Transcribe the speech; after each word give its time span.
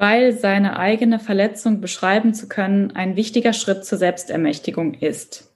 weil 0.00 0.32
seine 0.32 0.78
eigene 0.78 1.18
Verletzung 1.18 1.82
beschreiben 1.82 2.32
zu 2.32 2.48
können 2.48 2.96
ein 2.96 3.16
wichtiger 3.16 3.52
Schritt 3.52 3.84
zur 3.84 3.98
Selbstermächtigung 3.98 4.94
ist. 4.94 5.52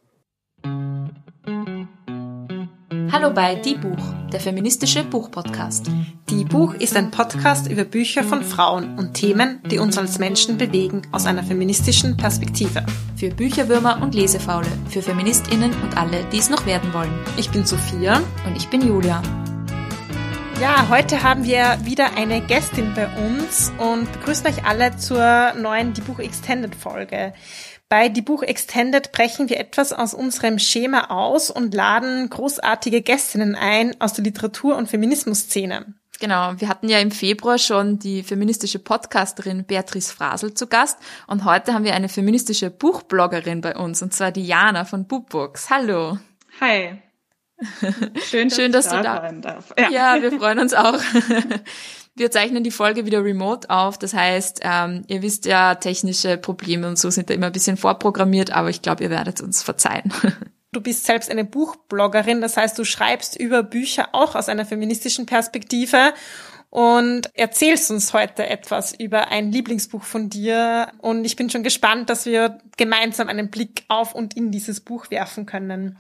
Hallo 3.11 3.33
bei 3.33 3.55
Die 3.55 3.77
Buch, 3.77 4.05
der 4.33 4.41
feministische 4.41 5.03
Buchpodcast. 5.03 5.87
Die 6.29 6.45
Buch 6.45 6.75
ist 6.75 6.95
ein 6.95 7.11
Podcast 7.11 7.71
über 7.71 7.85
Bücher 7.85 8.23
von 8.23 8.43
Frauen 8.43 8.99
und 8.99 9.15
Themen, 9.15 9.63
die 9.71 9.79
uns 9.79 9.97
als 9.97 10.19
Menschen 10.19 10.59
bewegen, 10.59 11.03
aus 11.11 11.25
einer 11.25 11.43
feministischen 11.43 12.19
Perspektive. 12.19 12.85
Für 13.17 13.31
Bücherwürmer 13.31 14.03
und 14.03 14.15
Lesefaule, 14.15 14.69
für 14.91 15.01
Feministinnen 15.01 15.71
und 15.83 15.97
alle, 15.97 16.23
die 16.33 16.39
es 16.39 16.51
noch 16.51 16.67
werden 16.67 16.93
wollen. 16.93 17.15
Ich 17.39 17.51
bin 17.51 17.65
Sophia 17.65 18.21
und 18.47 18.57
ich 18.57 18.69
bin 18.69 18.87
Julia. 18.87 19.23
Ja, 20.61 20.89
heute 20.89 21.23
haben 21.23 21.45
wir 21.45 21.79
wieder 21.83 22.17
eine 22.17 22.41
Gästin 22.41 22.95
bei 22.95 23.09
uns 23.09 23.73
und 23.79 24.11
begrüßen 24.13 24.47
euch 24.47 24.65
alle 24.65 24.97
zur 24.97 25.53
neuen 25.55 25.93
Die 25.95 26.01
Buch 26.01 26.21
Extended 26.21 26.75
Folge. 26.75 27.35
Bei 27.89 28.09
Die 28.09 28.23
Buch 28.23 28.43
Extended 28.43 29.13
brechen 29.13 29.49
wir 29.49 29.59
etwas 29.59 29.93
aus 29.93 30.15
unserem 30.15 30.59
Schema 30.59 31.11
aus 31.11 31.51
und 31.51 31.75
laden 31.75 32.31
großartige 32.31 33.03
Gästinnen 33.03 33.57
ein 33.57 34.01
aus 34.01 34.13
der 34.15 34.25
Literatur- 34.25 34.77
und 34.77 34.89
Feminismusszene. 34.89 35.95
Genau, 36.21 36.53
wir 36.59 36.69
hatten 36.69 36.89
ja 36.89 37.01
im 37.01 37.11
Februar 37.11 37.59
schon 37.59 37.99
die 37.99 38.23
feministische 38.23 38.79
Podcasterin 38.79 39.65
Beatrice 39.65 40.15
Frasel 40.15 40.55
zu 40.55 40.69
Gast 40.69 40.99
und 41.27 41.45
heute 41.45 41.75
haben 41.75 41.85
wir 41.85 41.95
eine 41.95 42.09
feministische 42.09 42.71
Buchbloggerin 42.71 43.61
bei 43.61 43.77
uns 43.77 44.01
und 44.03 44.15
zwar 44.15 44.31
Diana 44.31 44.85
von 44.85 45.07
Books. 45.07 45.69
Hallo. 45.69 46.19
Hi. 46.61 47.03
Schön, 48.29 48.49
dass, 48.49 48.57
Schön, 48.57 48.73
dass 48.73 48.89
da 48.89 48.97
du 48.99 49.03
da 49.03 49.21
sein 49.21 49.43
darf. 49.43 49.75
Ja. 49.79 49.91
ja, 49.91 50.23
wir 50.23 50.33
freuen 50.33 50.59
uns 50.59 50.75
auch. 50.75 50.99
Wir 52.17 52.31
zeichnen 52.31 52.63
die 52.63 52.71
Folge 52.71 53.07
wieder 53.07 53.25
remote 53.25 53.69
auf. 53.71 53.99
Das 53.99 54.15
heißt, 54.15 54.61
ähm, 54.63 55.03
ihr 55.09 55.23
wisst 55.23 55.47
ja, 55.47 55.75
technische 55.75 56.37
Probleme 56.37 56.87
und 56.87 56.97
so 56.97 57.11
sind 57.11 57.29
da 57.29 57.35
immer 57.35 57.47
ein 57.47 57.53
bisschen 57.53 57.77
vorprogrammiert, 57.77 58.53
aber 58.53 58.71
ich 58.71 58.83
glaube, 58.83 59.03
ihr 59.03 59.11
werdet 59.11 59.41
uns 59.41 59.63
verzeihen. 59.63 60.13
Du 60.75 60.81
bist 60.81 61.07
selbst 61.07 61.31
eine 61.31 61.45
Buchbloggerin, 61.45 62.41
das 62.41 62.57
heißt, 62.57 62.77
du 62.77 62.85
schreibst 62.85 63.39
über 63.39 63.63
Bücher 63.63 64.09
auch 64.11 64.35
aus 64.35 64.49
einer 64.49 64.67
feministischen 64.67 65.25
Perspektive 65.25 66.13
und 66.75 67.31
erzählst 67.35 67.93
uns 67.93 68.13
heute 68.15 68.49
etwas 68.49 68.93
über 68.99 69.29
ein 69.29 69.53
Lieblingsbuch 69.53 70.03
von 70.03 70.29
dir. 70.29 70.89
Und 70.99 71.25
ich 71.25 71.37
bin 71.37 71.49
schon 71.49 71.63
gespannt, 71.63 72.11
dass 72.11 72.27
wir 72.27 72.59
gemeinsam 72.77 73.29
einen 73.29 73.49
Blick 73.49 73.85
auf 73.87 74.13
und 74.13 74.37
in 74.37 74.51
dieses 74.51 74.81
Buch 74.81 75.09
werfen 75.09 75.47
können. 75.47 75.97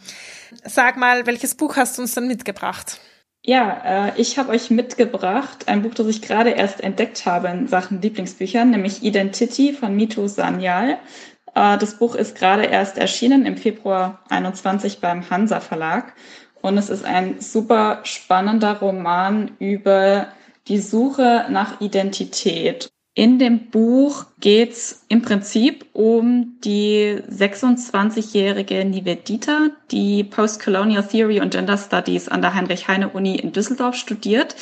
Sag 0.65 0.97
mal, 0.97 1.27
welches 1.27 1.55
Buch 1.55 1.77
hast 1.77 1.97
du 1.97 2.03
uns 2.03 2.15
dann 2.15 2.27
mitgebracht? 2.27 2.99
Ja, 3.43 4.09
äh, 4.09 4.21
ich 4.21 4.37
habe 4.37 4.51
euch 4.51 4.69
mitgebracht 4.71 5.69
ein 5.69 5.83
Buch, 5.83 5.95
das 5.95 6.09
ich 6.09 6.23
gerade 6.23 6.51
erst 6.51 6.81
entdeckt 6.81 7.25
habe 7.25 7.47
in 7.47 7.69
Sachen 7.69 8.03
Lieblingsbüchern, 8.03 8.71
nämlich 8.71 9.05
Identity 9.05 9.75
von 9.75 9.95
Mito 9.95 10.27
Sanyal. 10.27 10.99
Äh, 11.55 11.79
das 11.79 11.99
Buch 11.99 12.17
ist 12.17 12.37
gerade 12.37 12.65
erst 12.65 12.99
erschienen 12.99 13.47
im 13.47 13.57
Februar 13.57 14.25
21 14.29 14.99
beim 14.99 15.31
Hansa 15.31 15.61
Verlag 15.61 16.15
und 16.63 16.77
es 16.79 16.91
ist 16.91 17.05
ein 17.05 17.41
super 17.41 18.01
spannender 18.03 18.81
Roman 18.81 19.53
über 19.61 20.31
die 20.69 20.79
Suche 20.79 21.47
nach 21.51 21.81
Identität 21.81 22.91
in 23.17 23.39
dem 23.39 23.71
Buch 23.71 24.27
geht's 24.41 25.05
im 25.09 25.23
Prinzip 25.23 25.87
um 25.93 26.59
die 26.65 27.23
26-jährige 27.31 28.85
Nivedita, 28.85 29.69
die 29.93 30.25
Postcolonial 30.25 31.07
Theory 31.07 31.41
und 31.41 31.53
Gender 31.53 31.79
Studies 31.79 32.29
an 32.29 32.43
der 32.43 32.55
Heinrich-Heine-Uni 32.55 33.37
in 33.37 33.53
Düsseldorf 33.53 33.95
studiert. 33.95 34.57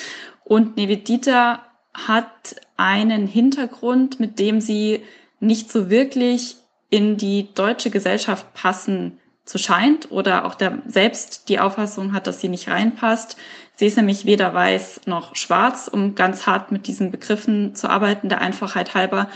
Und 0.45 0.77
Nivedita 0.77 1.63
hat 1.95 2.57
einen 2.77 3.27
Hintergrund, 3.27 4.21
mit 4.21 4.39
dem 4.39 4.61
sie 4.61 5.01
nicht 5.41 5.73
so 5.73 5.89
wirklich 5.89 6.57
in 6.91 7.17
die 7.17 7.55
deutsche 7.55 7.89
Gesellschaft 7.89 8.53
passen 8.53 9.19
zu 9.47 9.57
scheint 9.57 10.11
oder 10.11 10.45
auch 10.45 10.55
der 10.55 10.83
selbst 10.87 11.49
die 11.49 11.59
Auffassung 11.59 12.13
hat, 12.13 12.27
dass 12.27 12.41
sie 12.41 12.49
nicht 12.49 12.69
reinpasst. 12.69 13.37
Sie 13.77 13.87
ist 13.87 13.97
nämlich 13.97 14.27
weder 14.27 14.53
weiß 14.53 15.03
noch 15.07 15.35
schwarz, 15.35 15.89
um 15.89 16.15
ganz 16.15 16.47
hart 16.47 16.73
mit 16.73 16.87
diesen 16.87 17.11
Begriffen 17.11 17.75
zu 17.75 17.89
arbeiten, 17.89 18.29
der 18.29 18.41
Einfachheit 18.41 18.95
halber. 18.95 19.29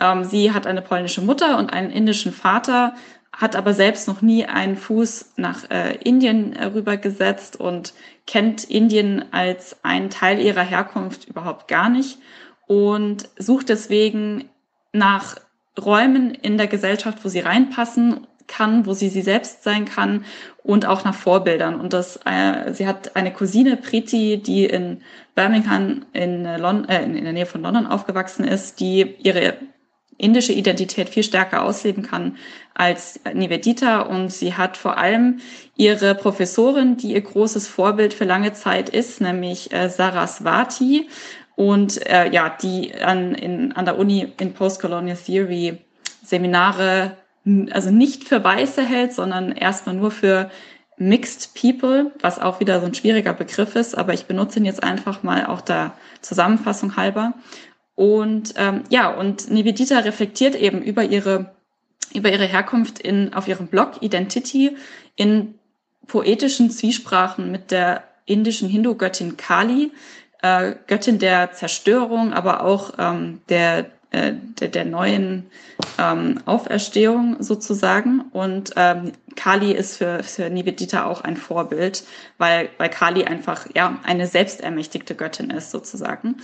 Ähm, 0.00 0.24
sie 0.24 0.52
hat 0.52 0.66
eine 0.66 0.82
polnische 0.82 1.20
Mutter 1.20 1.58
und 1.58 1.72
einen 1.72 1.90
indischen 1.90 2.32
Vater, 2.32 2.94
hat 3.32 3.56
aber 3.56 3.74
selbst 3.74 4.08
noch 4.08 4.22
nie 4.22 4.44
einen 4.44 4.76
Fuß 4.76 5.34
nach 5.36 5.70
äh, 5.70 5.96
Indien 5.96 6.54
äh, 6.54 6.66
rübergesetzt 6.66 7.58
und 7.58 7.94
kennt 8.26 8.64
Indien 8.64 9.32
als 9.32 9.76
einen 9.84 10.10
Teil 10.10 10.40
ihrer 10.40 10.62
Herkunft 10.62 11.28
überhaupt 11.28 11.68
gar 11.68 11.88
nicht 11.88 12.18
und 12.66 13.28
sucht 13.36 13.68
deswegen 13.68 14.48
nach 14.92 15.36
Räumen 15.78 16.32
in 16.34 16.56
der 16.56 16.68
Gesellschaft, 16.68 17.24
wo 17.24 17.28
sie 17.28 17.40
reinpassen 17.40 18.26
kann, 18.46 18.86
wo 18.86 18.92
sie 18.92 19.08
sie 19.08 19.22
selbst 19.22 19.62
sein 19.62 19.84
kann 19.84 20.24
und 20.62 20.86
auch 20.86 21.04
nach 21.04 21.14
Vorbildern. 21.14 21.80
Und 21.80 21.92
das, 21.92 22.18
äh, 22.24 22.72
sie 22.72 22.86
hat 22.86 23.16
eine 23.16 23.32
Cousine, 23.32 23.76
Priti, 23.76 24.38
die 24.38 24.64
in 24.64 25.02
Birmingham 25.34 26.06
in, 26.12 26.44
Lon 26.44 26.88
äh, 26.88 27.02
in 27.04 27.24
der 27.24 27.32
Nähe 27.32 27.46
von 27.46 27.62
London 27.62 27.86
aufgewachsen 27.86 28.44
ist, 28.44 28.80
die 28.80 29.16
ihre 29.22 29.54
indische 30.16 30.52
Identität 30.52 31.08
viel 31.08 31.24
stärker 31.24 31.62
ausleben 31.62 32.02
kann 32.02 32.36
als 32.74 33.20
Nivedita. 33.32 34.00
Und 34.02 34.32
sie 34.32 34.54
hat 34.54 34.76
vor 34.76 34.96
allem 34.96 35.40
ihre 35.76 36.14
Professorin, 36.14 36.96
die 36.96 37.14
ihr 37.14 37.20
großes 37.20 37.68
Vorbild 37.68 38.14
für 38.14 38.24
lange 38.24 38.52
Zeit 38.52 38.88
ist, 38.88 39.20
nämlich 39.20 39.72
äh, 39.72 39.88
Saraswati. 39.88 41.08
Und 41.56 42.04
äh, 42.06 42.30
ja, 42.30 42.48
die 42.48 42.94
an, 42.94 43.34
in, 43.34 43.72
an 43.72 43.84
der 43.84 43.98
Uni 43.98 44.32
in 44.40 44.54
Postcolonial 44.54 45.16
Theory 45.16 45.78
Seminare 46.22 47.16
also 47.70 47.90
nicht 47.90 48.24
für 48.24 48.42
Weiße 48.42 48.82
hält, 48.82 49.12
sondern 49.12 49.52
erstmal 49.52 49.94
nur 49.94 50.10
für 50.10 50.50
Mixed 50.96 51.54
People, 51.54 52.12
was 52.20 52.38
auch 52.38 52.60
wieder 52.60 52.80
so 52.80 52.86
ein 52.86 52.94
schwieriger 52.94 53.32
Begriff 53.32 53.74
ist, 53.74 53.96
aber 53.96 54.14
ich 54.14 54.26
benutze 54.26 54.60
ihn 54.60 54.64
jetzt 54.64 54.82
einfach 54.82 55.22
mal 55.22 55.46
auch 55.46 55.60
der 55.60 55.92
Zusammenfassung 56.20 56.96
halber. 56.96 57.34
Und 57.96 58.54
ähm, 58.56 58.84
ja, 58.90 59.10
und 59.10 59.50
Nivedita 59.50 59.98
reflektiert 60.00 60.54
eben 60.54 60.82
über 60.82 61.04
ihre 61.04 61.54
über 62.12 62.30
ihre 62.30 62.46
Herkunft 62.46 63.00
in 63.00 63.34
auf 63.34 63.48
ihrem 63.48 63.66
Blog 63.66 64.02
Identity 64.02 64.76
in 65.16 65.54
poetischen 66.06 66.70
Zwiesprachen 66.70 67.50
mit 67.50 67.70
der 67.70 68.04
indischen 68.24 68.68
Hindu-Göttin 68.68 69.36
Kali, 69.36 69.90
äh, 70.42 70.74
Göttin 70.86 71.18
der 71.18 71.52
Zerstörung, 71.52 72.32
aber 72.32 72.62
auch 72.62 72.92
ähm, 72.98 73.40
der 73.48 73.86
äh, 74.14 74.34
der, 74.60 74.68
der 74.68 74.84
neuen 74.84 75.46
ähm, 75.98 76.40
Auferstehung 76.46 77.36
sozusagen. 77.42 78.20
Und 78.32 78.70
ähm, 78.76 79.12
Kali 79.34 79.72
ist 79.72 79.96
für, 79.96 80.22
für 80.22 80.48
Nivedita 80.50 81.04
auch 81.04 81.22
ein 81.22 81.36
Vorbild, 81.36 82.04
weil, 82.38 82.68
weil 82.78 82.88
Kali 82.88 83.24
einfach 83.24 83.66
ja 83.74 83.98
eine 84.04 84.28
selbstermächtigte 84.28 85.16
Göttin 85.16 85.50
ist 85.50 85.72
sozusagen. 85.72 86.36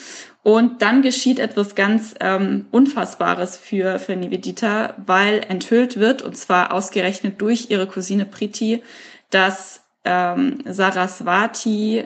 Und 0.42 0.82
dann 0.82 1.02
geschieht 1.02 1.38
etwas 1.38 1.74
ganz 1.76 2.14
ähm, 2.18 2.66
Unfassbares 2.72 3.56
für, 3.56 4.00
für 4.00 4.16
Nivedita, 4.16 4.94
weil 5.06 5.42
enthüllt 5.48 5.98
wird, 5.98 6.22
und 6.22 6.36
zwar 6.36 6.72
ausgerechnet 6.72 7.40
durch 7.40 7.70
ihre 7.70 7.86
Cousine 7.86 8.26
Priti, 8.26 8.82
dass 9.30 9.80
ähm, 10.04 10.58
Saraswati 10.66 12.04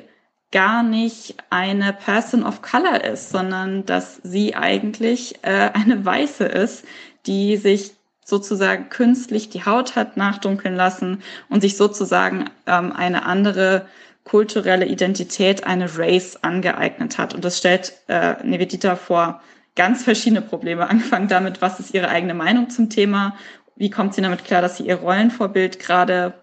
gar 0.55 0.85
nicht 0.85 1.35
eine 1.51 1.93
Person 1.93 2.45
of 2.45 2.63
Color 2.63 3.03
ist, 3.03 3.31
sondern 3.31 3.85
dass 3.87 4.21
sie 4.23 4.55
eigentlich 4.55 5.35
äh, 5.43 5.71
eine 5.75 6.05
Weiße 6.05 6.45
ist, 6.45 6.85
die 7.27 7.57
sich 7.57 7.91
sozusagen 8.25 8.89
künstlich 8.89 9.51
die 9.51 9.65
Haut 9.65 9.97
hat 9.97 10.17
nachdunkeln 10.17 10.77
lassen 10.77 11.23
und 11.51 11.61
sich 11.61 11.77
sozusagen 11.77 12.49
ähm, 12.67 12.93
eine 12.93 13.27
andere 13.27 13.87
kulturelle 14.23 14.87
Identität, 14.87 15.65
eine 15.65 15.99
Race 15.99 16.39
angeeignet 16.43 17.19
hat. 17.19 17.35
Und 17.35 17.45
das 17.45 17.59
stellt 17.59 17.93
äh, 18.07 18.37
Nevedita 18.45 18.95
vor 18.95 19.43
ganz 19.75 20.05
verschiedene 20.05 20.41
Probleme, 20.41 20.89
angefangen 20.89 21.27
damit, 21.27 21.63
was 21.63 21.81
ist 21.81 21.93
ihre 21.93 22.09
eigene 22.09 22.35
Meinung 22.35 22.71
zum 22.71 22.89
Thema, 22.89 23.37
wie 23.75 23.91
kommt 23.91 24.15
sie 24.15 24.23
damit 24.23 24.45
klar, 24.45 24.63
dass 24.63 24.77
sie 24.77 24.87
ihr 24.87 24.97
Rollenvorbild 24.97 25.81
gerade 25.81 26.35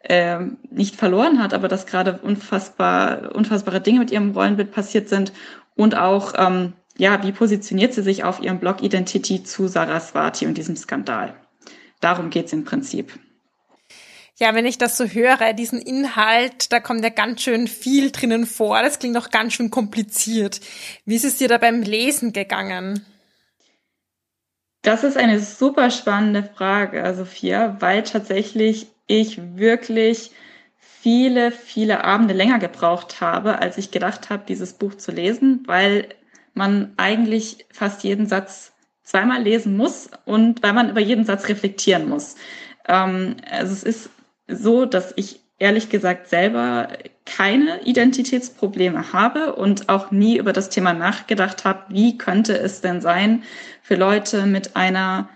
äh, 0.00 0.38
nicht 0.70 0.96
verloren 0.96 1.42
hat, 1.42 1.54
aber 1.54 1.68
dass 1.68 1.86
gerade 1.86 2.18
unfassbar, 2.22 3.34
unfassbare 3.34 3.80
Dinge 3.80 4.00
mit 4.00 4.10
ihrem 4.10 4.32
Rollenbild 4.32 4.72
passiert 4.72 5.08
sind 5.08 5.32
und 5.74 5.96
auch, 5.96 6.34
ähm, 6.36 6.72
ja, 6.96 7.22
wie 7.22 7.32
positioniert 7.32 7.94
sie 7.94 8.02
sich 8.02 8.24
auf 8.24 8.40
ihrem 8.40 8.58
Blog 8.58 8.82
Identity 8.82 9.42
zu 9.42 9.68
Saraswati 9.68 10.46
und 10.46 10.58
diesem 10.58 10.76
Skandal. 10.76 11.34
Darum 12.00 12.30
geht's 12.30 12.52
im 12.52 12.64
Prinzip. 12.64 13.12
Ja, 14.38 14.54
wenn 14.54 14.64
ich 14.64 14.78
das 14.78 14.96
so 14.96 15.04
höre, 15.04 15.52
diesen 15.52 15.82
Inhalt, 15.82 16.72
da 16.72 16.80
kommt 16.80 17.02
ja 17.02 17.10
ganz 17.10 17.42
schön 17.42 17.68
viel 17.68 18.10
drinnen 18.10 18.46
vor. 18.46 18.80
Das 18.82 18.98
klingt 18.98 19.18
auch 19.18 19.30
ganz 19.30 19.52
schön 19.52 19.70
kompliziert. 19.70 20.62
Wie 21.04 21.16
ist 21.16 21.26
es 21.26 21.36
dir 21.36 21.48
da 21.48 21.58
beim 21.58 21.82
Lesen 21.82 22.32
gegangen? 22.32 23.04
Das 24.80 25.04
ist 25.04 25.18
eine 25.18 25.40
super 25.40 25.90
spannende 25.90 26.42
Frage, 26.42 27.14
Sophia, 27.14 27.76
weil 27.80 28.02
tatsächlich 28.02 28.86
ich 29.10 29.56
wirklich 29.56 30.30
viele, 30.78 31.50
viele 31.50 32.04
Abende 32.04 32.32
länger 32.32 32.58
gebraucht 32.58 33.20
habe, 33.20 33.58
als 33.58 33.76
ich 33.76 33.90
gedacht 33.90 34.30
habe, 34.30 34.44
dieses 34.46 34.74
Buch 34.74 34.94
zu 34.94 35.10
lesen, 35.10 35.64
weil 35.66 36.08
man 36.54 36.92
eigentlich 36.96 37.66
fast 37.72 38.04
jeden 38.04 38.26
Satz 38.26 38.72
zweimal 39.02 39.42
lesen 39.42 39.76
muss 39.76 40.10
und 40.24 40.62
weil 40.62 40.74
man 40.74 40.90
über 40.90 41.00
jeden 41.00 41.24
Satz 41.24 41.48
reflektieren 41.48 42.08
muss. 42.08 42.36
Ähm, 42.86 43.36
also 43.50 43.72
es 43.72 43.82
ist 43.82 44.10
so, 44.46 44.84
dass 44.84 45.12
ich 45.16 45.40
ehrlich 45.58 45.88
gesagt 45.88 46.28
selber 46.28 46.88
keine 47.26 47.82
Identitätsprobleme 47.82 49.12
habe 49.12 49.56
und 49.56 49.88
auch 49.88 50.10
nie 50.10 50.38
über 50.38 50.52
das 50.52 50.70
Thema 50.70 50.92
nachgedacht 50.92 51.64
habe, 51.64 51.84
wie 51.88 52.16
könnte 52.16 52.56
es 52.56 52.80
denn 52.80 53.00
sein 53.00 53.42
für 53.82 53.96
Leute 53.96 54.46
mit 54.46 54.76
einer 54.76 55.28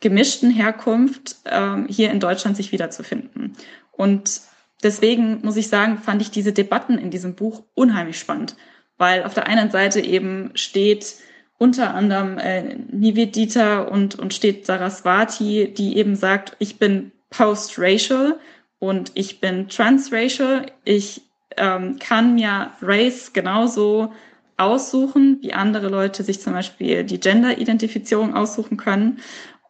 gemischten 0.00 0.50
Herkunft 0.50 1.36
ähm, 1.44 1.86
hier 1.88 2.10
in 2.10 2.20
Deutschland 2.20 2.56
sich 2.56 2.72
wiederzufinden. 2.72 3.56
Und 3.92 4.40
deswegen 4.82 5.40
muss 5.42 5.56
ich 5.56 5.68
sagen, 5.68 5.98
fand 5.98 6.22
ich 6.22 6.30
diese 6.30 6.52
Debatten 6.52 6.98
in 6.98 7.10
diesem 7.10 7.34
Buch 7.34 7.64
unheimlich 7.74 8.18
spannend, 8.18 8.56
weil 8.96 9.24
auf 9.24 9.34
der 9.34 9.46
einen 9.46 9.70
Seite 9.70 10.00
eben 10.00 10.50
steht 10.54 11.16
unter 11.58 11.94
anderem 11.94 12.38
äh, 12.38 12.76
Nivedita 12.90 13.82
und, 13.82 14.18
und 14.18 14.32
steht 14.32 14.64
Saraswati, 14.64 15.72
die 15.76 15.98
eben 15.98 16.16
sagt, 16.16 16.56
ich 16.58 16.78
bin 16.78 17.12
post-racial 17.28 18.38
und 18.78 19.12
ich 19.14 19.40
bin 19.40 19.68
transracial. 19.68 20.66
Ich 20.84 21.20
ähm, 21.58 21.98
kann 21.98 22.34
mir 22.34 22.70
Race 22.80 23.34
genauso 23.34 24.12
aussuchen, 24.56 25.38
wie 25.40 25.52
andere 25.52 25.88
Leute 25.88 26.22
sich 26.22 26.40
zum 26.40 26.52
Beispiel 26.52 27.04
die 27.04 27.20
Gender-Identifizierung 27.20 28.34
aussuchen 28.34 28.76
können. 28.76 29.18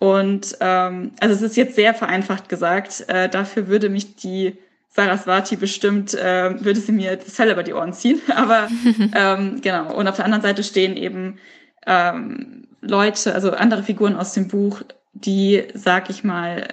Und 0.00 0.56
ähm, 0.60 1.12
also 1.20 1.34
es 1.34 1.42
ist 1.42 1.58
jetzt 1.58 1.74
sehr 1.76 1.92
vereinfacht 1.92 2.48
gesagt. 2.48 3.04
Äh, 3.08 3.28
dafür 3.28 3.68
würde 3.68 3.90
mich 3.90 4.16
die 4.16 4.56
Saraswati 4.88 5.56
bestimmt, 5.56 6.14
äh, 6.14 6.64
würde 6.64 6.80
sie 6.80 6.92
mir 6.92 7.16
das 7.16 7.34
Fell 7.34 7.50
über 7.50 7.62
die 7.62 7.74
Ohren 7.74 7.92
ziehen. 7.92 8.18
Aber 8.34 8.68
ähm, 9.14 9.60
genau. 9.60 9.94
Und 9.94 10.08
auf 10.08 10.16
der 10.16 10.24
anderen 10.24 10.42
Seite 10.42 10.64
stehen 10.64 10.96
eben 10.96 11.38
ähm, 11.86 12.66
Leute, 12.80 13.34
also 13.34 13.50
andere 13.50 13.82
Figuren 13.82 14.16
aus 14.16 14.32
dem 14.32 14.48
Buch, 14.48 14.80
die, 15.12 15.64
sag 15.74 16.08
ich 16.08 16.24
mal, 16.24 16.68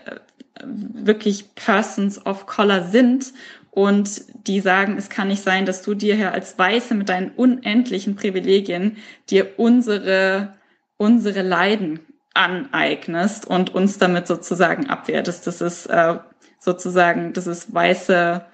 wirklich 0.63 1.53
Persons 1.56 2.25
of 2.25 2.45
Color 2.45 2.83
sind 2.83 3.33
und 3.71 4.21
die 4.47 4.62
sagen, 4.62 4.95
es 4.97 5.09
kann 5.09 5.27
nicht 5.27 5.44
sein, 5.44 5.65
dass 5.65 5.81
du 5.81 5.95
dir 5.95 6.15
hier 6.15 6.31
als 6.31 6.57
Weiße 6.57 6.95
mit 6.95 7.09
deinen 7.09 7.31
unendlichen 7.31 8.15
Privilegien 8.15 8.95
dir 9.29 9.59
unsere, 9.59 10.53
unsere 10.95 11.41
Leiden 11.41 12.00
aneignest 12.38 13.45
und 13.45 13.74
uns 13.74 13.98
damit 13.98 14.28
sozusagen 14.28 14.89
abwertest. 14.89 15.48
Das 15.48 15.60
ist 15.60 15.88
äh, 15.88 16.16
sozusagen, 16.60 17.34
das 17.34 17.48
ist 17.48 17.74
weiße, 17.74 18.45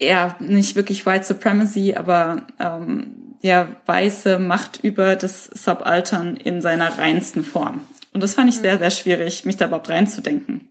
ja, 0.00 0.36
nicht 0.40 0.76
wirklich 0.76 1.06
White 1.06 1.24
Supremacy, 1.24 1.94
aber 1.94 2.46
ähm, 2.58 3.36
ja, 3.40 3.68
weiße 3.86 4.38
Macht 4.38 4.80
über 4.82 5.16
das 5.16 5.44
Subaltern 5.44 6.36
in 6.36 6.60
seiner 6.60 6.98
reinsten 6.98 7.44
Form. 7.44 7.86
Und 8.12 8.22
das 8.22 8.34
fand 8.34 8.48
ich 8.48 8.56
sehr, 8.56 8.78
sehr 8.78 8.90
schwierig, 8.90 9.44
mich 9.44 9.56
da 9.56 9.66
überhaupt 9.66 9.88
reinzudenken. 9.88 10.68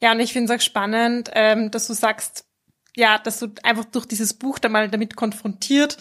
Ja, 0.00 0.12
und 0.12 0.20
ich 0.20 0.32
finde 0.32 0.52
es 0.52 0.58
auch 0.58 0.64
spannend, 0.64 1.30
ähm, 1.34 1.70
dass 1.70 1.86
du 1.86 1.92
sagst, 1.92 2.46
ja, 2.96 3.18
dass 3.18 3.38
du 3.38 3.48
einfach 3.62 3.84
durch 3.84 4.06
dieses 4.06 4.32
Buch 4.32 4.58
da 4.58 4.68
mal 4.68 4.88
damit 4.88 5.16
konfrontiert 5.16 5.98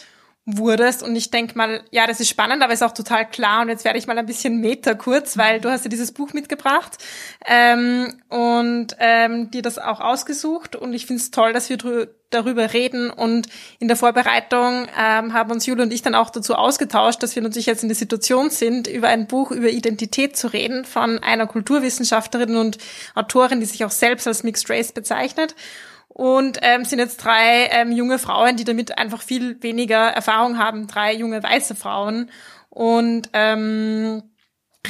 wurdest. 0.47 1.03
Und 1.03 1.15
ich 1.15 1.29
denk 1.29 1.55
mal, 1.55 1.83
ja, 1.91 2.07
das 2.07 2.21
ist 2.21 2.29
spannend, 2.29 2.63
aber 2.63 2.73
ist 2.73 2.81
auch 2.81 2.93
total 2.93 3.29
klar. 3.29 3.61
Und 3.61 3.69
jetzt 3.69 3.83
werde 3.83 3.99
ich 3.99 4.07
mal 4.07 4.17
ein 4.17 4.25
bisschen 4.25 4.61
Meta 4.61 4.93
kurz, 4.93 5.37
weil 5.37 5.59
du 5.59 5.69
hast 5.69 5.83
ja 5.83 5.89
dieses 5.89 6.13
Buch 6.13 6.33
mitgebracht 6.33 6.97
ähm, 7.45 8.21
und 8.29 8.95
ähm, 8.99 9.51
dir 9.51 9.61
das 9.61 9.77
auch 9.77 9.99
ausgesucht. 9.99 10.75
Und 10.75 10.93
ich 10.93 11.05
finde 11.05 11.21
es 11.21 11.31
toll, 11.31 11.51
dass 11.51 11.69
wir 11.69 11.77
darüber 12.29 12.73
reden. 12.73 13.09
Und 13.09 13.47
in 13.79 13.89
der 13.89 13.97
Vorbereitung 13.97 14.87
ähm, 14.97 15.33
haben 15.33 15.51
uns 15.51 15.65
Jule 15.65 15.83
und 15.83 15.91
ich 15.91 16.01
dann 16.01 16.15
auch 16.15 16.29
dazu 16.29 16.55
ausgetauscht, 16.55 17.21
dass 17.21 17.35
wir 17.35 17.43
natürlich 17.43 17.65
jetzt 17.65 17.83
in 17.83 17.89
der 17.89 17.95
Situation 17.95 18.49
sind, 18.49 18.87
über 18.87 19.09
ein 19.09 19.27
Buch 19.27 19.51
über 19.51 19.69
Identität 19.69 20.37
zu 20.37 20.47
reden 20.47 20.85
von 20.85 21.19
einer 21.19 21.45
Kulturwissenschaftlerin 21.45 22.55
und 22.55 22.77
Autorin, 23.15 23.59
die 23.59 23.65
sich 23.65 23.83
auch 23.83 23.91
selbst 23.91 24.27
als 24.27 24.43
Mixed 24.43 24.69
Race 24.69 24.93
bezeichnet 24.93 25.55
und 26.17 26.57
ähm, 26.63 26.83
sind 26.83 26.97
jetzt 26.97 27.17
drei 27.17 27.67
ähm, 27.69 27.91
junge 27.91 28.17
Frauen, 28.17 28.57
die 28.57 28.63
damit 28.63 28.97
einfach 28.97 29.21
viel 29.21 29.61
weniger 29.61 30.07
Erfahrung 30.07 30.57
haben, 30.57 30.87
drei 30.87 31.13
junge 31.13 31.43
weiße 31.43 31.75
Frauen 31.75 32.31
und 32.71 33.29
ähm, 33.33 34.23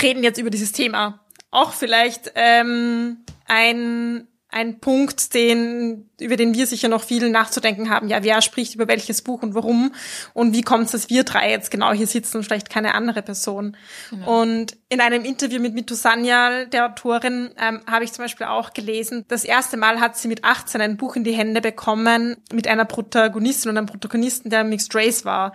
reden 0.01 0.23
jetzt 0.23 0.37
über 0.37 0.49
dieses 0.49 0.71
Thema. 0.71 1.25
Auch 1.51 1.73
vielleicht 1.73 2.31
ähm, 2.35 3.25
ein 3.45 4.29
ein 4.57 4.79
Punkt, 4.79 5.35
den, 5.35 6.09
über 6.19 6.35
den 6.35 6.55
wir 6.55 6.65
sicher 6.65 6.87
noch 6.87 7.03
viel 7.03 7.29
nachzudenken 7.29 7.91
haben. 7.91 8.09
Ja, 8.09 8.23
wer 8.23 8.41
spricht 8.41 8.73
über 8.73 8.87
welches 8.87 9.21
Buch 9.21 9.43
und 9.43 9.53
warum? 9.53 9.93
Und 10.33 10.53
wie 10.53 10.63
kommt 10.63 10.85
es, 10.85 10.91
dass 10.93 11.09
wir 11.11 11.23
drei 11.23 11.51
jetzt 11.51 11.69
genau 11.69 11.93
hier 11.93 12.07
sitzen 12.07 12.37
und 12.37 12.43
vielleicht 12.43 12.71
keine 12.71 12.95
andere 12.95 13.21
Person? 13.21 13.77
Genau. 14.09 14.41
Und 14.41 14.75
in 14.89 14.99
einem 14.99 15.25
Interview 15.25 15.61
mit 15.61 15.75
Mitu 15.75 15.93
Sanyal, 15.93 16.65
der 16.67 16.87
Autorin, 16.87 17.51
ähm, 17.61 17.81
habe 17.85 18.03
ich 18.03 18.13
zum 18.13 18.25
Beispiel 18.25 18.47
auch 18.47 18.73
gelesen, 18.73 19.25
das 19.27 19.43
erste 19.43 19.77
Mal 19.77 19.99
hat 19.99 20.17
sie 20.17 20.27
mit 20.27 20.43
18 20.43 20.81
ein 20.81 20.97
Buch 20.97 21.15
in 21.15 21.23
die 21.23 21.33
Hände 21.33 21.61
bekommen 21.61 22.37
mit 22.51 22.67
einer 22.67 22.85
Protagonistin 22.85 23.69
und 23.69 23.77
einem 23.77 23.85
Protagonisten, 23.85 24.49
der 24.49 24.63
Mixed 24.63 24.95
Race 24.95 25.23
war. 25.23 25.53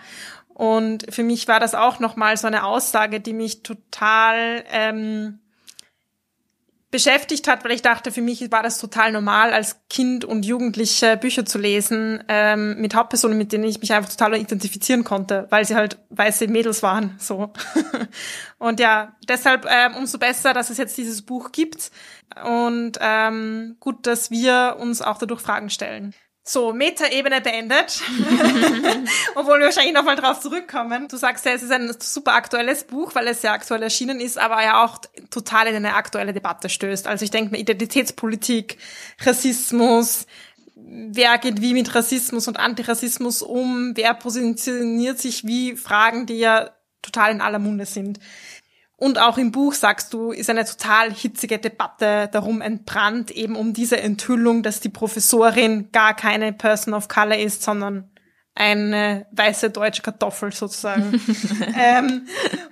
Und 0.55 1.13
für 1.13 1.25
mich 1.25 1.49
war 1.49 1.59
das 1.59 1.75
auch 1.75 1.99
nochmal 1.99 2.37
so 2.37 2.47
eine 2.47 2.63
Aussage, 2.65 3.19
die 3.19 3.33
mich 3.33 3.65
total 3.65 4.63
ähm, 4.71 5.41
beschäftigt 6.93 7.49
hat, 7.49 7.65
weil 7.65 7.73
ich 7.73 7.81
dachte, 7.81 8.13
für 8.13 8.21
mich 8.21 8.53
war 8.53 8.63
das 8.63 8.79
total 8.79 9.13
normal, 9.13 9.53
als 9.53 9.81
Kind 9.89 10.27
und 10.27 10.45
Jugendliche 10.45 11.17
Bücher 11.17 11.47
zu 11.47 11.59
lesen 11.59 12.23
ähm, 12.29 12.81
mit 12.81 12.95
Hauptpersonen, 12.95 13.39
mit 13.39 13.51
denen 13.51 13.65
ich 13.65 13.81
mich 13.81 13.95
einfach 13.95 14.11
total 14.11 14.37
identifizieren 14.37 15.03
konnte, 15.03 15.47
weil 15.49 15.65
sie 15.65 15.75
halt 15.75 15.99
weiße 16.11 16.49
Mädels 16.49 16.83
waren. 16.83 17.17
So 17.19 17.51
und 18.59 18.79
ja, 18.79 19.17
deshalb 19.27 19.67
ähm, 19.69 19.97
umso 19.97 20.19
besser, 20.19 20.53
dass 20.53 20.69
es 20.69 20.77
jetzt 20.77 20.99
dieses 20.99 21.23
Buch 21.23 21.51
gibt 21.51 21.91
und 22.45 22.99
ähm, 23.01 23.77
gut, 23.81 24.07
dass 24.07 24.31
wir 24.31 24.77
uns 24.79 25.01
auch 25.01 25.17
dadurch 25.17 25.41
Fragen 25.41 25.71
stellen. 25.71 26.15
So, 26.45 26.73
Meta-Ebene 26.73 27.41
beendet. 27.41 28.01
Obwohl 29.37 29.61
wir 29.61 29.67
wahrscheinlich 29.67 29.95
nochmal 29.95 30.17
drauf 30.17 30.41
zurückkommen. 30.41 31.07
Du 31.07 31.17
sagst 31.17 31.45
ja, 31.45 31.53
es 31.53 31.63
ist 31.63 31.71
ein 31.71 31.95
super 32.01 32.35
aktuelles 32.35 32.85
Buch, 32.85 33.15
weil 33.15 33.29
es 33.29 33.43
sehr 33.43 33.53
aktuell 33.53 33.83
erschienen 33.83 34.19
ist, 34.19 34.39
aber 34.39 34.61
ja 34.63 34.85
auch 34.85 34.99
total 35.31 35.69
in 35.69 35.77
eine 35.77 35.95
aktuelle 35.95 36.33
Debatte 36.33 36.69
stößt. 36.69 37.07
Also 37.07 37.25
ich 37.25 37.31
denke 37.31 37.53
mir 37.53 37.59
Identitätspolitik, 37.59 38.79
Rassismus, 39.21 40.27
wer 40.75 41.39
geht 41.39 41.61
wie 41.61 41.75
mit 41.75 41.95
Rassismus 41.95 42.49
und 42.49 42.59
Antirassismus 42.59 43.43
um, 43.43 43.93
wer 43.95 44.13
positioniert 44.15 45.21
sich 45.21 45.47
wie, 45.47 45.77
Fragen, 45.77 46.27
die 46.27 46.39
ja 46.39 46.71
total 47.03 47.33
in 47.33 47.41
aller 47.41 47.61
Munde 47.61 47.87
sind. 47.87 48.19
Und 49.03 49.19
auch 49.19 49.37
im 49.37 49.51
Buch, 49.51 49.75
sagst 49.75 50.15
du, 50.15 50.31
ist 50.31 50.49
eine 50.49 50.65
total 50.65 51.13
hitzige 51.13 51.59
Debatte 51.59 52.29
darum 52.31 52.61
entbrannt, 52.61 53.33
eben 53.33 53.57
um 53.57 53.73
diese 53.73 54.01
Enthüllung, 54.01 54.63
dass 54.63 54.79
die 54.79 54.91
Professorin 54.91 55.91
gar 55.91 56.15
keine 56.15 56.53
Person 56.53 56.95
of 56.95 57.09
Color 57.09 57.39
ist, 57.39 57.65
sondern 57.65 58.13
eine 58.55 59.27
weiße 59.33 59.71
deutsche 59.71 60.03
Kartoffel 60.03 60.53
sozusagen. 60.53 61.21
ähm, 61.77 62.29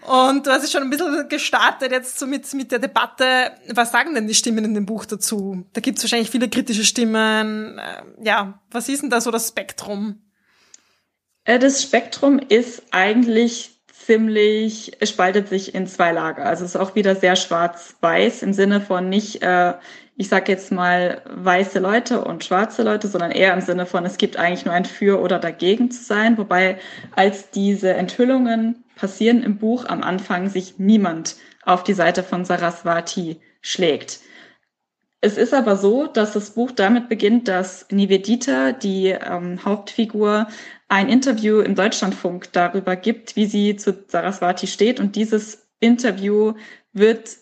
und 0.07 0.47
du 0.47 0.53
hast 0.53 0.63
es 0.63 0.71
schon 0.71 0.85
ein 0.85 0.91
bisschen 0.91 1.29
gestartet 1.29 1.91
jetzt 1.91 2.17
so 2.21 2.29
mit, 2.29 2.55
mit 2.55 2.71
der 2.71 2.79
Debatte. 2.79 3.51
Was 3.67 3.91
sagen 3.91 4.15
denn 4.15 4.29
die 4.29 4.35
Stimmen 4.37 4.65
in 4.65 4.75
dem 4.75 4.87
Buch 4.87 5.07
dazu? 5.07 5.67
Da 5.73 5.81
gibt 5.81 5.99
es 5.99 6.05
wahrscheinlich 6.05 6.31
viele 6.31 6.49
kritische 6.49 6.85
Stimmen. 6.85 7.77
Äh, 7.77 8.03
ja, 8.23 8.61
was 8.71 8.89
ist 8.89 9.03
denn 9.03 9.11
da 9.11 9.21
so 9.21 9.33
das 9.33 9.49
Spektrum? 9.49 10.23
Äh, 11.43 11.59
das 11.59 11.83
Spektrum 11.83 12.39
ist 12.39 12.85
eigentlich 12.93 13.80
ziemlich, 14.07 14.93
spaltet 15.03 15.49
sich 15.49 15.75
in 15.75 15.87
zwei 15.87 16.13
Lager. 16.13 16.45
Also 16.45 16.65
es 16.65 16.75
ist 16.75 16.81
auch 16.81 16.95
wieder 16.95 17.17
sehr 17.17 17.37
schwarz-weiß 17.37 18.43
im 18.43 18.53
Sinne 18.53 18.81
von 18.81 19.09
nicht, 19.09 19.43
äh, 19.43 19.75
ich 20.17 20.29
sag 20.29 20.49
jetzt 20.49 20.73
mal 20.73 21.23
weiße 21.31 21.79
Leute 21.79 22.25
und 22.25 22.45
schwarze 22.45 22.83
Leute, 22.83 23.09
sondern 23.09 23.31
eher 23.31 23.55
im 23.55 23.61
Sinne 23.61 23.87
von, 23.87 24.05
es 24.05 24.17
gibt 24.17 24.37
eigentlich 24.37 24.65
nur 24.65 24.75
ein 24.75 24.85
Für 24.85 25.21
oder 25.21 25.39
dagegen 25.39 25.91
zu 25.91 26.03
sein. 26.03 26.39
Wobei 26.39 26.79
als 27.15 27.51
diese 27.51 27.95
Enthüllungen 27.95 28.85
passieren 28.97 29.43
im 29.43 29.59
Buch 29.59 29.87
am 29.87 30.03
Anfang 30.03 30.49
sich 30.49 30.79
niemand 30.79 31.37
auf 31.65 31.85
die 31.85 31.95
Seite 31.95 32.23
von 32.23 32.45
Saraswati 32.45 33.41
schlägt. 33.61 34.21
Es 35.23 35.37
ist 35.37 35.53
aber 35.53 35.77
so, 35.77 36.07
dass 36.07 36.33
das 36.33 36.51
Buch 36.51 36.71
damit 36.71 37.11
beginnt, 37.11 37.47
dass 37.47 37.87
Nivedita, 37.91 38.73
die 38.73 39.09
ähm, 39.09 39.63
Hauptfigur, 39.65 40.49
ein 40.91 41.09
Interview 41.09 41.61
im 41.61 41.77
Deutschlandfunk 41.77 42.53
darüber 42.53 42.97
gibt, 42.97 43.37
wie 43.37 43.47
sie 43.47 43.77
zu 43.77 44.05
Saraswati 44.09 44.67
steht. 44.67 44.99
Und 44.99 45.15
dieses 45.17 45.69
Interview 45.79 46.55
wird 46.93 47.37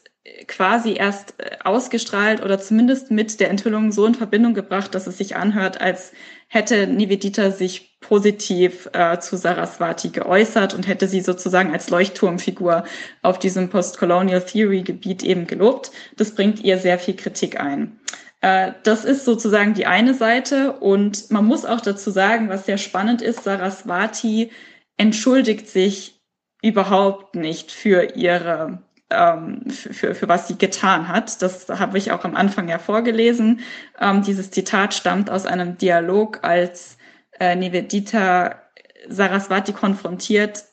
quasi 0.47 0.93
erst 0.93 1.35
äh, 1.39 1.57
ausgestrahlt 1.65 2.43
oder 2.43 2.59
zumindest 2.59 3.11
mit 3.11 3.41
der 3.41 3.49
Enthüllung 3.49 3.91
so 3.91 4.05
in 4.05 4.15
Verbindung 4.15 4.53
gebracht, 4.53 4.95
dass 4.95 5.07
es 5.07 5.17
sich 5.17 5.37
anhört, 5.37 5.81
als 5.81 6.13
hätte 6.49 6.87
Nivedita 6.87 7.51
sich 7.51 7.99
positiv 8.01 8.89
äh, 8.93 9.19
zu 9.19 9.39
Saraswati 9.39 10.11
geäußert 10.11 10.75
und 10.75 10.87
hätte 10.87 11.09
sie 11.09 11.23
sozusagen 11.23 11.73
als 11.73 11.89
Leuchtturmfigur 11.89 12.85
auf 13.23 13.39
diesem 13.39 13.71
Postcolonial 13.71 14.45
Theory 14.45 14.83
Gebiet 14.83 15.23
eben 15.23 15.47
gelobt. 15.47 15.91
Das 16.17 16.35
bringt 16.35 16.61
ihr 16.61 16.79
sehr 16.79 16.99
viel 16.99 17.17
Kritik 17.17 17.59
ein. 17.59 17.99
Äh, 18.41 18.73
das 18.85 19.05
ist 19.05 19.25
sozusagen 19.25 19.75
die 19.75 19.87
eine 19.87 20.15
Seite. 20.15 20.73
Und 20.73 21.31
man 21.31 21.45
muss 21.45 21.65
auch 21.65 21.81
dazu 21.81 22.11
sagen, 22.11 22.49
was 22.49 22.67
sehr 22.67 22.79
spannend 22.79 23.23
ist, 23.23 23.45
Saraswati 23.45 24.51
entschuldigt 24.97 25.69
sich 25.69 26.21
überhaupt 26.63 27.35
nicht 27.35 27.71
für 27.71 28.17
ihre 28.17 28.83
ähm, 29.11 29.63
für, 29.71 30.15
für 30.15 30.29
was 30.29 30.49
sie 30.49 30.59
getan 30.59 31.09
hat. 31.09 31.41
Das 31.41 31.69
habe 31.69 31.99
ich 31.99 32.13
auch 32.13 32.25
am 32.25 32.37
Anfang 32.37 32.69
ja 32.69 32.79
vorgelesen. 32.79 33.61
Ähm, 33.99 34.23
dieses 34.23 34.51
Zitat 34.51 34.93
stammt 34.95 35.31
aus 35.31 35.47
einem 35.47 35.79
Dialog, 35.79 36.45
als 36.45 36.99
äh, 37.41 37.57
Nivedita 37.57 38.61
Saraswati 39.09 39.73
konfrontiert 39.73 40.65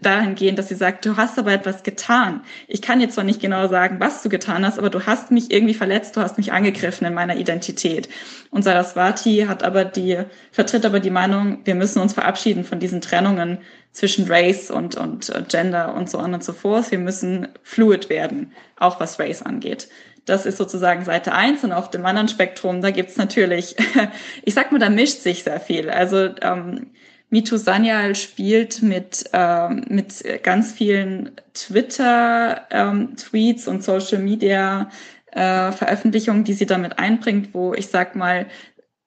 dahingehend, 0.00 0.58
dass 0.58 0.68
sie 0.68 0.74
sagt, 0.74 1.04
du 1.04 1.16
hast 1.16 1.38
aber 1.38 1.52
etwas 1.52 1.82
getan. 1.82 2.42
Ich 2.66 2.80
kann 2.80 3.00
jetzt 3.00 3.14
zwar 3.14 3.24
nicht 3.24 3.40
genau 3.40 3.68
sagen, 3.68 4.00
was 4.00 4.22
du 4.22 4.28
getan 4.28 4.64
hast, 4.64 4.78
aber 4.78 4.88
du 4.88 5.06
hast 5.06 5.30
mich 5.30 5.50
irgendwie 5.50 5.74
verletzt, 5.74 6.16
du 6.16 6.20
hast 6.20 6.38
mich 6.38 6.52
angegriffen 6.52 7.06
in 7.06 7.14
meiner 7.14 7.36
Identität. 7.36 8.08
Und 8.50 8.62
Saraswati 8.62 9.46
hat 9.46 9.62
aber 9.62 9.84
die, 9.84 10.18
vertritt 10.52 10.86
aber 10.86 11.00
die 11.00 11.10
Meinung, 11.10 11.58
wir 11.64 11.74
müssen 11.74 12.00
uns 12.00 12.14
verabschieden 12.14 12.64
von 12.64 12.80
diesen 12.80 13.00
Trennungen 13.00 13.58
zwischen 13.92 14.26
Race 14.26 14.70
und, 14.70 14.96
und 14.96 15.28
äh, 15.30 15.42
Gender 15.46 15.94
und 15.94 16.08
so 16.08 16.18
on 16.18 16.34
und 16.34 16.44
so 16.44 16.52
forth. 16.52 16.90
Wir 16.90 16.98
müssen 16.98 17.48
fluid 17.62 18.08
werden, 18.08 18.52
auch 18.76 19.00
was 19.00 19.18
Race 19.18 19.42
angeht. 19.42 19.88
Das 20.24 20.46
ist 20.46 20.58
sozusagen 20.58 21.04
Seite 21.04 21.32
eins 21.32 21.64
und 21.64 21.72
auf 21.72 21.90
dem 21.90 22.04
anderen 22.06 22.28
Spektrum, 22.28 22.80
da 22.80 22.90
gibt's 22.90 23.16
natürlich, 23.16 23.76
ich 24.44 24.54
sag 24.54 24.72
mal, 24.72 24.78
da 24.78 24.88
mischt 24.88 25.20
sich 25.20 25.42
sehr 25.44 25.60
viel. 25.60 25.90
Also 25.90 26.28
ähm, 26.42 26.90
Mitu 27.30 27.58
Sanyal 27.58 28.14
spielt 28.14 28.82
mit, 28.82 29.24
ähm, 29.32 29.84
mit 29.88 30.22
ganz 30.42 30.72
vielen 30.72 31.32
Twitter-Tweets 31.54 33.66
ähm, 33.66 33.72
und 33.72 33.84
Social 33.84 34.22
Media 34.22 34.90
äh, 35.32 35.72
Veröffentlichungen, 35.72 36.44
die 36.44 36.54
sie 36.54 36.66
damit 36.66 36.98
einbringt, 36.98 37.52
wo 37.52 37.74
ich 37.74 37.88
sag 37.88 38.16
mal, 38.16 38.46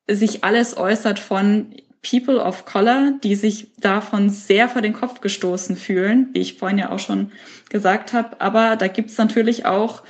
sich 0.07 0.43
alles 0.43 0.77
äußert 0.77 1.19
von 1.19 1.73
People 2.03 2.39
of 2.39 2.65
Color, 2.65 3.13
die 3.23 3.35
sich 3.35 3.75
davon 3.77 4.29
sehr 4.29 4.69
vor 4.69 4.81
den 4.81 4.93
Kopf 4.93 5.21
gestoßen 5.21 5.75
fühlen, 5.75 6.29
wie 6.33 6.39
ich 6.39 6.57
vorhin 6.57 6.79
ja 6.79 6.91
auch 6.91 6.99
schon 6.99 7.31
gesagt 7.69 8.13
habe. 8.13 8.41
Aber 8.41 8.75
da 8.75 8.87
gibt's 8.87 9.17
natürlich 9.17 9.65
auch 9.65 10.03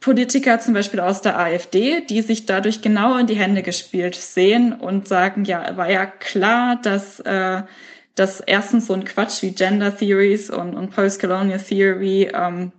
Politiker 0.00 0.58
zum 0.60 0.72
Beispiel 0.74 1.00
aus 1.00 1.20
der 1.20 1.38
AfD, 1.38 2.00
die 2.00 2.22
sich 2.22 2.46
dadurch 2.46 2.80
genau 2.80 3.18
in 3.18 3.26
die 3.26 3.36
Hände 3.36 3.62
gespielt 3.62 4.14
sehen 4.14 4.72
und 4.72 5.06
sagen, 5.06 5.44
ja, 5.44 5.76
war 5.76 5.90
ja 5.90 6.06
klar, 6.06 6.80
dass, 6.82 7.20
äh, 7.20 7.62
dass 8.14 8.40
erstens 8.40 8.86
so 8.86 8.94
ein 8.94 9.04
Quatsch 9.04 9.42
wie 9.42 9.52
Gender 9.52 9.94
Theories 9.96 10.48
und, 10.48 10.74
und 10.74 10.90
Post-Colonial 10.90 11.60
Theory 11.60 12.30
ähm, 12.32 12.72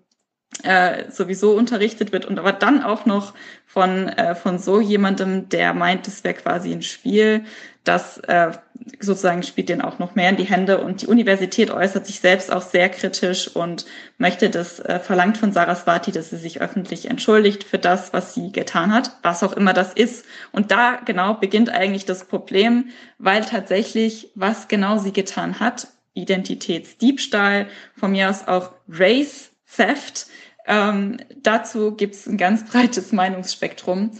äh, 0.63 1.09
sowieso 1.11 1.55
unterrichtet 1.55 2.11
wird 2.11 2.25
und 2.25 2.39
aber 2.39 2.53
dann 2.53 2.83
auch 2.83 3.05
noch 3.05 3.33
von, 3.65 4.09
äh, 4.09 4.35
von 4.35 4.59
so 4.59 4.81
jemandem, 4.81 5.47
der 5.47 5.73
meint, 5.73 6.07
es 6.07 6.23
wäre 6.23 6.33
quasi 6.33 6.73
ein 6.73 6.81
Spiel, 6.81 7.45
das 7.83 8.17
äh, 8.19 8.51
sozusagen 8.99 9.43
spielt 9.43 9.69
den 9.69 9.81
auch 9.81 9.99
noch 9.99 10.15
mehr 10.15 10.29
in 10.29 10.37
die 10.37 10.43
Hände 10.43 10.81
und 10.81 11.01
die 11.01 11.07
Universität 11.07 11.71
äußert 11.71 12.05
sich 12.05 12.19
selbst 12.19 12.51
auch 12.51 12.61
sehr 12.61 12.89
kritisch 12.89 13.47
und 13.55 13.85
möchte 14.17 14.49
das, 14.49 14.79
äh, 14.79 14.99
verlangt 14.99 15.37
von 15.37 15.51
Saraswati, 15.51 16.11
dass 16.11 16.29
sie 16.29 16.37
sich 16.37 16.61
öffentlich 16.61 17.09
entschuldigt 17.09 17.63
für 17.63 17.79
das, 17.79 18.13
was 18.13 18.33
sie 18.33 18.51
getan 18.51 18.93
hat, 18.93 19.17
was 19.23 19.43
auch 19.43 19.53
immer 19.53 19.73
das 19.73 19.93
ist. 19.93 20.25
Und 20.51 20.71
da 20.71 20.99
genau 21.05 21.35
beginnt 21.35 21.69
eigentlich 21.69 22.05
das 22.05 22.25
Problem, 22.25 22.89
weil 23.17 23.43
tatsächlich, 23.45 24.31
was 24.35 24.67
genau 24.67 24.97
sie 24.97 25.13
getan 25.13 25.59
hat, 25.59 25.87
Identitätsdiebstahl, 26.13 27.67
von 27.95 28.11
mir 28.11 28.29
aus 28.29 28.47
auch 28.47 28.71
Race 28.89 29.51
Theft, 29.75 30.27
ähm, 30.67 31.17
dazu 31.41 31.95
gibt 31.95 32.15
es 32.15 32.27
ein 32.27 32.37
ganz 32.37 32.65
breites 32.71 33.11
Meinungsspektrum. 33.11 34.11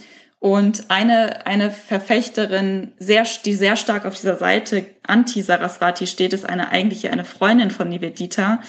Und 0.42 0.90
eine, 0.90 1.46
eine 1.46 1.70
Verfechterin, 1.70 2.94
sehr, 2.98 3.24
die 3.44 3.54
sehr 3.54 3.76
stark 3.76 4.04
auf 4.04 4.16
dieser 4.16 4.38
Seite 4.38 4.86
anti-Saraswati 5.06 6.08
steht, 6.08 6.32
ist 6.32 6.48
eine 6.48 6.70
eigentliche 6.70 7.12
eine 7.12 7.24
Freundin 7.24 7.70
von 7.70 7.88
Nivedita, 7.88 8.60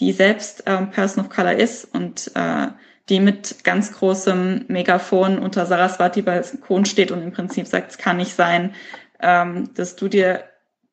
die 0.00 0.10
selbst 0.10 0.64
ähm, 0.66 0.90
Person 0.90 1.24
of 1.24 1.30
Color 1.30 1.52
ist 1.52 1.84
und 1.94 2.32
äh, 2.34 2.66
die 3.08 3.20
mit 3.20 3.62
ganz 3.62 3.92
großem 3.92 4.64
Megafon 4.66 5.38
unter 5.38 5.66
Saraswati 5.66 6.22
Balkon 6.22 6.84
steht 6.84 7.12
und 7.12 7.22
im 7.22 7.30
Prinzip 7.30 7.68
sagt, 7.68 7.92
es 7.92 7.98
kann 7.98 8.16
nicht 8.16 8.34
sein, 8.34 8.74
ähm, 9.20 9.70
dass 9.74 9.94
du 9.94 10.08
dir 10.08 10.42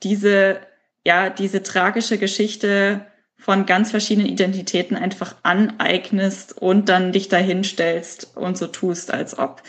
diese, 0.04 0.60
ja, 1.04 1.32
diese 1.32 1.64
tragische 1.64 2.20
Geschichte 2.20 3.08
von 3.40 3.66
ganz 3.66 3.90
verschiedenen 3.90 4.28
Identitäten 4.28 4.98
einfach 4.98 5.36
aneignest 5.42 6.56
und 6.56 6.90
dann 6.90 7.12
dich 7.12 7.28
dahin 7.28 7.64
stellst 7.64 8.38
und 8.38 8.56
so 8.56 8.68
tust, 8.68 9.12
als 9.12 9.40
ob. 9.40 9.64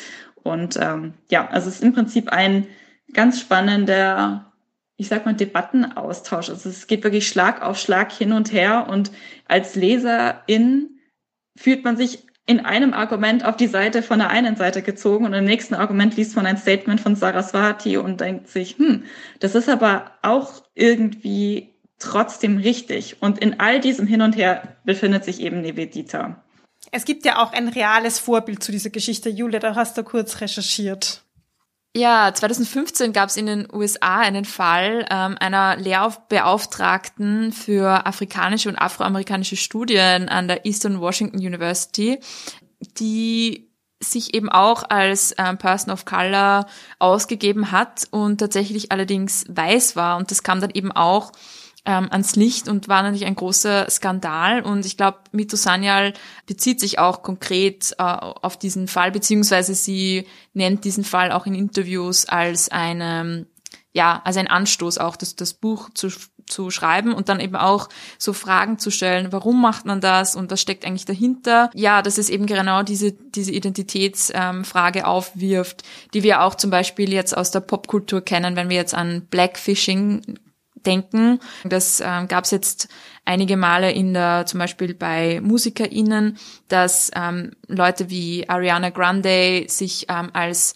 Und 0.48 0.78
ähm, 0.80 1.14
ja, 1.30 1.48
also 1.48 1.68
es 1.68 1.76
ist 1.76 1.84
im 1.84 1.92
Prinzip 1.92 2.30
ein 2.30 2.66
ganz 3.12 3.40
spannender, 3.40 4.52
ich 4.96 5.08
sag 5.08 5.26
mal, 5.26 5.34
Debattenaustausch. 5.34 6.50
Also 6.50 6.68
es 6.68 6.86
geht 6.86 7.04
wirklich 7.04 7.28
Schlag 7.28 7.62
auf 7.62 7.78
Schlag 7.78 8.12
hin 8.12 8.32
und 8.32 8.52
her 8.52 8.86
und 8.88 9.10
als 9.46 9.74
Leserin 9.74 10.98
fühlt 11.56 11.84
man 11.84 11.96
sich 11.96 12.26
in 12.46 12.60
einem 12.60 12.94
Argument 12.94 13.44
auf 13.44 13.56
die 13.56 13.66
Seite 13.66 14.02
von 14.02 14.20
der 14.20 14.30
einen 14.30 14.56
Seite 14.56 14.80
gezogen 14.80 15.26
und 15.26 15.34
im 15.34 15.44
nächsten 15.44 15.74
Argument 15.74 16.16
liest 16.16 16.34
man 16.34 16.46
ein 16.46 16.56
Statement 16.56 16.98
von 16.98 17.14
Saraswati 17.14 17.98
und 17.98 18.22
denkt 18.22 18.48
sich, 18.48 18.78
hm, 18.78 19.04
das 19.38 19.54
ist 19.54 19.68
aber 19.68 20.12
auch 20.22 20.62
irgendwie 20.74 21.74
trotzdem 21.98 22.56
richtig. 22.56 23.20
Und 23.20 23.38
in 23.38 23.60
all 23.60 23.80
diesem 23.80 24.06
Hin 24.06 24.22
und 24.22 24.34
Her 24.34 24.76
befindet 24.84 25.24
sich 25.24 25.42
eben 25.42 25.60
Nivedita. 25.60 26.42
Es 26.90 27.04
gibt 27.04 27.24
ja 27.24 27.42
auch 27.42 27.52
ein 27.52 27.68
reales 27.68 28.18
Vorbild 28.18 28.62
zu 28.62 28.72
dieser 28.72 28.90
Geschichte. 28.90 29.28
Julia, 29.28 29.60
da 29.60 29.74
hast 29.74 29.98
du 29.98 30.04
kurz 30.04 30.40
recherchiert. 30.40 31.22
Ja, 31.96 32.32
2015 32.32 33.12
gab 33.12 33.28
es 33.28 33.36
in 33.36 33.46
den 33.46 33.68
USA 33.72 34.18
einen 34.18 34.44
Fall 34.44 35.06
ähm, 35.10 35.36
einer 35.40 35.76
Lehrbeauftragten 35.76 37.52
für 37.52 38.06
afrikanische 38.06 38.68
und 38.68 38.76
afroamerikanische 38.76 39.56
Studien 39.56 40.28
an 40.28 40.48
der 40.48 40.64
Eastern 40.64 41.00
Washington 41.00 41.38
University, 41.38 42.20
die 42.98 43.68
sich 44.00 44.34
eben 44.34 44.48
auch 44.48 44.84
als 44.88 45.34
ähm, 45.38 45.58
Person 45.58 45.92
of 45.92 46.04
Color 46.04 46.66
ausgegeben 46.98 47.72
hat 47.72 48.06
und 48.10 48.38
tatsächlich 48.38 48.92
allerdings 48.92 49.44
weiß 49.48 49.96
war. 49.96 50.18
Und 50.18 50.30
das 50.30 50.42
kam 50.42 50.60
dann 50.60 50.70
eben 50.70 50.92
auch 50.92 51.32
ähm, 51.88 52.08
ans 52.10 52.36
Licht 52.36 52.68
und 52.68 52.86
war 52.86 53.02
natürlich 53.02 53.24
ein 53.24 53.34
großer 53.34 53.88
Skandal. 53.88 54.60
Und 54.60 54.84
ich 54.84 54.98
glaube, 54.98 55.20
Mito 55.32 55.56
Sanyal 55.56 56.12
bezieht 56.46 56.80
sich 56.80 56.98
auch 56.98 57.22
konkret 57.22 57.94
äh, 57.98 58.02
auf 58.02 58.58
diesen 58.58 58.88
Fall, 58.88 59.10
beziehungsweise 59.10 59.74
sie 59.74 60.26
nennt 60.52 60.84
diesen 60.84 61.02
Fall 61.02 61.32
auch 61.32 61.46
in 61.46 61.54
Interviews 61.54 62.26
als 62.26 62.70
eine, 62.70 63.46
ja, 63.94 64.20
als 64.22 64.36
ein 64.36 64.48
Anstoß 64.48 64.98
auch, 64.98 65.16
das, 65.16 65.34
das 65.34 65.54
Buch 65.54 65.88
zu, 65.94 66.10
zu 66.44 66.70
schreiben 66.70 67.14
und 67.14 67.30
dann 67.30 67.40
eben 67.40 67.56
auch 67.56 67.88
so 68.18 68.34
Fragen 68.34 68.78
zu 68.78 68.90
stellen, 68.90 69.32
warum 69.32 69.62
macht 69.62 69.86
man 69.86 70.02
das 70.02 70.36
und 70.36 70.50
was 70.50 70.60
steckt 70.60 70.84
eigentlich 70.84 71.06
dahinter? 71.06 71.70
Ja, 71.72 72.02
dass 72.02 72.18
es 72.18 72.28
eben 72.28 72.44
genau 72.44 72.82
diese, 72.82 73.12
diese 73.12 73.52
Identitätsfrage 73.52 74.98
ähm, 74.98 75.04
aufwirft, 75.06 75.84
die 76.12 76.22
wir 76.22 76.42
auch 76.42 76.54
zum 76.54 76.70
Beispiel 76.70 77.14
jetzt 77.14 77.34
aus 77.34 77.50
der 77.50 77.60
Popkultur 77.60 78.20
kennen, 78.20 78.56
wenn 78.56 78.68
wir 78.68 78.76
jetzt 78.76 78.94
an 78.94 79.26
Blackfishing 79.30 80.38
denken. 80.88 81.40
Das 81.64 82.00
ähm, 82.00 82.28
gab 82.28 82.44
es 82.44 82.50
jetzt 82.50 82.88
einige 83.24 83.56
Male 83.56 83.92
in 83.92 84.14
der, 84.14 84.46
zum 84.46 84.58
Beispiel 84.58 84.94
bei 84.94 85.40
MusikerInnen, 85.42 86.38
dass 86.68 87.10
ähm, 87.14 87.52
Leute 87.66 88.08
wie 88.08 88.48
Ariana 88.48 88.90
Grande 88.90 89.66
sich 89.68 90.06
ähm, 90.08 90.30
als 90.32 90.74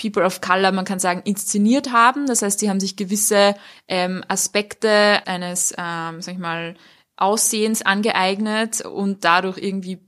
People 0.00 0.24
of 0.24 0.40
Color, 0.40 0.70
man 0.70 0.84
kann 0.84 1.00
sagen, 1.00 1.22
inszeniert 1.24 1.92
haben. 1.92 2.26
Das 2.26 2.42
heißt, 2.42 2.60
sie 2.60 2.70
haben 2.70 2.78
sich 2.78 2.96
gewisse 2.96 3.56
ähm, 3.88 4.22
Aspekte 4.28 5.26
eines, 5.26 5.74
ähm, 5.76 6.22
sag 6.22 6.34
ich 6.34 6.38
mal, 6.38 6.76
Aussehens 7.16 7.82
angeeignet 7.82 8.80
und 8.82 9.24
dadurch 9.24 9.58
irgendwie 9.58 10.07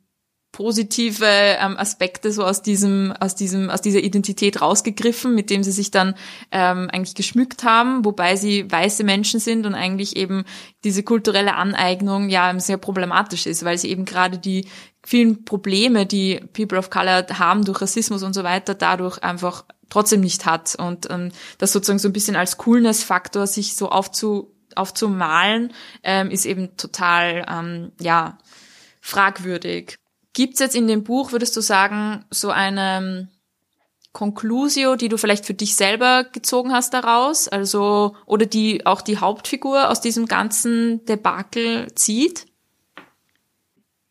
positive 0.53 1.27
ähm, 1.27 1.77
Aspekte 1.79 2.33
so 2.33 2.45
aus 2.45 2.63
diesem, 2.63 3.13
aus 3.21 3.35
diesem, 3.35 3.71
aus 3.71 3.81
dieser 3.81 4.01
Identität 4.01 4.61
rausgegriffen, 4.61 5.35
mit 5.35 5.49
dem 5.49 5.63
sie 5.63 5.73
sich 5.73 5.91
dann 5.91 6.15
ähm, 6.51 6.89
eigentlich 6.93 7.15
geschmückt 7.15 7.63
haben, 7.63 8.05
wobei 8.05 8.37
sie 8.37 8.71
weiße 8.71 9.05
Menschen 9.05 9.39
sind 9.39 9.65
und 9.65 9.75
eigentlich 9.75 10.17
eben 10.17 10.45
diese 10.83 11.03
kulturelle 11.03 11.55
Aneignung 11.55 12.29
ja 12.29 12.59
sehr 12.59 12.79
problematisch 12.79 13.47
ist, 13.47 13.65
weil 13.65 13.79
sie 13.79 13.91
eben 13.91 14.05
gerade 14.05 14.39
die 14.39 14.67
vielen 15.05 15.45
Probleme, 15.45 16.05
die 16.05 16.41
People 16.53 16.79
of 16.79 16.91
Color 16.91 17.27
haben 17.39 17.65
durch 17.65 17.81
Rassismus 17.81 18.23
und 18.23 18.35
so 18.35 18.43
weiter, 18.43 18.75
dadurch 18.75 19.23
einfach 19.23 19.65
trotzdem 19.89 20.21
nicht 20.21 20.47
hat 20.47 20.75
und 20.75 21.11
ähm, 21.11 21.31
das 21.59 21.73
sozusagen 21.73 21.99
so 21.99 22.09
ein 22.09 22.13
bisschen 22.13 22.37
als 22.37 22.57
Coolness-Faktor 22.59 23.47
sich 23.47 23.77
so 23.77 23.89
aufzu, 23.89 24.53
aufzumalen, 24.75 25.73
ähm, 26.03 26.31
ist 26.31 26.47
eben 26.47 26.77
total, 26.77 27.47
ähm, 27.49 27.93
ja, 28.01 28.39
fragwürdig. 29.01 30.00
Gibt's 30.33 30.61
jetzt 30.61 30.77
in 30.77 30.87
dem 30.87 31.03
Buch, 31.05 31.33
würdest 31.33 31.57
du 31.57 31.61
sagen, 31.61 32.25
so 32.31 32.51
eine 32.51 33.29
Conclusio, 34.13 34.97
die 34.97 35.09
du 35.09 35.17
vielleicht 35.17 35.47
für 35.47 35.55
dich 35.55 35.77
selber 35.77 36.25
gezogen 36.25 36.73
hast 36.73 36.95
daraus, 36.95 37.49
also 37.49 38.17
oder 38.27 38.47
die 38.47 38.87
auch 38.87 39.03
die 39.03 39.19
Hauptfigur 39.19 39.89
aus 39.89 40.01
diesem 40.01 40.27
ganzen 40.27 41.05
Debakel 41.05 41.93
zieht? 41.95 42.47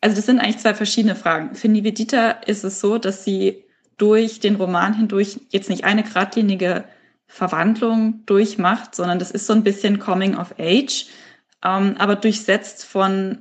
Also 0.02 0.16
das 0.16 0.26
sind 0.26 0.40
eigentlich 0.40 0.60
zwei 0.60 0.74
verschiedene 0.74 1.16
Fragen. 1.16 1.56
Für 1.56 1.68
Nivedita 1.68 2.32
ist 2.32 2.64
es 2.64 2.80
so, 2.80 2.98
dass 2.98 3.26
sie 3.26 3.66
durch 3.98 4.40
den 4.40 4.56
Roman 4.56 4.94
hindurch 4.94 5.42
jetzt 5.50 5.70
nicht 5.70 5.84
eine 5.84 6.04
geradlinige 6.04 6.86
Verwandlung 7.28 8.26
durchmacht, 8.26 8.96
sondern 8.96 9.20
das 9.20 9.32
ist 9.32 9.46
so 9.46 9.54
ein 9.54 9.64
bisschen 9.64 10.00
Coming 10.00 10.38
of 10.38 10.56
Age. 10.58 11.08
ähm, 11.64 11.96
aber 11.98 12.16
durchsetzt 12.16 12.86
von 12.86 13.40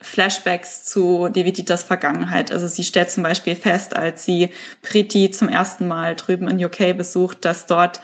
Flashbacks 0.00 0.84
zu 0.84 1.28
Devititas 1.28 1.82
Vergangenheit. 1.82 2.52
Also 2.52 2.68
sie 2.68 2.84
stellt 2.84 3.10
zum 3.10 3.22
Beispiel 3.24 3.56
fest, 3.56 3.96
als 3.96 4.24
sie 4.24 4.50
Priti 4.82 5.30
zum 5.30 5.48
ersten 5.48 5.88
Mal 5.88 6.14
drüben 6.14 6.48
in 6.48 6.64
UK 6.64 6.96
besucht, 6.96 7.44
dass 7.44 7.66
dort 7.66 8.00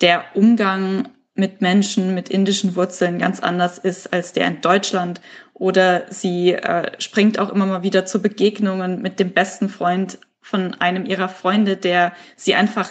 der 0.00 0.24
Umgang 0.34 1.08
mit 1.34 1.60
Menschen 1.60 2.14
mit 2.14 2.28
indischen 2.28 2.76
Wurzeln 2.76 3.18
ganz 3.18 3.40
anders 3.40 3.78
ist 3.78 4.12
als 4.12 4.32
der 4.32 4.46
in 4.46 4.60
Deutschland. 4.60 5.20
Oder 5.54 6.04
sie 6.10 6.52
äh, 6.52 6.92
springt 7.00 7.38
auch 7.38 7.50
immer 7.50 7.66
mal 7.66 7.82
wieder 7.82 8.04
zu 8.04 8.20
Begegnungen 8.20 9.00
mit 9.00 9.18
dem 9.18 9.32
besten 9.32 9.68
Freund 9.68 10.18
von 10.40 10.74
einem 10.74 11.06
ihrer 11.06 11.28
Freunde, 11.28 11.76
der 11.76 12.12
sie 12.36 12.54
einfach 12.54 12.90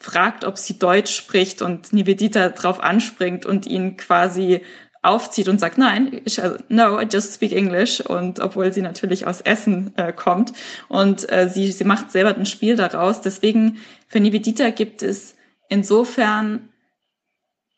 fragt, 0.00 0.44
ob 0.44 0.56
sie 0.56 0.78
Deutsch 0.78 1.14
spricht 1.14 1.62
und 1.62 1.92
Nivedita 1.92 2.50
drauf 2.50 2.80
anspringt 2.80 3.44
und 3.44 3.66
ihn 3.66 3.96
quasi 3.96 4.62
aufzieht 5.02 5.48
und 5.48 5.58
sagt, 5.58 5.78
nein, 5.78 6.20
ich, 6.24 6.42
also, 6.42 6.56
no, 6.68 7.00
I 7.00 7.06
just 7.10 7.34
speak 7.34 7.52
English. 7.52 8.00
Und 8.00 8.40
obwohl 8.40 8.72
sie 8.72 8.82
natürlich 8.82 9.26
aus 9.26 9.40
Essen 9.40 9.92
äh, 9.96 10.12
kommt 10.12 10.52
und 10.88 11.30
äh, 11.32 11.48
sie, 11.48 11.72
sie 11.72 11.84
macht 11.84 12.10
selber 12.12 12.34
ein 12.34 12.46
Spiel 12.46 12.76
daraus. 12.76 13.20
Deswegen 13.20 13.78
für 14.08 14.20
Nivedita 14.20 14.70
gibt 14.70 15.02
es 15.02 15.34
insofern 15.68 16.68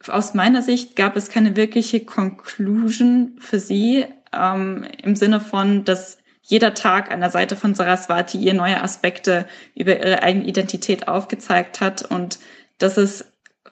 aus 0.08 0.34
meiner 0.34 0.62
Sicht 0.62 0.96
gab 0.96 1.16
es 1.16 1.28
keine 1.28 1.54
wirkliche 1.54 2.04
Conclusion 2.04 3.36
für 3.38 3.60
sie 3.60 4.06
ähm, 4.32 4.84
im 5.02 5.14
Sinne 5.14 5.40
von, 5.40 5.84
dass 5.84 6.18
jeder 6.42 6.74
Tag 6.74 7.12
an 7.12 7.20
der 7.20 7.30
Seite 7.30 7.54
von 7.54 7.74
Saraswati 7.74 8.38
ihr 8.38 8.54
neue 8.54 8.82
Aspekte 8.82 9.46
über 9.76 9.96
ihre 9.96 10.22
eigene 10.22 10.46
Identität 10.46 11.06
aufgezeigt 11.06 11.80
hat 11.80 12.02
und 12.02 12.40
dass 12.78 12.96
es 12.96 13.24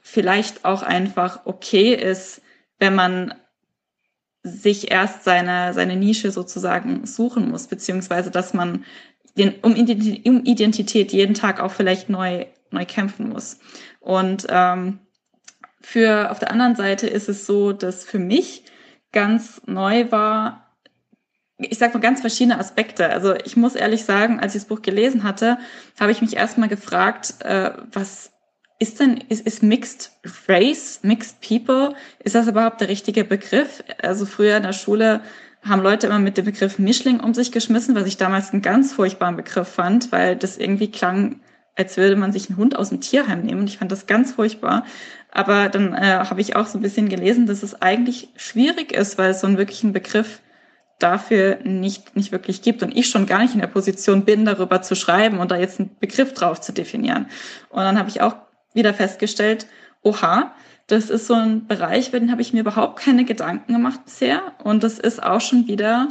vielleicht 0.02 0.64
auch 0.64 0.83
einfach 0.83 1.40
okay 1.47 1.95
ist, 1.95 2.42
wenn 2.78 2.95
man 2.95 3.35
sich 4.42 4.90
erst 4.90 5.25
seine, 5.25 5.75
seine 5.75 5.97
Nische 5.97 6.30
sozusagen 6.30 7.06
suchen 7.06 7.50
muss, 7.50 7.66
beziehungsweise 7.66 8.30
dass 8.30 8.54
man 8.54 8.85
den, 9.37 9.54
um, 9.61 9.75
Identität 9.75 11.12
jeden 11.12 11.35
Tag 11.35 11.61
auch 11.61 11.73
vielleicht 11.73 12.09
neu, 12.09 12.47
neu 12.70 12.85
kämpfen 12.85 13.28
muss. 13.28 13.59
Und 14.00 14.47
ähm, 14.49 14.99
für 15.80 16.30
auf 16.30 16.38
der 16.38 16.50
anderen 16.50 16.76
Seite 16.76 17.06
ist 17.06 17.28
es 17.28 17.47
so, 17.47 17.73
dass 17.73 18.04
für 18.04 18.18
mich 18.18 18.64
ganz 19.12 19.61
neu 19.66 20.11
war, 20.11 20.76
ich 21.59 21.78
sage 21.78 21.94
mal 21.94 22.00
ganz 22.00 22.20
verschiedene 22.20 22.59
Aspekte. 22.59 23.11
Also 23.11 23.35
ich 23.35 23.56
muss 23.56 23.75
ehrlich 23.75 24.04
sagen, 24.04 24.40
als 24.40 24.54
ich 24.54 24.62
das 24.62 24.68
Buch 24.68 24.82
gelesen 24.82 25.25
hatte, 25.25 25.59
habe 25.99 26.12
ich 26.12 26.23
mich 26.23 26.37
erstmal 26.37 26.68
gefragt, 26.68 27.35
äh, 27.40 27.73
was 27.92 28.29
ist 28.80 28.99
denn, 28.99 29.18
ist, 29.28 29.46
ist 29.46 29.62
Mixed 29.62 30.10
Race, 30.49 31.00
Mixed 31.02 31.40
People, 31.42 31.94
ist 32.25 32.34
das 32.34 32.49
überhaupt 32.49 32.80
der 32.80 32.88
richtige 32.88 33.25
Begriff? 33.25 33.84
Also 34.02 34.26
früher 34.26 34.56
in 34.56 34.62
der 34.64 34.72
Schule 34.72 35.20
haben 35.62 35.82
Leute 35.82 36.06
immer 36.06 36.18
mit 36.18 36.38
dem 36.38 36.46
Begriff 36.46 36.78
Mischling 36.78 37.20
um 37.20 37.34
sich 37.34 37.52
geschmissen, 37.52 37.94
was 37.94 38.06
ich 38.06 38.16
damals 38.16 38.52
einen 38.52 38.62
ganz 38.62 38.94
furchtbaren 38.94 39.37
Begriff 39.37 39.68
fand, 39.68 40.10
weil 40.12 40.34
das 40.34 40.56
irgendwie 40.56 40.90
klang, 40.90 41.40
als 41.76 41.99
würde 41.99 42.16
man 42.16 42.32
sich 42.32 42.49
einen 42.49 42.56
Hund 42.56 42.75
aus 42.75 42.88
dem 42.88 43.02
Tierheim 43.02 43.42
nehmen. 43.42 43.60
Und 43.60 43.68
ich 43.68 43.76
fand 43.76 43.92
das 43.92 44.06
ganz 44.06 44.32
furchtbar. 44.32 44.87
Aber 45.30 45.68
dann 45.68 45.92
äh, 45.92 46.25
habe 46.25 46.40
ich 46.40 46.56
auch 46.56 46.66
so 46.66 46.78
ein 46.78 46.82
bisschen 46.82 47.10
gelesen, 47.10 47.46
dass 47.46 47.62
es 47.62 47.82
eigentlich 47.82 48.30
schwierig 48.37 48.92
ist, 48.92 49.18
weil 49.18 49.32
es 49.32 49.42
so 49.42 49.46
einen 49.46 49.58
wirklichen 49.58 49.92
Begriff 49.92 50.40
dafür 50.99 51.58
nicht, 51.64 52.16
nicht 52.16 52.32
wirklich 52.32 52.62
gibt 52.62 52.82
und 52.82 52.96
ich 52.96 53.08
schon 53.08 53.26
gar 53.26 53.40
nicht 53.42 53.54
in 53.54 53.60
der 53.60 53.66
Position 53.66 54.25
bin, 54.25 54.46
darüber 54.46 54.80
zu 54.80 54.94
schreiben 54.94 55.38
und 55.38 55.50
da 55.50 55.56
jetzt 55.56 55.80
einen 55.80 55.90
Begriff 56.00 56.32
drauf 56.32 56.62
zu 56.62 56.72
definieren. 56.72 57.26
Und 57.68 57.80
dann 57.80 57.99
habe 57.99 58.08
ich 58.08 58.22
auch 58.22 58.37
wieder 58.74 58.94
festgestellt, 58.94 59.66
oha, 60.02 60.54
das 60.86 61.08
ist 61.08 61.26
so 61.26 61.34
ein 61.34 61.66
Bereich, 61.66 62.08
über 62.08 62.18
den 62.18 62.32
habe 62.32 62.42
ich 62.42 62.52
mir 62.52 62.60
überhaupt 62.60 62.98
keine 62.98 63.24
Gedanken 63.24 63.72
gemacht 63.72 64.04
bisher. 64.04 64.54
Und 64.62 64.82
das 64.82 64.98
ist 64.98 65.22
auch 65.22 65.40
schon 65.40 65.68
wieder, 65.68 66.08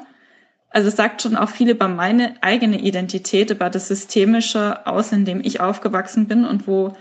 also 0.70 0.88
es 0.88 0.96
sagt 0.96 1.22
schon 1.22 1.36
auch 1.36 1.50
viel 1.50 1.70
über 1.70 1.88
meine 1.88 2.36
eigene 2.42 2.80
Identität, 2.80 3.50
über 3.50 3.70
das 3.70 3.90
Systemische 3.90 4.86
aus, 4.88 5.12
in 5.12 5.26
dem 5.26 5.42
ich 5.44 5.60
aufgewachsen 5.60 6.28
bin 6.28 6.46
und 6.46 6.68
wo 6.68 6.96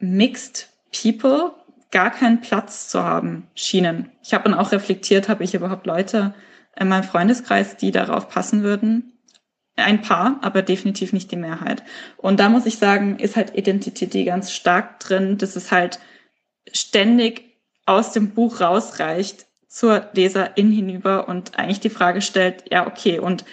Mixed 0.00 0.68
People 0.90 1.52
gar 1.90 2.10
keinen 2.10 2.40
Platz 2.40 2.88
zu 2.88 3.02
haben 3.02 3.46
schienen. 3.54 4.10
Ich 4.22 4.34
habe 4.34 4.44
dann 4.44 4.58
auch 4.58 4.72
reflektiert, 4.72 5.28
habe 5.28 5.44
ich 5.44 5.54
überhaupt 5.54 5.86
Leute 5.86 6.34
in 6.78 6.88
meinem 6.88 7.04
Freundeskreis, 7.04 7.76
die 7.76 7.92
darauf 7.92 8.28
passen 8.28 8.62
würden. 8.62 9.12
Ein 9.76 10.00
paar, 10.00 10.38
aber 10.40 10.62
definitiv 10.62 11.12
nicht 11.12 11.30
die 11.30 11.36
Mehrheit. 11.36 11.82
Und 12.16 12.40
da 12.40 12.48
muss 12.48 12.64
ich 12.64 12.78
sagen, 12.78 13.18
ist 13.18 13.36
halt 13.36 13.56
Identity 13.56 14.24
ganz 14.24 14.50
stark 14.52 15.00
drin, 15.00 15.36
dass 15.36 15.54
es 15.54 15.70
halt 15.70 16.00
ständig 16.72 17.44
aus 17.84 18.12
dem 18.12 18.30
Buch 18.30 18.60
rausreicht 18.60 19.46
zur 19.68 20.08
Leserin 20.14 20.72
hinüber 20.72 21.28
und 21.28 21.58
eigentlich 21.58 21.80
die 21.80 21.90
Frage 21.90 22.22
stellt, 22.22 22.64
ja, 22.70 22.86
okay, 22.86 23.18
und 23.18 23.44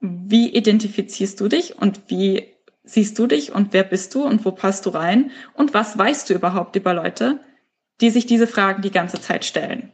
wie 0.00 0.48
identifizierst 0.48 1.40
du 1.40 1.48
dich 1.48 1.78
und 1.78 2.00
wie 2.08 2.48
siehst 2.82 3.18
du 3.18 3.28
dich 3.28 3.52
und 3.52 3.72
wer 3.72 3.84
bist 3.84 4.14
du 4.14 4.24
und 4.24 4.44
wo 4.44 4.50
passt 4.50 4.86
du 4.86 4.90
rein 4.90 5.30
und 5.54 5.72
was 5.72 5.96
weißt 5.96 6.28
du 6.28 6.34
überhaupt 6.34 6.74
über 6.74 6.94
Leute, 6.94 7.38
die 8.00 8.10
sich 8.10 8.26
diese 8.26 8.46
Fragen 8.46 8.82
die 8.82 8.90
ganze 8.90 9.20
Zeit 9.20 9.44
stellen? 9.44 9.92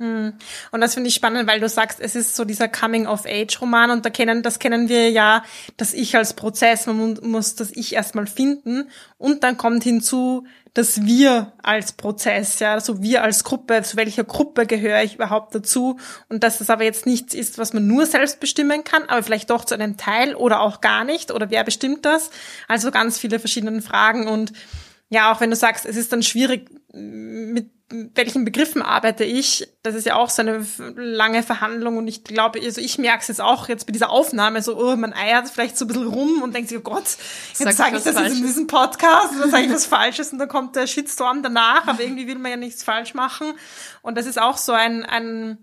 Hm. 0.00 0.32
Und 0.70 0.80
das 0.80 0.94
finde 0.94 1.08
ich 1.08 1.14
spannend, 1.14 1.46
weil 1.46 1.60
du 1.60 1.68
sagst, 1.68 2.00
es 2.00 2.16
ist 2.16 2.34
so 2.34 2.46
dieser 2.46 2.68
Coming-of-Age-Roman 2.68 3.90
und 3.90 4.06
da 4.06 4.08
kennen, 4.08 4.42
das 4.42 4.58
kennen 4.58 4.88
wir 4.88 5.10
ja, 5.10 5.44
dass 5.76 5.92
Ich 5.92 6.16
als 6.16 6.32
Prozess, 6.32 6.86
man 6.86 7.18
muss 7.22 7.54
das 7.54 7.70
Ich 7.72 7.92
erstmal 7.92 8.26
finden 8.26 8.88
und 9.18 9.44
dann 9.44 9.58
kommt 9.58 9.84
hinzu, 9.84 10.46
dass 10.72 11.04
wir 11.04 11.52
als 11.62 11.92
Prozess, 11.92 12.60
ja, 12.60 12.80
so 12.80 13.02
wir 13.02 13.22
als 13.22 13.44
Gruppe, 13.44 13.82
zu 13.82 13.98
welcher 13.98 14.24
Gruppe 14.24 14.64
gehöre 14.64 15.02
ich 15.02 15.16
überhaupt 15.16 15.54
dazu 15.54 15.98
und 16.30 16.44
dass 16.44 16.56
das 16.56 16.70
aber 16.70 16.84
jetzt 16.84 17.04
nichts 17.04 17.34
ist, 17.34 17.58
was 17.58 17.74
man 17.74 17.86
nur 17.86 18.06
selbst 18.06 18.40
bestimmen 18.40 18.84
kann, 18.84 19.02
aber 19.02 19.22
vielleicht 19.22 19.50
doch 19.50 19.66
zu 19.66 19.74
einem 19.74 19.98
Teil 19.98 20.34
oder 20.34 20.60
auch 20.60 20.80
gar 20.80 21.04
nicht 21.04 21.30
oder 21.30 21.50
wer 21.50 21.62
bestimmt 21.62 22.06
das? 22.06 22.30
Also 22.68 22.90
ganz 22.90 23.18
viele 23.18 23.38
verschiedene 23.38 23.82
Fragen 23.82 24.28
und 24.28 24.54
ja, 25.10 25.32
auch 25.32 25.40
wenn 25.40 25.50
du 25.50 25.56
sagst, 25.56 25.84
es 25.84 25.96
ist 25.96 26.12
dann 26.12 26.22
schwierig 26.22 26.70
mit 26.92 27.70
welchen 28.14 28.44
Begriffen 28.44 28.82
arbeite 28.82 29.24
ich? 29.24 29.68
Das 29.82 29.96
ist 29.96 30.06
ja 30.06 30.14
auch 30.14 30.30
so 30.30 30.42
eine 30.42 30.64
lange 30.94 31.42
Verhandlung 31.42 31.98
und 31.98 32.06
ich 32.06 32.22
glaube, 32.22 32.60
also 32.62 32.80
ich 32.80 32.98
merke 32.98 33.22
es 33.22 33.28
jetzt 33.28 33.40
auch 33.40 33.68
jetzt 33.68 33.86
bei 33.86 33.92
dieser 33.92 34.10
Aufnahme, 34.10 34.62
so, 34.62 34.78
oh, 34.78 34.94
man 34.94 35.12
eiert 35.12 35.48
vielleicht 35.50 35.76
so 35.76 35.84
ein 35.84 35.88
bisschen 35.88 36.06
rum 36.06 36.42
und 36.42 36.54
denkt 36.54 36.68
sich, 36.68 36.78
oh 36.78 36.82
Gott, 36.82 37.02
jetzt 37.58 37.76
sage 37.76 37.96
ich 37.96 38.04
das 38.04 38.16
jetzt 38.16 38.36
in 38.36 38.42
diesem 38.42 38.68
Podcast 38.68 39.34
oder 39.36 39.48
sage 39.48 39.64
ich 39.64 39.72
was 39.72 39.86
Falsches 39.86 40.32
und 40.32 40.38
dann 40.38 40.48
kommt 40.48 40.76
der 40.76 40.86
Shitstorm 40.86 41.42
danach, 41.42 41.88
aber 41.88 42.00
irgendwie 42.00 42.28
will 42.28 42.38
man 42.38 42.52
ja 42.52 42.56
nichts 42.56 42.84
falsch 42.84 43.14
machen. 43.14 43.54
Und 44.02 44.16
das 44.16 44.26
ist 44.26 44.40
auch 44.40 44.56
so 44.56 44.72
ein, 44.72 45.04
ein 45.04 45.58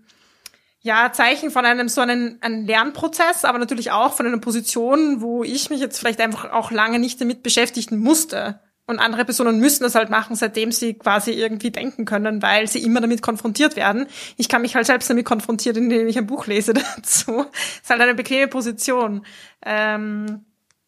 ja, 0.80 1.10
Zeichen 1.12 1.50
von 1.50 1.64
einem 1.64 1.88
so 1.88 2.02
einen, 2.02 2.42
einen 2.42 2.66
Lernprozess, 2.66 3.46
aber 3.46 3.58
natürlich 3.58 3.90
auch 3.90 4.12
von 4.12 4.26
einer 4.26 4.38
Position, 4.38 5.22
wo 5.22 5.44
ich 5.44 5.70
mich 5.70 5.80
jetzt 5.80 5.98
vielleicht 5.98 6.20
einfach 6.20 6.52
auch 6.52 6.70
lange 6.70 6.98
nicht 6.98 7.20
damit 7.22 7.42
beschäftigen 7.42 7.98
musste. 7.98 8.60
Und 8.88 9.00
andere 9.00 9.26
Personen 9.26 9.60
müssen 9.60 9.82
das 9.82 9.94
halt 9.94 10.08
machen, 10.08 10.34
seitdem 10.34 10.72
sie 10.72 10.94
quasi 10.94 11.32
irgendwie 11.32 11.70
denken 11.70 12.06
können, 12.06 12.40
weil 12.40 12.68
sie 12.68 12.82
immer 12.82 13.02
damit 13.02 13.20
konfrontiert 13.20 13.76
werden. 13.76 14.06
Ich 14.38 14.48
kann 14.48 14.62
mich 14.62 14.74
halt 14.74 14.86
selbst 14.86 15.10
damit 15.10 15.26
konfrontieren, 15.26 15.76
indem 15.76 16.08
ich 16.08 16.16
ein 16.16 16.26
Buch 16.26 16.46
lese 16.46 16.72
dazu. 16.96 17.44
ist 17.82 17.90
halt 17.90 18.00
eine 18.00 18.14
bequeme 18.14 18.48
Position. 18.48 19.26
Ähm, 19.62 20.46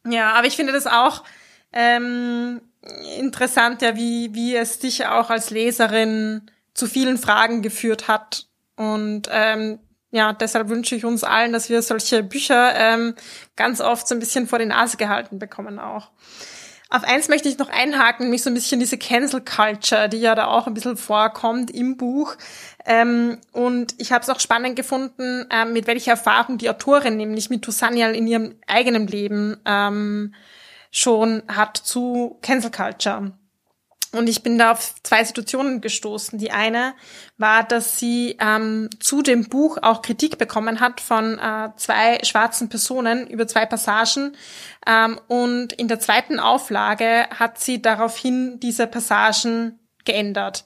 ja, 0.09 0.33
aber 0.33 0.47
ich 0.47 0.57
finde 0.57 0.73
das 0.73 0.87
auch 0.87 1.25
ähm, 1.75 2.63
interessant, 3.19 3.83
ja, 3.83 3.95
wie, 3.97 4.33
wie 4.33 4.57
es 4.57 4.79
dich 4.79 5.05
auch 5.05 5.29
als 5.29 5.51
Leserin 5.51 6.51
zu 6.73 6.87
vielen 6.87 7.19
Fragen 7.19 7.61
geführt 7.61 8.09
hat. 8.09 8.47
Und 8.77 9.29
ähm, 9.31 9.79
ja, 10.11 10.33
deshalb 10.33 10.71
wünsche 10.71 10.97
ich 10.97 11.05
uns 11.05 11.23
allen, 11.23 11.53
dass 11.53 11.69
wir 11.69 11.83
solche 11.83 12.23
Bücher 12.23 12.75
ähm, 12.75 13.15
ganz 13.57 13.83
oft 13.83 14.09
so 14.09 14.15
ein 14.15 14.21
bisschen 14.21 14.47
vor 14.47 14.59
die 14.59 14.65
Nase 14.65 14.97
gehalten 14.97 15.39
bekommen 15.39 15.79
auch. 15.79 16.13
Auf 16.93 17.05
eins 17.05 17.29
möchte 17.29 17.49
ich 17.49 17.57
noch 17.57 17.69
einhaken, 17.69 18.27
nämlich 18.27 18.43
so 18.43 18.51
ein 18.51 18.55
bisschen 18.55 18.81
diese 18.81 18.99
Cancel 18.99 19.41
Culture, 19.41 20.09
die 20.09 20.19
ja 20.19 20.35
da 20.35 20.49
auch 20.49 20.67
ein 20.67 20.75
bisschen 20.75 20.97
vorkommt 20.97 21.71
im 21.71 21.97
Buch. 21.97 22.35
Ähm, 22.85 23.39
und 23.53 23.95
ich 23.99 24.11
habe 24.11 24.23
es 24.23 24.29
auch 24.29 24.41
spannend 24.41 24.75
gefunden, 24.75 25.47
ähm, 25.51 25.73
mit 25.73 25.87
welcher 25.87 26.13
Erfahrung 26.13 26.59
die 26.59 26.69
Autorin, 26.69 27.17
nämlich 27.17 27.49
mit 27.49 27.65
Sanyal, 27.65 28.17
in 28.17 28.27
ihrem 28.27 28.57
eigenen 28.67 29.07
Leben 29.07 29.57
ähm, 29.65 30.35
schon 30.91 31.45
hat 31.47 31.77
zu 31.77 32.39
Cancel 32.43 32.73
Culture. 32.73 33.33
Und 34.13 34.29
ich 34.29 34.43
bin 34.43 34.59
da 34.59 34.73
auf 34.73 34.95
zwei 35.05 35.23
Situationen 35.23 35.81
gestoßen. 35.81 36.39
Die 36.39 36.51
eine 36.51 36.95
war, 37.39 37.63
dass 37.63 37.99
sie 37.99 38.37
ähm, 38.41 38.91
zu 38.99 39.23
dem 39.23 39.49
Buch 39.49 39.79
auch 39.83 40.03
Kritik 40.03 40.37
bekommen 40.37 40.81
hat 40.81 41.01
von 41.01 41.39
äh, 41.39 41.71
zwei 41.77 42.19
schwarzen 42.25 42.69
Personen 42.69 43.29
über 43.29 43.47
zwei 43.47 43.67
Passagen. 43.67 44.37
Ähm, 44.87 45.21
und 45.29 45.73
in 45.75 45.87
der 45.87 46.01
zweiten 46.01 46.41
Auflage 46.41 47.29
hat 47.31 47.61
sie 47.61 47.81
daraufhin 47.81 48.59
diese 48.59 48.89
Passagen 48.89 49.79
geändert. 50.05 50.65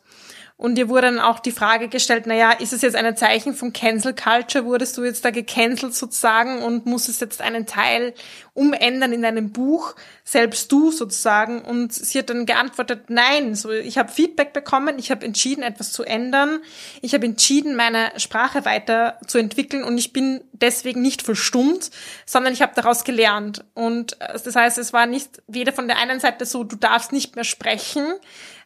Und 0.56 0.76
dir 0.76 0.88
wurde 0.88 1.08
dann 1.08 1.18
auch 1.18 1.40
die 1.40 1.50
Frage 1.50 1.88
gestellt, 1.88 2.26
naja, 2.26 2.52
ist 2.52 2.72
es 2.72 2.82
jetzt 2.82 2.94
ein 2.94 3.16
Zeichen 3.16 3.54
von 3.54 3.72
Cancel 3.72 4.14
Culture? 4.14 4.64
Wurdest 4.64 4.96
du 4.96 5.02
jetzt 5.02 5.24
da 5.24 5.30
gecancelt 5.30 5.96
sozusagen 5.96 6.62
und 6.62 6.86
musstest 6.86 7.20
jetzt 7.20 7.42
einen 7.42 7.66
Teil 7.66 8.14
umändern 8.52 9.12
in 9.12 9.22
deinem 9.22 9.50
Buch, 9.50 9.96
selbst 10.22 10.70
du 10.70 10.92
sozusagen? 10.92 11.60
Und 11.60 11.92
sie 11.92 12.20
hat 12.20 12.30
dann 12.30 12.46
geantwortet, 12.46 13.06
nein, 13.08 13.56
so, 13.56 13.72
ich 13.72 13.98
habe 13.98 14.12
Feedback 14.12 14.52
bekommen, 14.52 14.96
ich 15.00 15.10
habe 15.10 15.26
entschieden, 15.26 15.64
etwas 15.64 15.90
zu 15.90 16.04
ändern, 16.04 16.60
ich 17.02 17.14
habe 17.14 17.26
entschieden, 17.26 17.74
meine 17.74 18.12
Sprache 18.18 18.64
weiterzuentwickeln 18.64 19.82
und 19.82 19.98
ich 19.98 20.12
bin 20.12 20.44
deswegen 20.52 21.02
nicht 21.02 21.22
verstummt, 21.22 21.90
sondern 22.26 22.52
ich 22.52 22.62
habe 22.62 22.74
daraus 22.76 23.02
gelernt. 23.02 23.64
Und 23.74 24.20
äh, 24.20 24.38
das 24.38 24.54
heißt, 24.54 24.78
es 24.78 24.92
war 24.92 25.06
nicht 25.06 25.42
weder 25.48 25.72
von 25.72 25.88
der 25.88 25.98
einen 25.98 26.20
Seite 26.20 26.46
so, 26.46 26.62
du 26.62 26.76
darfst 26.76 27.10
nicht 27.10 27.34
mehr 27.34 27.44
sprechen, 27.44 28.06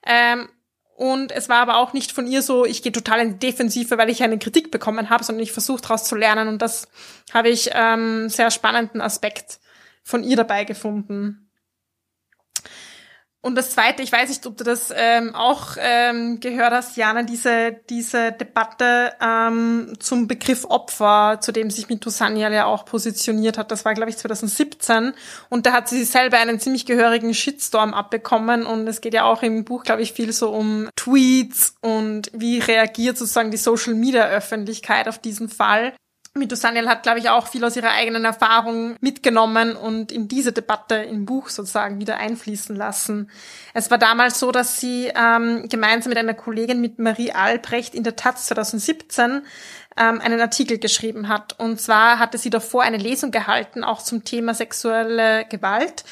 ähm, 0.07 0.51
und 0.99 1.31
es 1.31 1.49
war 1.49 1.59
aber 1.59 1.77
auch 1.77 1.93
nicht 1.93 2.11
von 2.11 2.27
ihr 2.27 2.43
so, 2.43 2.65
ich 2.65 2.83
gehe 2.83 2.91
total 2.91 3.21
in 3.21 3.39
die 3.39 3.39
Defensive, 3.39 3.97
weil 3.99 4.11
ich 4.11 4.25
eine 4.25 4.37
Kritik 4.37 4.73
bekommen 4.73 5.11
habe, 5.11 5.23
sondern 5.23 5.45
ich 5.45 5.53
versuche 5.53 5.81
daraus 5.81 6.03
zu 6.03 6.17
lernen. 6.17 6.49
Und 6.49 6.61
das 6.61 6.89
habe 7.33 7.51
ich 7.51 7.71
ähm, 7.73 8.29
sehr 8.29 8.51
spannenden 8.51 9.01
Aspekt 9.01 9.61
von 10.03 10.25
ihr 10.25 10.35
dabei 10.35 10.65
gefunden. 10.65 11.48
Und 13.41 13.55
das 13.55 13.71
Zweite, 13.71 14.03
ich 14.03 14.11
weiß 14.11 14.29
nicht, 14.31 14.45
ob 14.47 14.57
du 14.57 14.65
das 14.65 14.93
ähm, 14.95 15.33
auch 15.33 15.77
ähm, 15.79 16.41
gehört 16.41 16.73
hast, 16.73 16.97
Jana, 16.97 17.23
diese, 17.23 17.77
diese 17.89 18.33
Debatte 18.33 19.13
ähm, 19.23 19.93
zum 20.01 20.27
Begriff 20.27 20.65
Opfer, 20.65 21.39
zu 21.41 21.53
dem 21.53 21.71
sich 21.71 21.89
Mito 21.89 22.11
Sanyal 22.11 22.53
ja 22.53 22.65
auch 22.65 22.85
positioniert 22.85 23.57
hat. 23.57 23.71
Das 23.71 23.85
war, 23.85 23.95
glaube 23.95 24.11
ich, 24.11 24.17
2017. 24.17 25.13
Und 25.51 25.67
da 25.67 25.73
hat 25.73 25.89
sie 25.89 26.03
selber 26.03 26.39
einen 26.39 26.59
ziemlich 26.59 26.85
gehörigen 26.85 27.33
Shitstorm 27.33 27.95
abbekommen. 27.95 28.67
Und 28.67 28.89
es 28.89 29.01
geht 29.01 29.15
ja 29.15 29.23
auch 29.23 29.45
im 29.45 29.65
Buch, 29.65 29.85
glaube 29.85 30.03
ich, 30.03 30.15
viel 30.15 30.33
so 30.33 30.51
um 30.51 30.89
Tweets 30.97 31.77
und 31.81 32.33
wie 32.35 32.59
reagiert 32.59 33.19
sozusagen 33.19 33.53
die 33.53 33.57
Social-Media-Öffentlichkeit 33.57 35.07
auf 35.07 35.21
diesen 35.21 35.49
Fall. 35.49 35.93
Mito 36.35 36.55
Sanyal 36.55 36.89
hat, 36.89 37.03
glaube 37.03 37.19
ich, 37.19 37.29
auch 37.31 37.49
viel 37.49 37.65
aus 37.65 37.77
ihrer 37.77 37.91
eigenen 37.91 38.25
Erfahrung 38.25 38.97
mitgenommen 39.01 39.77
und 39.77 40.13
in 40.13 40.29
diese 40.29 40.53
Debatte 40.53 40.97
im 40.97 41.27
Buch 41.27 41.49
sozusagen 41.49 42.01
wieder 42.01 42.19
einfließen 42.19 42.77
lassen. 42.77 43.31
Es 43.75 43.91
war 43.91 43.99
damals 43.99 44.39
so, 44.39 44.53
dass 44.53 44.81
sie 44.81 45.13
ähm, 45.15 45.69
gemeinsam 45.69 46.11
mit 46.11 46.19
einer 46.19 46.35
Kollegin, 46.35 46.81
mit 46.81 46.99
Marie 46.99 47.33
Albrecht, 47.33 47.95
in 47.95 48.05
der 48.05 48.17
Taz 48.17 48.47
2017 48.47 49.43
ähm, 49.97 50.21
einen 50.21 50.41
Artikel 50.41 50.79
geschrieben 50.79 51.29
hat. 51.29 51.59
Und 51.59 51.81
zwar 51.81 52.19
hatte 52.19 52.39
sie 52.39 52.51
davor 52.51 52.83
eine 52.83 52.99
Lesung 52.99 53.31
gehalten, 53.31 53.85
auch 53.85 54.03
zum 54.03 54.25
Thema 54.25 54.55
sexuelle 54.55 55.45
Gewalt 55.47 56.05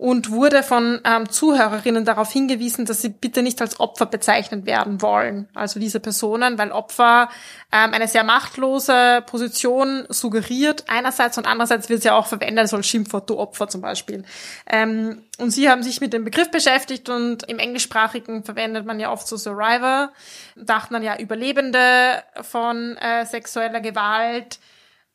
und 0.00 0.30
wurde 0.30 0.62
von 0.62 0.98
ähm, 1.04 1.28
Zuhörerinnen 1.28 2.06
darauf 2.06 2.32
hingewiesen, 2.32 2.86
dass 2.86 3.02
sie 3.02 3.10
bitte 3.10 3.42
nicht 3.42 3.60
als 3.60 3.78
Opfer 3.80 4.06
bezeichnet 4.06 4.64
werden 4.64 5.02
wollen. 5.02 5.46
Also 5.52 5.78
diese 5.78 6.00
Personen, 6.00 6.56
weil 6.56 6.72
Opfer 6.72 7.28
ähm, 7.70 7.92
eine 7.92 8.08
sehr 8.08 8.24
machtlose 8.24 9.22
Position 9.26 10.06
suggeriert 10.08 10.84
einerseits 10.88 11.36
und 11.36 11.46
andererseits 11.46 11.90
wird 11.90 12.00
sie 12.00 12.08
auch 12.08 12.26
verwendet 12.26 12.72
als 12.72 12.86
Schimpfwort, 12.86 13.28
du 13.28 13.38
Opfer 13.38 13.68
zum 13.68 13.82
Beispiel. 13.82 14.24
Ähm, 14.66 15.20
und 15.36 15.50
sie 15.50 15.68
haben 15.68 15.82
sich 15.82 16.00
mit 16.00 16.14
dem 16.14 16.24
Begriff 16.24 16.50
beschäftigt 16.50 17.10
und 17.10 17.42
im 17.42 17.58
Englischsprachigen 17.58 18.42
verwendet 18.42 18.86
man 18.86 19.00
ja 19.00 19.12
oft 19.12 19.28
so 19.28 19.36
Survivor, 19.36 20.12
dachten 20.56 20.94
dann 20.94 21.02
ja 21.02 21.18
Überlebende 21.18 22.22
von 22.40 22.96
äh, 22.96 23.26
sexueller 23.26 23.82
Gewalt, 23.82 24.60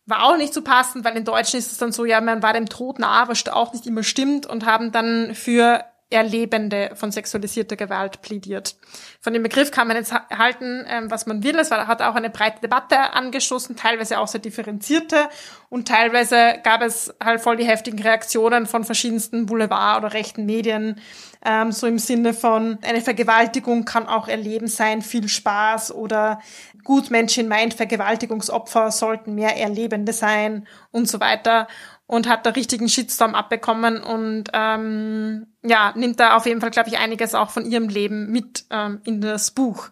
war 0.05 0.23
auch 0.23 0.37
nicht 0.37 0.53
so 0.53 0.61
passend, 0.61 1.03
weil 1.03 1.17
in 1.17 1.25
Deutschen 1.25 1.57
ist 1.57 1.71
es 1.71 1.77
dann 1.77 1.91
so, 1.91 2.05
ja, 2.05 2.21
man 2.21 2.43
war 2.43 2.53
dem 2.53 2.69
Tod 2.69 2.99
nah, 2.99 3.27
was 3.27 3.47
auch 3.47 3.73
nicht 3.73 3.87
immer 3.87 4.03
stimmt 4.03 4.45
und 4.45 4.65
haben 4.65 4.91
dann 4.91 5.33
für 5.33 5.83
Erlebende 6.11 6.91
von 6.93 7.11
sexualisierter 7.11 7.75
Gewalt 7.75 8.21
plädiert. 8.21 8.75
Von 9.19 9.33
dem 9.33 9.41
Begriff 9.41 9.71
kann 9.71 9.87
man 9.87 9.97
jetzt 9.97 10.13
halten, 10.13 10.85
ähm, 10.87 11.09
was 11.09 11.25
man 11.25 11.43
will. 11.43 11.57
Es 11.57 11.71
hat 11.71 12.01
auch 12.01 12.13
eine 12.13 12.29
breite 12.29 12.61
Debatte 12.61 13.13
angestoßen, 13.13 13.75
teilweise 13.75 14.19
auch 14.19 14.27
sehr 14.27 14.39
differenzierte 14.41 15.29
und 15.69 15.87
teilweise 15.87 16.59
gab 16.63 16.83
es 16.83 17.13
halt 17.21 17.41
voll 17.41 17.57
die 17.57 17.65
heftigen 17.65 17.99
Reaktionen 17.99 18.67
von 18.67 18.83
verschiedensten 18.83 19.47
Boulevard- 19.47 19.97
oder 19.97 20.13
rechten 20.13 20.45
Medien, 20.45 21.01
ähm, 21.43 21.71
so 21.71 21.87
im 21.87 21.99
Sinne 21.99 22.33
von 22.33 22.77
eine 22.83 23.01
Vergewaltigung 23.01 23.83
kann 23.83 24.07
auch 24.07 24.27
Erleben 24.27 24.67
sein, 24.67 25.01
viel 25.01 25.27
Spaß 25.27 25.91
oder 25.91 26.39
Gutmenschin 26.83 27.47
meint, 27.47 27.73
Vergewaltigungsopfer 27.73 28.91
sollten 28.91 29.35
mehr 29.35 29.57
Erlebende 29.57 30.13
sein 30.13 30.67
und 30.91 31.09
so 31.09 31.19
weiter 31.19 31.67
und 32.07 32.27
hat 32.27 32.45
da 32.45 32.51
richtigen 32.51 32.87
Shitstorm 32.87 33.35
abbekommen 33.35 34.01
und 34.03 34.45
ähm, 34.53 35.47
ja, 35.63 35.93
nimmt 35.95 36.19
da 36.19 36.35
auf 36.35 36.45
jeden 36.45 36.61
Fall, 36.61 36.71
glaube 36.71 36.89
ich, 36.89 36.97
einiges 36.97 37.33
auch 37.33 37.49
von 37.49 37.65
ihrem 37.65 37.89
Leben 37.89 38.31
mit 38.31 38.65
ähm, 38.69 39.01
in 39.03 39.21
das 39.21 39.51
Buch. 39.51 39.89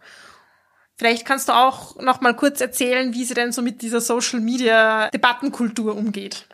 Vielleicht 0.96 1.26
kannst 1.26 1.50
du 1.50 1.54
auch 1.54 2.00
noch 2.02 2.22
mal 2.22 2.36
kurz 2.36 2.62
erzählen, 2.62 3.14
wie 3.14 3.24
sie 3.24 3.34
denn 3.34 3.52
so 3.52 3.62
mit 3.62 3.82
dieser 3.82 4.00
Social 4.00 4.40
Media 4.40 5.10
Debattenkultur 5.10 5.96
umgeht. 5.96 6.48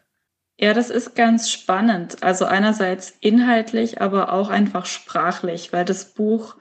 Ja, 0.57 0.73
das 0.73 0.89
ist 0.89 1.15
ganz 1.15 1.49
spannend. 1.49 2.23
Also 2.23 2.45
einerseits 2.45 3.13
inhaltlich, 3.19 4.01
aber 4.01 4.33
auch 4.33 4.49
einfach 4.49 4.85
sprachlich, 4.85 5.71
weil 5.73 5.85
das 5.85 6.13
Buch 6.13 6.55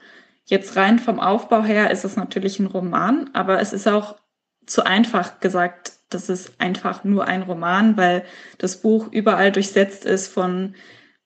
jetzt 0.45 0.75
rein 0.75 0.99
vom 0.99 1.19
Aufbau 1.19 1.63
her 1.63 1.91
ist 1.91 2.05
es 2.05 2.15
natürlich 2.15 2.59
ein 2.59 2.65
Roman, 2.65 3.29
aber 3.33 3.59
es 3.59 3.71
ist 3.71 3.87
auch 3.87 4.17
zu 4.65 4.85
einfach 4.85 5.39
gesagt 5.39 5.98
das 6.09 6.29
ist 6.29 6.53
einfach 6.59 7.03
nur 7.03 7.25
ein 7.25 7.43
Roman, 7.43 7.97
weil 7.97 8.25
das 8.57 8.81
Buch 8.81 9.11
überall 9.11 9.51
durchsetzt 9.51 10.05
ist 10.05 10.27
von 10.27 10.75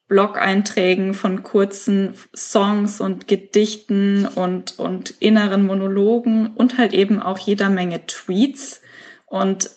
Blog-Einträgen, 0.08 1.14
von 1.14 1.44
kurzen 1.44 2.16
Songs 2.36 3.00
und 3.00 3.28
Gedichten 3.28 4.28
und, 4.28 4.78
und 4.78 5.12
inneren 5.20 5.66
Monologen 5.66 6.48
und 6.48 6.78
halt 6.78 6.94
eben 6.94 7.22
auch 7.22 7.40
jeder 7.40 7.70
Menge 7.70 8.06
Tweets 8.06 8.82
und 9.26 9.72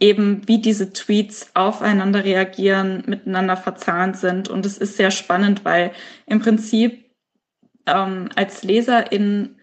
eben 0.00 0.46
wie 0.46 0.60
diese 0.60 0.92
Tweets 0.92 1.50
aufeinander 1.54 2.24
reagieren, 2.24 3.04
miteinander 3.06 3.56
verzahnt 3.56 4.16
sind. 4.16 4.48
Und 4.48 4.66
es 4.66 4.76
ist 4.76 4.96
sehr 4.96 5.10
spannend, 5.10 5.64
weil 5.64 5.92
im 6.26 6.40
Prinzip 6.40 7.10
ähm, 7.86 8.28
als 8.34 8.62
Leserin 8.62 9.56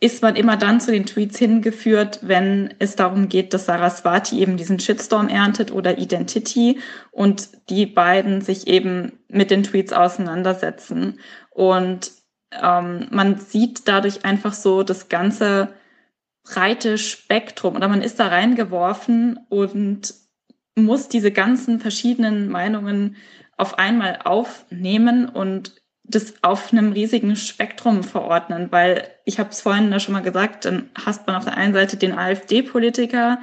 ist 0.00 0.22
man 0.22 0.34
immer 0.34 0.56
dann 0.56 0.80
zu 0.80 0.90
den 0.90 1.04
Tweets 1.04 1.38
hingeführt, 1.38 2.20
wenn 2.22 2.74
es 2.78 2.96
darum 2.96 3.28
geht, 3.28 3.52
dass 3.52 3.66
Saraswati 3.66 4.40
eben 4.40 4.56
diesen 4.56 4.80
Shitstorm 4.80 5.28
erntet 5.28 5.70
oder 5.70 5.98
Identity 5.98 6.80
und 7.10 7.50
die 7.68 7.84
beiden 7.84 8.40
sich 8.40 8.66
eben 8.66 9.12
mit 9.28 9.50
den 9.50 9.62
Tweets 9.62 9.92
auseinandersetzen. 9.92 11.20
Und 11.50 12.12
ähm, 12.50 13.08
man 13.10 13.38
sieht 13.38 13.86
dadurch 13.86 14.24
einfach 14.24 14.54
so 14.54 14.82
das 14.82 15.10
ganze 15.10 15.74
breite 16.44 16.96
Spektrum 16.96 17.76
oder 17.76 17.88
man 17.88 18.00
ist 18.00 18.18
da 18.18 18.28
reingeworfen 18.28 19.38
und 19.50 20.14
muss 20.76 21.08
diese 21.08 21.30
ganzen 21.30 21.78
verschiedenen 21.78 22.48
Meinungen 22.48 23.16
auf 23.58 23.78
einmal 23.78 24.20
aufnehmen 24.24 25.28
und 25.28 25.79
das 26.10 26.34
auf 26.42 26.72
einem 26.72 26.92
riesigen 26.92 27.36
Spektrum 27.36 28.02
verordnen, 28.02 28.68
weil 28.70 29.08
ich 29.24 29.38
habe 29.38 29.50
es 29.50 29.60
vorhin 29.60 29.90
da 29.90 30.00
schon 30.00 30.14
mal 30.14 30.22
gesagt, 30.22 30.64
dann 30.64 30.90
hast 30.94 31.26
man 31.26 31.36
auf 31.36 31.44
der 31.44 31.56
einen 31.56 31.74
Seite 31.74 31.96
den 31.96 32.16
AfD-Politiker, 32.16 33.38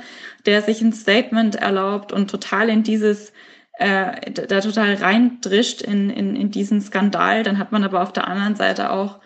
der 0.45 0.61
sich 0.61 0.81
ein 0.81 0.93
Statement 0.93 1.55
erlaubt 1.55 2.11
und 2.11 2.29
total 2.29 2.69
in 2.69 2.83
dieses 2.83 3.31
äh, 3.79 4.31
da 4.31 4.59
total 4.59 4.95
reindrischt 4.95 5.81
in, 5.81 6.09
in, 6.09 6.35
in 6.35 6.51
diesen 6.51 6.81
Skandal. 6.81 7.43
Dann 7.43 7.57
hat 7.59 7.71
man 7.71 7.83
aber 7.83 8.01
auf 8.01 8.11
der 8.11 8.27
anderen 8.27 8.55
Seite 8.55 8.91
auch 8.91 9.19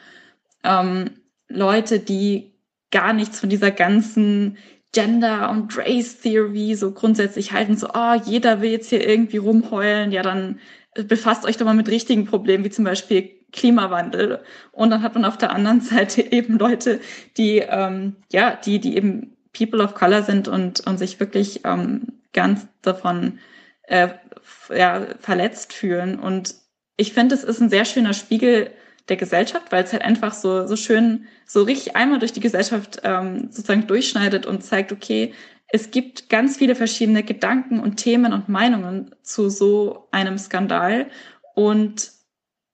ähm, 0.64 1.12
Leute, 1.48 2.00
die 2.00 2.54
gar 2.92 3.14
nichts 3.14 3.40
von 3.40 3.50
dieser 3.50 3.72
ganzen 3.72 4.58
Gender 4.94 5.50
und 5.50 5.78
Race 5.78 6.20
Theory 6.20 6.76
so 6.76 6.92
grundsätzlich 6.92 7.54
halten, 7.54 7.78
so, 7.78 7.88
oh, 7.94 8.14
jeder 8.26 8.62
will 8.62 8.72
jetzt 8.72 8.90
hier 8.90 9.08
irgendwie 9.08 9.38
rumheulen, 9.38 10.12
ja, 10.12 10.22
dann 10.22 10.60
befasst 10.94 11.46
euch 11.46 11.58
doch 11.58 11.66
mal 11.66 11.74
mit 11.74 11.90
richtigen 11.90 12.26
Problemen, 12.26 12.64
wie 12.64 12.70
zum 12.70 12.86
Beispiel 12.86 13.32
Klimawandel. 13.52 14.40
Und 14.72 14.90
dann 14.90 15.02
hat 15.02 15.16
man 15.16 15.26
auf 15.26 15.38
der 15.38 15.52
anderen 15.52 15.82
Seite 15.82 16.22
eben 16.22 16.58
Leute, 16.58 17.00
die, 17.38 17.60
ähm, 17.60 18.16
ja, 18.32 18.56
die, 18.56 18.80
die 18.80 18.96
eben 18.96 19.36
People 19.54 19.84
of 19.84 19.96
Color 19.96 20.24
sind 20.24 20.48
und, 20.48 20.82
und 20.82 20.98
sich 20.98 21.20
wirklich 21.20 21.62
ähm, 21.66 22.08
ganz 22.34 22.68
davon 22.82 23.40
äh, 23.84 24.10
ja, 24.74 25.06
verletzt 25.20 25.74
fühlen. 25.74 26.20
Und 26.20 26.56
ich 26.98 27.14
finde, 27.14 27.36
es 27.36 27.44
ist 27.44 27.62
ein 27.62 27.70
sehr 27.70 27.86
schöner 27.86 28.14
Spiegel 28.14 28.72
der 29.10 29.18
Gesellschaft, 29.18 29.72
weil 29.72 29.84
es 29.84 29.92
halt 29.92 30.04
einfach 30.04 30.34
so, 30.34 30.68
so 30.68 30.76
schön, 30.76 31.26
so 31.46 31.64
richtig 31.64 31.96
einmal 31.96 32.20
durch 32.20 32.32
die 32.32 32.40
Gesellschaft 32.40 33.02
ähm, 33.04 33.50
sozusagen 33.52 33.88
durchschneidet 33.88 34.46
und 34.46 34.64
zeigt, 34.64 34.92
okay, 34.92 35.34
es 35.72 35.92
gibt 35.92 36.30
ganz 36.30 36.58
viele 36.58 36.76
verschiedene 36.76 37.24
Gedanken 37.24 37.80
und 37.80 37.96
Themen 37.96 38.34
und 38.34 38.50
Meinungen 38.50 39.16
zu 39.22 39.50
so 39.50 40.08
einem 40.12 40.38
Skandal. 40.38 41.08
Und 41.56 42.12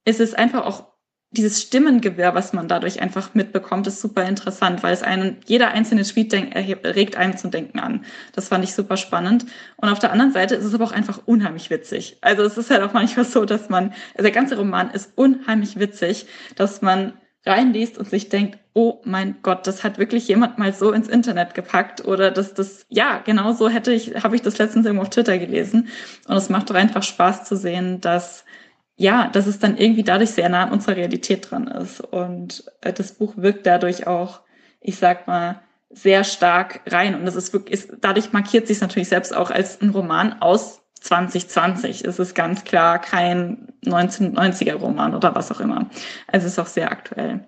es 0.04 0.20
ist 0.20 0.36
einfach 0.36 0.66
auch 0.66 0.88
dieses 1.30 1.60
Stimmengewirr, 1.60 2.34
was 2.34 2.54
man 2.54 2.68
dadurch 2.68 3.02
einfach 3.02 3.34
mitbekommt, 3.34 3.86
ist 3.86 4.00
super 4.00 4.26
interessant, 4.26 4.82
weil 4.82 4.94
es 4.94 5.02
einen, 5.02 5.36
jeder 5.46 5.68
einzelne 5.68 6.02
Tweet 6.02 6.32
denk, 6.32 6.56
regt 6.56 7.16
einem 7.16 7.36
zum 7.36 7.50
Denken 7.50 7.78
an. 7.78 8.04
Das 8.32 8.48
fand 8.48 8.64
ich 8.64 8.74
super 8.74 8.96
spannend. 8.96 9.44
Und 9.76 9.90
auf 9.90 9.98
der 9.98 10.10
anderen 10.10 10.32
Seite 10.32 10.54
ist 10.54 10.64
es 10.64 10.74
aber 10.74 10.84
auch 10.84 10.92
einfach 10.92 11.20
unheimlich 11.26 11.68
witzig. 11.68 12.16
Also 12.22 12.42
es 12.44 12.56
ist 12.56 12.70
halt 12.70 12.82
auch 12.82 12.94
manchmal 12.94 13.26
so, 13.26 13.44
dass 13.44 13.68
man, 13.68 13.90
also 14.14 14.22
der 14.22 14.32
ganze 14.32 14.56
Roman 14.56 14.90
ist 14.90 15.12
unheimlich 15.16 15.78
witzig, 15.78 16.26
dass 16.56 16.80
man 16.80 17.12
reinliest 17.44 17.98
und 17.98 18.08
sich 18.08 18.30
denkt, 18.30 18.58
oh 18.78 19.00
mein 19.02 19.34
Gott, 19.42 19.66
das 19.66 19.82
hat 19.82 19.98
wirklich 19.98 20.28
jemand 20.28 20.56
mal 20.56 20.72
so 20.72 20.92
ins 20.92 21.08
Internet 21.08 21.52
gepackt 21.52 22.04
oder 22.04 22.30
dass 22.30 22.54
das, 22.54 22.86
ja, 22.88 23.18
genau 23.18 23.52
so 23.52 23.68
hätte 23.68 23.92
ich, 23.92 24.22
habe 24.22 24.36
ich 24.36 24.42
das 24.42 24.56
letztens 24.58 24.86
irgendwo 24.86 25.02
auf 25.02 25.10
Twitter 25.10 25.36
gelesen. 25.36 25.88
Und 26.28 26.36
es 26.36 26.48
macht 26.48 26.70
doch 26.70 26.76
einfach 26.76 27.02
Spaß 27.02 27.42
zu 27.42 27.56
sehen, 27.56 28.00
dass, 28.00 28.44
ja, 28.94 29.30
dass 29.32 29.48
es 29.48 29.58
dann 29.58 29.76
irgendwie 29.76 30.04
dadurch 30.04 30.30
sehr 30.30 30.48
nah 30.48 30.62
an 30.62 30.70
unserer 30.70 30.94
Realität 30.94 31.50
dran 31.50 31.66
ist. 31.66 32.00
Und 32.00 32.70
äh, 32.82 32.92
das 32.92 33.14
Buch 33.14 33.32
wirkt 33.36 33.66
dadurch 33.66 34.06
auch, 34.06 34.42
ich 34.80 34.96
sag 34.96 35.26
mal, 35.26 35.60
sehr 35.90 36.22
stark 36.22 36.82
rein. 36.86 37.16
Und 37.16 37.26
das 37.26 37.34
ist 37.34 37.52
wirklich, 37.52 37.82
ist, 37.82 37.96
dadurch 38.00 38.32
markiert 38.32 38.68
sich 38.68 38.80
natürlich 38.80 39.08
selbst 39.08 39.34
auch 39.34 39.50
als 39.50 39.80
ein 39.80 39.90
Roman 39.90 40.40
aus 40.40 40.82
2020. 41.00 42.04
Es 42.04 42.20
ist 42.20 42.36
ganz 42.36 42.62
klar 42.62 43.00
kein 43.00 43.72
1990er 43.84 44.74
Roman 44.74 45.16
oder 45.16 45.34
was 45.34 45.50
auch 45.50 45.58
immer. 45.58 45.86
Also 46.28 46.46
es 46.46 46.52
ist 46.52 46.58
auch 46.60 46.66
sehr 46.68 46.92
aktuell. 46.92 47.44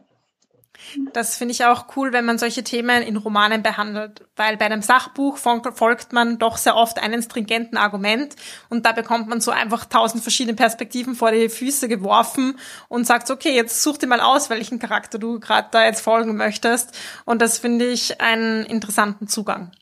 Das 1.13 1.37
finde 1.37 1.53
ich 1.53 1.65
auch 1.65 1.97
cool, 1.97 2.13
wenn 2.13 2.25
man 2.25 2.39
solche 2.39 2.65
Themen 2.65 3.03
in 3.03 3.17
Romanen 3.17 3.63
behandelt, 3.63 4.27
weil 4.37 4.57
bei 4.57 4.67
einem 4.67 4.83
Sachbuch 4.83 5.37
folgt 5.37 6.13
man 6.13 6.39
doch 6.39 6.57
sehr 6.57 6.77
oft 6.77 6.99
einem 6.99 7.23
stringenten 7.23 7.77
Argument 7.77 8.37
und 8.69 8.87
da 8.87 8.93
bekommt 8.93 9.29
man 9.29 9.41
so 9.41 9.51
einfach 9.51 9.85
tausend 9.85 10.23
verschiedene 10.23 10.57
Perspektiven 10.57 11.15
vor 11.15 11.33
die 11.33 11.49
Füße 11.49 11.89
geworfen 11.89 12.59
und 12.89 13.07
sagt, 13.07 13.31
okay, 13.31 13.55
jetzt 13.55 13.83
such 13.83 13.99
dir 13.99 14.07
mal 14.07 14.21
aus, 14.21 14.51
welchen 14.51 14.79
Charakter 14.79 15.19
du 15.19 15.41
gerade 15.41 15.69
da 15.71 15.85
jetzt 15.85 16.01
folgen 16.01 16.37
möchtest 16.37 16.97
und 17.25 17.43
das 17.43 17.59
finde 17.59 17.87
ich 17.87 18.21
einen 18.21 18.65
interessanten 18.65 19.29
Zugang. 19.29 19.73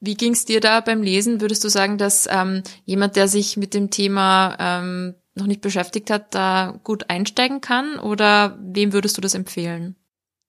Wie 0.00 0.16
ging's 0.16 0.44
dir 0.44 0.60
da 0.60 0.80
beim 0.80 1.00
Lesen? 1.00 1.40
Würdest 1.40 1.62
du 1.62 1.68
sagen, 1.68 1.96
dass 1.96 2.26
ähm, 2.28 2.64
jemand, 2.84 3.14
der 3.14 3.28
sich 3.28 3.56
mit 3.56 3.72
dem 3.72 3.90
Thema 3.90 4.56
ähm, 4.58 5.14
noch 5.34 5.46
nicht 5.46 5.60
beschäftigt 5.60 6.10
hat, 6.10 6.34
da 6.34 6.78
gut 6.84 7.08
einsteigen 7.08 7.60
kann? 7.60 7.98
Oder 7.98 8.58
wem 8.60 8.92
würdest 8.92 9.16
du 9.16 9.20
das 9.20 9.34
empfehlen? 9.34 9.96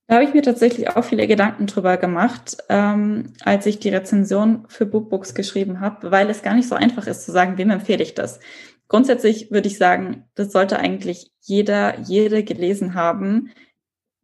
Da 0.08 0.16
habe 0.16 0.26
ich 0.26 0.34
mir 0.34 0.42
tatsächlich 0.42 0.90
auch 0.90 1.06
viele 1.06 1.28
Gedanken 1.28 1.66
drüber 1.66 1.96
gemacht, 1.98 2.58
ähm, 2.68 3.34
als 3.44 3.66
ich 3.66 3.80
die 3.80 3.90
Rezension 3.90 4.66
für 4.68 4.86
Bookbooks 4.86 5.34
geschrieben 5.34 5.80
habe, 5.80 6.12
weil 6.12 6.30
es 6.30 6.42
gar 6.42 6.56
nicht 6.56 6.68
so 6.68 6.76
einfach 6.76 7.08
ist 7.08 7.26
zu 7.26 7.32
sagen, 7.32 7.58
wem 7.58 7.70
empfehle 7.70 8.04
ich 8.04 8.14
das. 8.14 8.40
Grundsätzlich 8.90 9.50
würde 9.50 9.70
ich 9.70 9.78
sagen, 9.78 10.26
das 10.36 10.52
sollte 10.52 10.78
eigentlich 10.78 11.32
jeder, 11.40 12.00
jede 12.02 12.44
gelesen 12.44 12.96
haben. 12.96 13.52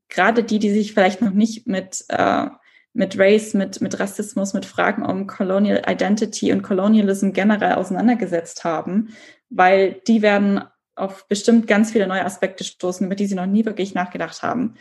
Gerade 0.10 0.44
die, 0.44 0.60
die 0.60 0.70
sich 0.70 0.94
vielleicht 0.94 1.22
noch 1.22 1.32
nicht 1.32 1.66
mit, 1.66 2.04
äh, 2.10 2.48
mit 2.94 3.18
Race, 3.18 3.54
mit, 3.54 3.80
mit 3.80 4.00
Rassismus, 4.00 4.54
mit 4.54 4.66
Fragen 4.66 5.06
um 5.06 5.28
Colonial 5.28 5.82
Identity 5.88 6.52
und 6.52 6.62
Colonialism 6.62 7.32
generell 7.32 7.74
auseinandergesetzt 7.74 8.66
haben, 8.66 9.16
weil 9.50 10.02
die 10.08 10.22
werden 10.22 10.64
auf 10.96 11.28
bestimmt 11.28 11.68
ganz 11.68 11.92
viele 11.92 12.08
neue 12.08 12.26
Aspekte 12.26 12.64
stoßen, 12.64 13.06
über 13.06 13.16
die 13.16 13.26
sie 13.26 13.36
noch 13.36 13.46
nie 13.46 13.66
wirklich 13.66 13.94
nachgedacht 13.94 14.44
haben. 14.44 14.76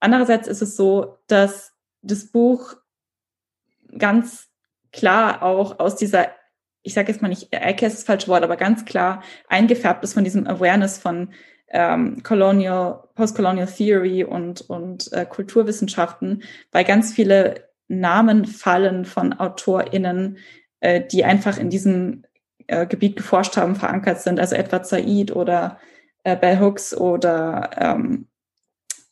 Andererseits 0.00 0.48
ist 0.48 0.62
es 0.62 0.76
so, 0.76 1.18
dass 1.26 1.72
das 2.02 2.26
Buch 2.26 2.74
ganz 3.96 4.48
klar 4.92 5.42
auch 5.42 5.78
aus 5.78 5.96
dieser, 5.96 6.28
ich 6.82 6.94
sage 6.94 7.10
jetzt 7.10 7.22
mal 7.22 7.28
nicht 7.28 7.52
Ecke 7.52 7.86
ist 7.86 7.98
das 7.98 8.04
falsche 8.04 8.28
Wort, 8.28 8.42
aber 8.42 8.56
ganz 8.56 8.84
klar 8.84 9.22
eingefärbt 9.48 10.04
ist 10.04 10.14
von 10.14 10.24
diesem 10.24 10.46
Awareness 10.46 10.98
von 10.98 11.30
ähm, 11.68 12.22
Colonial, 12.22 13.04
Postcolonial 13.14 13.66
Theory 13.66 14.24
und, 14.24 14.60
und 14.68 15.10
äh, 15.12 15.24
Kulturwissenschaften, 15.24 16.42
weil 16.70 16.84
ganz 16.84 17.12
viele 17.12 17.68
Namen 17.88 18.44
fallen 18.44 19.04
von 19.04 19.32
AutorInnen, 19.32 20.38
äh, 20.80 21.02
die 21.06 21.24
einfach 21.24 21.58
in 21.58 21.70
diesem 21.70 22.24
äh, 22.66 22.86
Gebiet 22.86 23.16
geforscht 23.16 23.56
haben, 23.56 23.76
verankert 23.76 24.20
sind, 24.20 24.40
also 24.40 24.54
etwa 24.54 24.82
Said 24.82 25.34
oder 25.34 25.78
äh, 26.24 26.36
Bell 26.36 26.60
Hooks 26.60 26.94
oder 26.94 27.70
ähm, 27.76 28.28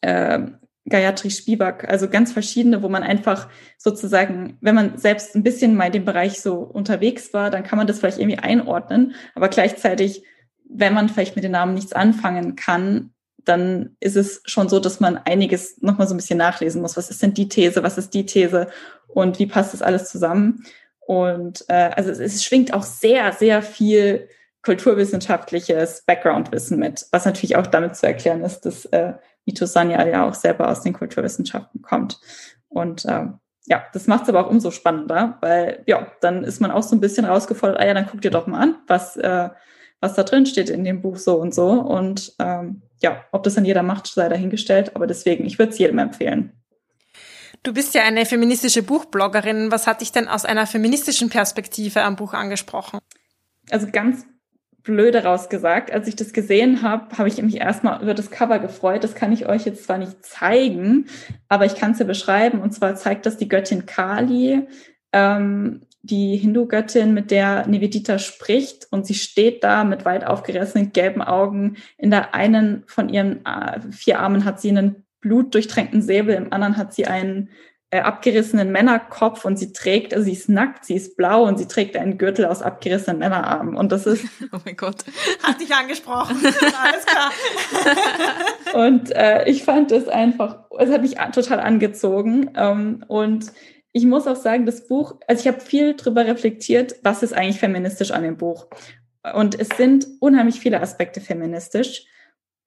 äh, 0.00 0.40
Gayatri 0.88 1.30
Spivak, 1.30 1.88
also 1.88 2.08
ganz 2.08 2.32
verschiedene, 2.32 2.82
wo 2.82 2.88
man 2.88 3.02
einfach 3.02 3.48
sozusagen, 3.78 4.56
wenn 4.60 4.74
man 4.74 4.98
selbst 4.98 5.36
ein 5.36 5.42
bisschen 5.42 5.76
mal 5.76 5.86
in 5.86 5.92
dem 5.92 6.04
Bereich 6.04 6.40
so 6.40 6.54
unterwegs 6.54 7.32
war, 7.32 7.50
dann 7.50 7.62
kann 7.62 7.76
man 7.76 7.86
das 7.86 7.98
vielleicht 7.98 8.18
irgendwie 8.18 8.38
einordnen, 8.38 9.14
aber 9.34 9.48
gleichzeitig, 9.48 10.24
wenn 10.68 10.94
man 10.94 11.08
vielleicht 11.08 11.36
mit 11.36 11.44
den 11.44 11.52
Namen 11.52 11.74
nichts 11.74 11.92
anfangen 11.92 12.56
kann, 12.56 13.12
dann 13.44 13.96
ist 14.00 14.16
es 14.16 14.42
schon 14.44 14.68
so, 14.68 14.80
dass 14.80 15.00
man 15.00 15.16
einiges 15.16 15.80
nochmal 15.80 16.06
so 16.06 16.14
ein 16.14 16.18
bisschen 16.18 16.38
nachlesen 16.38 16.82
muss. 16.82 16.96
Was 16.96 17.10
ist 17.10 17.22
denn 17.22 17.34
die 17.34 17.48
These? 17.48 17.82
Was 17.82 17.98
ist 17.98 18.12
die 18.14 18.26
These? 18.26 18.68
Und 19.08 19.38
wie 19.38 19.46
passt 19.46 19.72
das 19.72 19.82
alles 19.82 20.10
zusammen? 20.10 20.64
Und 21.10 21.64
äh, 21.66 21.90
also 21.96 22.08
es, 22.08 22.20
es 22.20 22.44
schwingt 22.44 22.72
auch 22.72 22.84
sehr, 22.84 23.32
sehr 23.32 23.62
viel 23.62 24.28
kulturwissenschaftliches 24.62 26.04
Background-Wissen 26.06 26.78
mit, 26.78 27.04
was 27.10 27.24
natürlich 27.24 27.56
auch 27.56 27.66
damit 27.66 27.96
zu 27.96 28.06
erklären 28.06 28.42
ist, 28.42 28.60
dass 28.60 28.84
äh, 28.84 29.14
Mito 29.44 29.66
Sanyal 29.66 30.08
ja 30.08 30.28
auch 30.28 30.34
selber 30.34 30.68
aus 30.68 30.82
den 30.82 30.92
Kulturwissenschaften 30.92 31.82
kommt. 31.82 32.20
Und 32.68 33.06
äh, 33.06 33.26
ja, 33.66 33.82
das 33.92 34.06
macht 34.06 34.22
es 34.22 34.28
aber 34.28 34.46
auch 34.46 34.50
umso 34.50 34.70
spannender, 34.70 35.36
weil 35.40 35.82
ja, 35.86 36.06
dann 36.20 36.44
ist 36.44 36.60
man 36.60 36.70
auch 36.70 36.84
so 36.84 36.94
ein 36.94 37.00
bisschen 37.00 37.24
rausgefordert, 37.24 37.80
ah 37.80 37.86
ja, 37.88 37.94
dann 37.94 38.06
guck 38.08 38.20
dir 38.20 38.30
doch 38.30 38.46
mal 38.46 38.60
an, 38.60 38.76
was, 38.86 39.16
äh, 39.16 39.48
was 39.98 40.14
da 40.14 40.22
drin 40.22 40.46
steht 40.46 40.70
in 40.70 40.84
dem 40.84 41.02
Buch 41.02 41.16
so 41.16 41.40
und 41.40 41.52
so. 41.52 41.70
Und 41.72 42.36
ähm, 42.38 42.82
ja, 43.02 43.24
ob 43.32 43.42
das 43.42 43.56
dann 43.56 43.64
jeder 43.64 43.82
macht, 43.82 44.06
sei 44.06 44.28
dahingestellt, 44.28 44.94
aber 44.94 45.08
deswegen, 45.08 45.44
ich 45.44 45.58
würde 45.58 45.72
es 45.72 45.78
jedem 45.78 45.98
empfehlen. 45.98 46.52
Du 47.62 47.74
bist 47.74 47.94
ja 47.94 48.02
eine 48.04 48.24
feministische 48.24 48.82
Buchbloggerin. 48.82 49.70
Was 49.70 49.86
hat 49.86 50.00
dich 50.00 50.12
denn 50.12 50.28
aus 50.28 50.44
einer 50.44 50.66
feministischen 50.66 51.28
Perspektive 51.28 52.02
am 52.02 52.16
Buch 52.16 52.32
angesprochen? 52.32 53.00
Also 53.70 53.88
ganz 53.92 54.24
blöde 54.82 55.24
rausgesagt. 55.24 55.90
Als 55.90 56.08
ich 56.08 56.16
das 56.16 56.32
gesehen 56.32 56.80
habe, 56.82 57.18
habe 57.18 57.28
ich 57.28 57.40
mich 57.42 57.56
erstmal 57.58 58.02
über 58.02 58.14
das 58.14 58.30
Cover 58.30 58.58
gefreut. 58.58 59.04
Das 59.04 59.14
kann 59.14 59.30
ich 59.30 59.46
euch 59.46 59.66
jetzt 59.66 59.84
zwar 59.84 59.98
nicht 59.98 60.24
zeigen, 60.24 61.06
aber 61.48 61.66
ich 61.66 61.74
kann 61.74 61.92
es 61.92 61.98
ja 61.98 62.06
beschreiben. 62.06 62.62
Und 62.62 62.72
zwar 62.72 62.94
zeigt 62.96 63.26
das 63.26 63.36
die 63.36 63.48
Göttin 63.48 63.84
Kali, 63.84 64.66
ähm, 65.12 65.82
die 66.02 66.38
Hindu-Göttin, 66.38 67.12
mit 67.12 67.30
der 67.30 67.66
Nivedita 67.66 68.18
spricht. 68.18 68.86
Und 68.90 69.06
sie 69.06 69.14
steht 69.14 69.62
da 69.62 69.84
mit 69.84 70.06
weit 70.06 70.26
aufgerissenen 70.26 70.92
gelben 70.92 71.20
Augen. 71.20 71.76
In 71.98 72.10
der 72.10 72.34
einen 72.34 72.84
von 72.86 73.10
ihren 73.10 73.44
äh, 73.44 73.80
vier 73.92 74.20
Armen 74.20 74.46
hat 74.46 74.62
sie 74.62 74.70
einen 74.70 75.04
blutdurchtränkten 75.20 76.02
Säbel, 76.02 76.34
im 76.34 76.52
anderen 76.52 76.76
hat 76.76 76.94
sie 76.94 77.06
einen 77.06 77.50
äh, 77.92 78.00
abgerissenen 78.00 78.70
Männerkopf 78.70 79.44
und 79.44 79.58
sie 79.58 79.72
trägt, 79.72 80.14
also 80.14 80.24
sie 80.24 80.32
ist 80.32 80.48
nackt, 80.48 80.84
sie 80.84 80.94
ist 80.94 81.16
blau 81.16 81.42
und 81.44 81.58
sie 81.58 81.66
trägt 81.66 81.96
einen 81.96 82.18
Gürtel 82.18 82.46
aus 82.46 82.62
abgerissenen 82.62 83.18
Männerarmen. 83.18 83.76
Und 83.76 83.90
das 83.90 84.06
ist. 84.06 84.24
Oh 84.52 84.58
mein 84.64 84.76
Gott. 84.76 85.04
Hat 85.42 85.60
dich 85.60 85.72
angesprochen. 85.72 86.36
Alles 86.44 87.06
klar. 87.06 87.30
und 88.86 89.10
äh, 89.10 89.48
ich 89.48 89.64
fand 89.64 89.92
es 89.92 90.08
einfach, 90.08 90.64
es 90.78 90.90
hat 90.90 91.02
mich 91.02 91.16
total 91.32 91.60
angezogen. 91.60 92.50
Ähm, 92.56 93.04
und 93.06 93.52
ich 93.92 94.06
muss 94.06 94.26
auch 94.26 94.36
sagen, 94.36 94.66
das 94.66 94.86
Buch, 94.86 95.16
also 95.26 95.40
ich 95.40 95.48
habe 95.48 95.60
viel 95.60 95.94
drüber 95.94 96.26
reflektiert, 96.26 96.96
was 97.02 97.22
ist 97.22 97.32
eigentlich 97.32 97.58
feministisch 97.58 98.12
an 98.12 98.22
dem 98.22 98.36
Buch. 98.36 98.68
Und 99.34 99.58
es 99.58 99.68
sind 99.76 100.06
unheimlich 100.20 100.60
viele 100.60 100.80
Aspekte 100.80 101.20
feministisch 101.20 102.06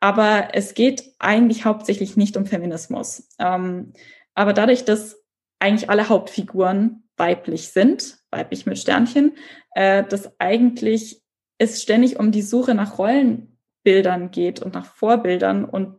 aber 0.03 0.49
es 0.51 0.73
geht 0.73 1.13
eigentlich 1.17 1.63
hauptsächlich 1.63 2.17
nicht 2.17 2.35
um 2.35 2.45
Feminismus. 2.45 3.29
Ähm, 3.39 3.93
aber 4.33 4.51
dadurch, 4.51 4.83
dass 4.83 5.23
eigentlich 5.59 5.89
alle 5.89 6.09
Hauptfiguren 6.09 7.07
weiblich 7.15 7.69
sind, 7.69 8.17
weiblich 8.29 8.65
mit 8.65 8.77
Sternchen, 8.77 9.31
äh, 9.75 10.03
dass 10.03 10.37
eigentlich 10.41 11.21
es 11.57 11.81
ständig 11.81 12.19
um 12.19 12.33
die 12.33 12.41
Suche 12.41 12.75
nach 12.75 12.97
Rollenbildern 12.97 14.31
geht 14.31 14.61
und 14.61 14.73
nach 14.73 14.87
Vorbildern 14.87 15.63
und 15.63 15.95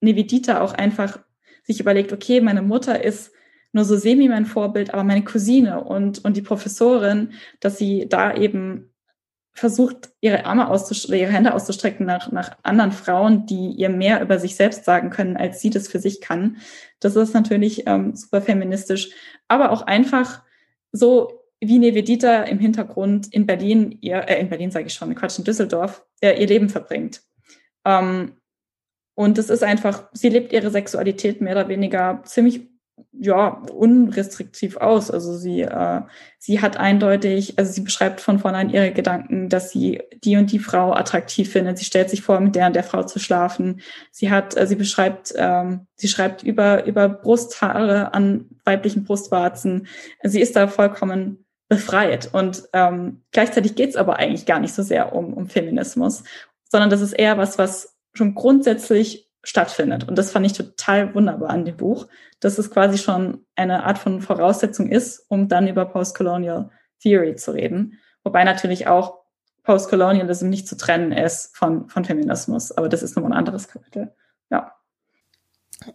Nevidita 0.00 0.60
auch 0.60 0.74
einfach 0.74 1.18
sich 1.64 1.80
überlegt, 1.80 2.12
okay, 2.12 2.40
meine 2.40 2.62
Mutter 2.62 3.02
ist 3.02 3.32
nur 3.72 3.84
so 3.84 3.96
semi 3.96 4.28
mein 4.28 4.46
Vorbild, 4.46 4.94
aber 4.94 5.02
meine 5.02 5.24
Cousine 5.24 5.82
und, 5.82 6.24
und 6.24 6.36
die 6.36 6.42
Professorin, 6.42 7.32
dass 7.58 7.76
sie 7.76 8.08
da 8.08 8.36
eben 8.36 8.91
versucht, 9.54 10.10
ihre 10.20 10.46
Arme 10.46 10.68
auszustrecken, 10.68 11.20
ihre 11.20 11.32
Hände 11.32 11.54
auszustrecken 11.54 12.06
nach, 12.06 12.32
nach 12.32 12.56
anderen 12.62 12.92
Frauen, 12.92 13.46
die 13.46 13.72
ihr 13.72 13.90
mehr 13.90 14.22
über 14.22 14.38
sich 14.38 14.56
selbst 14.56 14.84
sagen 14.84 15.10
können, 15.10 15.36
als 15.36 15.60
sie 15.60 15.70
das 15.70 15.88
für 15.88 15.98
sich 15.98 16.20
kann. 16.20 16.56
Das 17.00 17.16
ist 17.16 17.34
natürlich 17.34 17.86
ähm, 17.86 18.16
super 18.16 18.40
feministisch, 18.40 19.10
aber 19.48 19.70
auch 19.70 19.82
einfach 19.82 20.42
so 20.90 21.42
wie 21.60 21.78
Nevedita 21.78 22.42
im 22.42 22.58
Hintergrund 22.58 23.32
in 23.32 23.46
Berlin, 23.46 23.98
ihr, 24.00 24.28
äh, 24.28 24.40
in 24.40 24.48
Berlin 24.48 24.70
sage 24.70 24.86
ich 24.86 24.94
schon, 24.94 25.14
Quatsch, 25.14 25.38
in 25.38 25.44
Düsseldorf, 25.44 26.04
äh, 26.20 26.40
ihr 26.40 26.46
Leben 26.46 26.68
verbringt. 26.68 27.22
Ähm, 27.84 28.36
und 29.14 29.38
es 29.38 29.50
ist 29.50 29.62
einfach, 29.62 30.08
sie 30.12 30.30
lebt 30.30 30.52
ihre 30.52 30.70
Sexualität 30.70 31.40
mehr 31.40 31.54
oder 31.54 31.68
weniger 31.68 32.22
ziemlich 32.24 32.71
ja, 33.22 33.62
unrestriktiv 33.72 34.78
aus. 34.78 35.08
Also 35.08 35.36
sie, 35.36 35.60
äh, 35.60 36.00
sie 36.38 36.60
hat 36.60 36.76
eindeutig, 36.76 37.56
also 37.56 37.70
sie 37.70 37.82
beschreibt 37.82 38.20
von 38.20 38.40
vornherein 38.40 38.68
ihre 38.68 38.90
Gedanken, 38.90 39.48
dass 39.48 39.70
sie 39.70 40.02
die 40.24 40.36
und 40.36 40.50
die 40.50 40.58
Frau 40.58 40.92
attraktiv 40.92 41.52
findet. 41.52 41.78
Sie 41.78 41.84
stellt 41.84 42.10
sich 42.10 42.22
vor, 42.22 42.40
mit 42.40 42.56
der 42.56 42.66
und 42.66 42.74
der 42.74 42.82
Frau 42.82 43.04
zu 43.04 43.20
schlafen. 43.20 43.80
Sie 44.10 44.32
hat, 44.32 44.56
äh, 44.56 44.66
sie 44.66 44.74
beschreibt, 44.74 45.32
ähm, 45.36 45.86
sie 45.94 46.08
schreibt 46.08 46.42
über, 46.42 46.84
über 46.84 47.08
Brusthaare 47.08 48.12
an 48.12 48.46
weiblichen 48.64 49.04
Brustwarzen. 49.04 49.86
Sie 50.24 50.40
ist 50.40 50.56
da 50.56 50.66
vollkommen 50.66 51.44
befreit. 51.68 52.28
Und 52.32 52.64
ähm, 52.72 53.22
gleichzeitig 53.30 53.76
geht 53.76 53.90
es 53.90 53.96
aber 53.96 54.16
eigentlich 54.16 54.46
gar 54.46 54.58
nicht 54.58 54.74
so 54.74 54.82
sehr 54.82 55.14
um, 55.14 55.32
um 55.32 55.48
Feminismus, 55.48 56.24
sondern 56.68 56.90
das 56.90 57.00
ist 57.00 57.12
eher 57.12 57.38
was, 57.38 57.56
was 57.56 57.96
schon 58.14 58.34
grundsätzlich 58.34 59.30
stattfindet. 59.42 60.08
Und 60.08 60.16
das 60.16 60.30
fand 60.30 60.46
ich 60.46 60.52
total 60.52 61.14
wunderbar 61.14 61.50
an 61.50 61.64
dem 61.64 61.76
Buch, 61.76 62.06
dass 62.40 62.58
es 62.58 62.70
quasi 62.70 62.98
schon 62.98 63.44
eine 63.56 63.84
Art 63.84 63.98
von 63.98 64.20
Voraussetzung 64.20 64.88
ist, 64.88 65.24
um 65.28 65.48
dann 65.48 65.68
über 65.68 65.84
Postcolonial 65.84 66.70
Theory 67.00 67.36
zu 67.36 67.52
reden. 67.52 67.98
Wobei 68.22 68.44
natürlich 68.44 68.86
auch 68.86 69.22
Postcolonialism 69.64 70.48
nicht 70.48 70.66
zu 70.66 70.76
trennen 70.76 71.12
ist 71.12 71.56
von, 71.56 71.88
von 71.88 72.04
Feminismus. 72.04 72.72
Aber 72.72 72.88
das 72.88 73.02
ist 73.02 73.16
nochmal 73.16 73.32
ein 73.32 73.38
anderes 73.38 73.68
Kapitel. 73.68 74.14
Ja. 74.50 74.72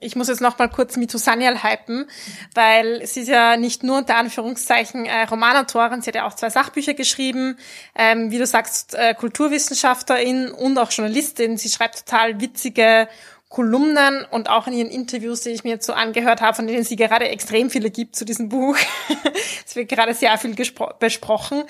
Ich 0.02 0.16
muss 0.16 0.28
jetzt 0.28 0.42
noch 0.42 0.58
mal 0.58 0.68
kurz 0.68 0.98
Mitu 0.98 1.18
Sanyal 1.18 1.64
hypen, 1.64 2.08
weil 2.54 3.06
sie 3.06 3.22
ist 3.22 3.30
ja 3.30 3.56
nicht 3.56 3.84
nur 3.84 4.00
unter 4.00 4.18
Anführungszeichen 4.18 5.06
äh, 5.06 5.24
Romanautorin, 5.24 6.02
sie 6.02 6.10
hat 6.10 6.16
ja 6.16 6.28
auch 6.28 6.34
zwei 6.34 6.50
Sachbücher 6.50 6.94
geschrieben, 6.94 7.58
ähm, 7.96 8.32
wie 8.32 8.38
du 8.38 8.46
sagst, 8.46 8.96
äh, 8.96 9.14
Kulturwissenschaftlerin 9.14 10.52
und 10.52 10.78
auch 10.78 10.92
Journalistin. 10.92 11.58
Sie 11.58 11.70
schreibt 11.70 12.06
total 12.06 12.42
witzige 12.42 13.08
Kolumnen 13.50 14.26
und 14.30 14.50
auch 14.50 14.68
in 14.68 14.74
ihren 14.74 14.90
Interviews, 14.90 15.42
die 15.42 15.52
ich 15.52 15.64
mir 15.64 15.70
jetzt 15.70 15.86
so 15.86 15.94
angehört 15.94 16.42
habe, 16.42 16.56
von 16.56 16.68
denen 16.68 16.84
sie 16.84 16.98
gerade 16.98 17.30
extrem 17.30 17.70
viele 17.70 17.90
gibt 17.90 18.16
zu 18.16 18.26
diesem 18.26 18.50
Buch. 18.50 18.78
es 19.66 19.76
wird 19.76 19.88
gerade 19.88 20.14
sehr 20.14 20.38
viel 20.38 20.54
besprochen. 21.00 21.64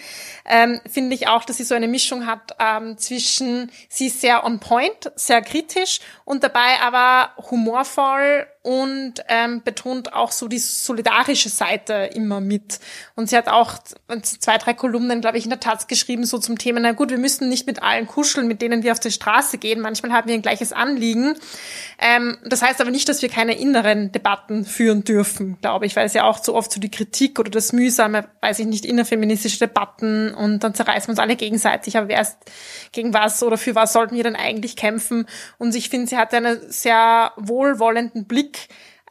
Ähm, 0.45 0.81
Finde 0.91 1.15
ich 1.15 1.27
auch, 1.27 1.43
dass 1.43 1.57
sie 1.57 1.63
so 1.63 1.75
eine 1.75 1.87
Mischung 1.87 2.25
hat 2.25 2.55
ähm, 2.59 2.97
zwischen, 2.97 3.71
sie 3.89 4.07
ist 4.07 4.21
sehr 4.21 4.43
on 4.43 4.59
point, 4.59 5.11
sehr 5.15 5.41
kritisch 5.43 5.99
und 6.25 6.43
dabei 6.43 6.79
aber 6.81 7.31
humorvoll 7.51 8.47
und 8.67 9.13
ähm, 9.29 9.61
betont 9.63 10.11
auch 10.11 10.33
so 10.33 10.49
die 10.49 10.59
solidarische 10.59 11.47
Seite 11.47 12.09
immer 12.13 12.41
mit. 12.41 12.81
Und 13.15 13.29
sie 13.29 13.37
hat 13.37 13.47
auch 13.47 13.77
zwei, 14.23 14.57
drei 14.57 14.73
Kolumnen, 14.73 15.21
glaube 15.21 15.37
ich, 15.37 15.45
in 15.45 15.49
der 15.51 15.61
Taz 15.61 15.87
geschrieben, 15.87 16.25
so 16.25 16.37
zum 16.37 16.57
Thema, 16.57 16.81
na 16.81 16.91
gut, 16.91 17.09
wir 17.09 17.17
müssen 17.17 17.47
nicht 17.47 17.65
mit 17.65 17.81
allen 17.81 18.07
kuscheln, 18.07 18.45
mit 18.45 18.61
denen 18.61 18.83
wir 18.83 18.91
auf 18.91 18.99
die 18.99 19.09
Straße 19.09 19.57
gehen. 19.57 19.79
Manchmal 19.79 20.11
haben 20.11 20.27
wir 20.27 20.35
ein 20.35 20.41
gleiches 20.41 20.73
Anliegen. 20.73 21.35
Ähm, 21.97 22.37
das 22.43 22.61
heißt 22.61 22.81
aber 22.81 22.91
nicht, 22.91 23.07
dass 23.07 23.21
wir 23.21 23.29
keine 23.29 23.57
inneren 23.57 24.11
Debatten 24.11 24.65
führen 24.65 25.05
dürfen, 25.05 25.57
glaube 25.61 25.85
ich, 25.85 25.95
weil 25.95 26.05
es 26.05 26.13
ja 26.13 26.25
auch 26.25 26.43
so 26.43 26.53
oft 26.53 26.69
so 26.69 26.81
die 26.81 26.91
Kritik 26.91 27.39
oder 27.39 27.49
das 27.49 27.71
mühsame, 27.71 28.27
weiß 28.41 28.59
ich 28.59 28.65
nicht, 28.65 28.85
innerfeministische 28.85 29.59
Debatten 29.59 30.33
und 30.33 30.65
dann 30.65 30.73
zerreißen 30.73 31.07
wir 31.07 31.11
uns 31.11 31.19
alle 31.19 31.37
gegenseitig. 31.37 31.95
Aber 31.95 32.09
wer 32.09 32.19
ist 32.19 32.35
gegen 32.91 33.13
was 33.13 33.41
oder 33.43 33.57
für 33.57 33.75
was 33.75 33.93
sollten 33.93 34.17
wir 34.17 34.23
denn 34.23 34.35
eigentlich 34.35 34.75
kämpfen? 34.75 35.25
Und 35.57 35.73
ich 35.73 35.87
finde, 35.87 36.07
sie 36.07 36.17
hat 36.17 36.33
einen 36.33 36.59
sehr 36.69 37.31
wohlwollenden 37.37 38.25
Blick 38.25 38.56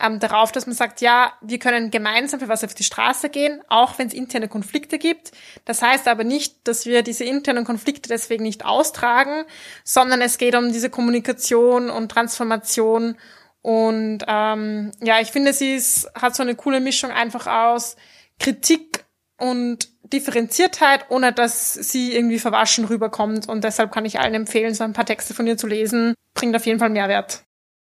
ähm, 0.00 0.20
darauf, 0.20 0.52
dass 0.52 0.66
man 0.66 0.74
sagt, 0.74 1.00
ja, 1.00 1.32
wir 1.40 1.58
können 1.58 1.90
gemeinsam 1.90 2.40
für 2.40 2.48
was 2.48 2.64
auf 2.64 2.74
die 2.74 2.84
Straße 2.84 3.30
gehen, 3.30 3.62
auch 3.68 3.98
wenn 3.98 4.08
es 4.08 4.14
interne 4.14 4.48
Konflikte 4.48 4.98
gibt. 4.98 5.32
Das 5.64 5.80
heißt 5.80 6.06
aber 6.08 6.24
nicht, 6.24 6.68
dass 6.68 6.84
wir 6.84 7.02
diese 7.02 7.24
internen 7.24 7.64
Konflikte 7.64 8.08
deswegen 8.08 8.42
nicht 8.42 8.64
austragen, 8.64 9.44
sondern 9.84 10.20
es 10.20 10.38
geht 10.38 10.54
um 10.54 10.72
diese 10.72 10.90
Kommunikation 10.90 11.88
und 11.88 12.10
Transformation. 12.10 13.16
Und 13.62 14.18
ähm, 14.28 14.92
ja, 15.02 15.20
ich 15.20 15.32
finde, 15.32 15.52
sie 15.52 15.74
ist, 15.74 16.10
hat 16.14 16.36
so 16.36 16.42
eine 16.42 16.54
coole 16.54 16.80
Mischung 16.80 17.10
einfach 17.10 17.46
aus 17.46 17.96
Kritik 18.38 19.04
und 19.38 19.88
Differenziertheit, 20.12 21.06
ohne 21.08 21.32
dass 21.32 21.74
sie 21.74 22.14
irgendwie 22.14 22.38
verwaschen 22.38 22.84
rüberkommt. 22.84 23.48
Und 23.48 23.64
deshalb 23.64 23.92
kann 23.92 24.04
ich 24.04 24.20
allen 24.20 24.34
empfehlen, 24.34 24.74
so 24.74 24.84
ein 24.84 24.92
paar 24.92 25.06
Texte 25.06 25.34
von 25.34 25.46
ihr 25.46 25.56
zu 25.56 25.66
lesen. 25.66 26.14
Bringt 26.34 26.54
auf 26.54 26.66
jeden 26.66 26.78
Fall 26.78 26.90
Mehrwert. 26.90 27.46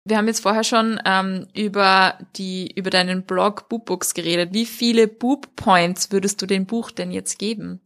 Wir 0.07 0.17
haben 0.17 0.27
jetzt 0.27 0.41
vorher 0.41 0.63
schon 0.63 1.01
ähm, 1.05 1.47
über 1.53 2.17
die 2.37 2.71
über 2.75 2.89
deinen 2.89 3.23
Blog 3.23 3.67
Boobbooks 3.67 4.13
geredet. 4.13 4.53
Wie 4.53 4.65
viele 4.65 5.07
Boob 5.07 5.55
Points 5.55 6.11
würdest 6.11 6.41
du 6.41 6.45
dem 6.45 6.65
Buch 6.65 6.91
denn 6.91 7.11
jetzt 7.11 7.37
geben? 7.39 7.81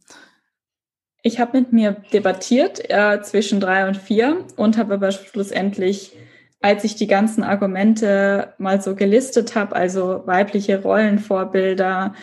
Ich 1.22 1.40
habe 1.40 1.58
mit 1.58 1.72
mir 1.72 2.02
debattiert 2.12 2.90
äh, 2.90 3.20
zwischen 3.22 3.60
drei 3.60 3.86
und 3.86 3.96
vier 3.96 4.44
und 4.56 4.76
habe 4.76 4.94
aber 4.94 5.10
schlussendlich, 5.10 6.16
als 6.60 6.84
ich 6.84 6.94
die 6.96 7.06
ganzen 7.06 7.44
Argumente 7.44 8.54
mal 8.58 8.80
so 8.80 8.94
gelistet 8.94 9.54
habe, 9.54 9.74
also 9.74 10.22
weibliche 10.26 10.82
Rollenvorbilder, 10.82 12.14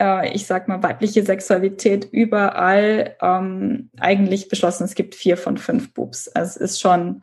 äh, 0.00 0.34
ich 0.34 0.46
sag 0.46 0.68
mal 0.68 0.82
weibliche 0.82 1.24
Sexualität 1.24 2.08
überall, 2.10 3.16
ähm, 3.20 3.90
eigentlich 3.98 4.48
beschlossen, 4.48 4.84
es 4.84 4.94
gibt 4.94 5.14
vier 5.14 5.36
von 5.36 5.56
fünf 5.56 5.92
Boobs. 5.94 6.28
Also 6.28 6.60
es 6.60 6.72
ist 6.72 6.80
schon 6.80 7.22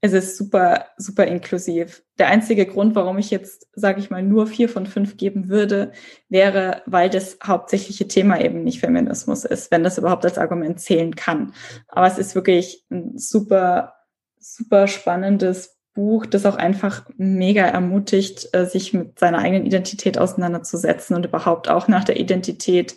es 0.00 0.12
ist 0.12 0.36
super, 0.36 0.86
super 0.96 1.26
inklusiv. 1.26 2.02
Der 2.18 2.28
einzige 2.28 2.66
Grund, 2.66 2.94
warum 2.94 3.18
ich 3.18 3.30
jetzt, 3.30 3.66
sage 3.72 4.00
ich 4.00 4.10
mal, 4.10 4.22
nur 4.22 4.46
vier 4.46 4.68
von 4.68 4.86
fünf 4.86 5.16
geben 5.16 5.48
würde, 5.48 5.92
wäre, 6.28 6.82
weil 6.86 7.10
das 7.10 7.38
hauptsächliche 7.44 8.06
Thema 8.06 8.40
eben 8.40 8.62
nicht 8.62 8.80
Feminismus 8.80 9.44
ist, 9.44 9.70
wenn 9.70 9.82
das 9.82 9.98
überhaupt 9.98 10.24
als 10.24 10.38
Argument 10.38 10.80
zählen 10.80 11.16
kann. 11.16 11.52
Aber 11.88 12.06
es 12.06 12.18
ist 12.18 12.34
wirklich 12.34 12.84
ein 12.90 13.18
super, 13.18 13.94
super 14.38 14.86
spannendes 14.86 15.78
Buch, 15.94 16.26
das 16.26 16.46
auch 16.46 16.56
einfach 16.56 17.08
mega 17.16 17.64
ermutigt, 17.64 18.48
äh, 18.52 18.66
sich 18.66 18.94
mit 18.94 19.18
seiner 19.18 19.38
eigenen 19.38 19.66
Identität 19.66 20.16
auseinanderzusetzen 20.16 21.16
und 21.16 21.26
überhaupt 21.26 21.68
auch 21.68 21.88
nach 21.88 22.04
der 22.04 22.20
Identität 22.20 22.94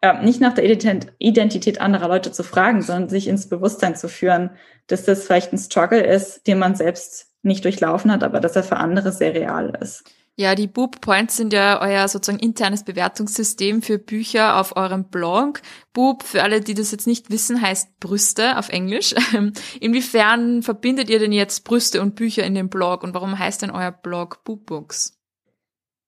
äh, 0.00 0.22
nicht 0.22 0.40
nach 0.40 0.54
der 0.54 0.64
Identität 0.64 1.80
anderer 1.80 2.08
Leute 2.08 2.32
zu 2.32 2.42
fragen, 2.42 2.82
sondern 2.82 3.08
sich 3.08 3.28
ins 3.28 3.48
Bewusstsein 3.48 3.96
zu 3.96 4.08
führen, 4.08 4.50
dass 4.86 5.04
das 5.04 5.24
vielleicht 5.24 5.52
ein 5.52 5.58
Struggle 5.58 6.02
ist, 6.02 6.46
den 6.46 6.58
man 6.58 6.74
selbst 6.74 7.28
nicht 7.42 7.64
durchlaufen 7.64 8.10
hat, 8.10 8.22
aber 8.22 8.40
dass 8.40 8.56
er 8.56 8.62
für 8.62 8.76
andere 8.76 9.12
sehr 9.12 9.34
real 9.34 9.76
ist. 9.80 10.04
Ja, 10.36 10.54
die 10.54 10.68
Boob 10.68 11.02
Points 11.02 11.36
sind 11.36 11.52
ja 11.52 11.82
euer 11.82 12.08
sozusagen 12.08 12.42
internes 12.42 12.84
Bewertungssystem 12.84 13.82
für 13.82 13.98
Bücher 13.98 14.58
auf 14.58 14.74
eurem 14.74 15.04
Blog. 15.04 15.60
Boob, 15.92 16.22
für 16.22 16.42
alle, 16.42 16.62
die 16.62 16.72
das 16.72 16.92
jetzt 16.92 17.06
nicht 17.06 17.30
wissen, 17.30 17.60
heißt 17.60 18.00
Brüste 18.00 18.56
auf 18.56 18.70
Englisch. 18.70 19.14
Inwiefern 19.80 20.62
verbindet 20.62 21.10
ihr 21.10 21.18
denn 21.18 21.32
jetzt 21.32 21.64
Brüste 21.64 22.00
und 22.00 22.14
Bücher 22.14 22.44
in 22.44 22.54
dem 22.54 22.70
Blog 22.70 23.02
und 23.02 23.12
warum 23.12 23.38
heißt 23.38 23.60
denn 23.60 23.70
euer 23.70 23.92
Blog 23.92 24.42
Boob 24.44 24.64
Books? 24.64 25.18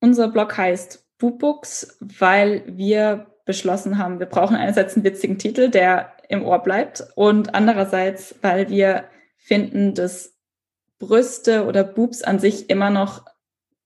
Unser 0.01 0.29
Blog 0.29 0.57
heißt 0.57 1.05
Boob 1.19 1.39
Books, 1.39 1.99
weil 2.01 2.65
wir 2.67 3.32
beschlossen 3.45 3.99
haben, 3.99 4.19
wir 4.19 4.27
brauchen 4.27 4.57
einerseits 4.57 4.95
einen 4.95 5.05
witzigen 5.05 5.39
Titel, 5.39 5.69
der 5.69 6.13
im 6.29 6.45
Ohr 6.45 6.63
bleibt 6.63 7.05
und 7.15 7.55
andererseits, 7.55 8.35
weil 8.41 8.69
wir 8.69 9.05
finden, 9.37 9.95
dass 9.95 10.35
Brüste 10.99 11.67
oder 11.67 11.83
Boobs 11.83 12.23
an 12.23 12.39
sich 12.39 12.71
immer 12.71 12.91
noch, 12.91 13.25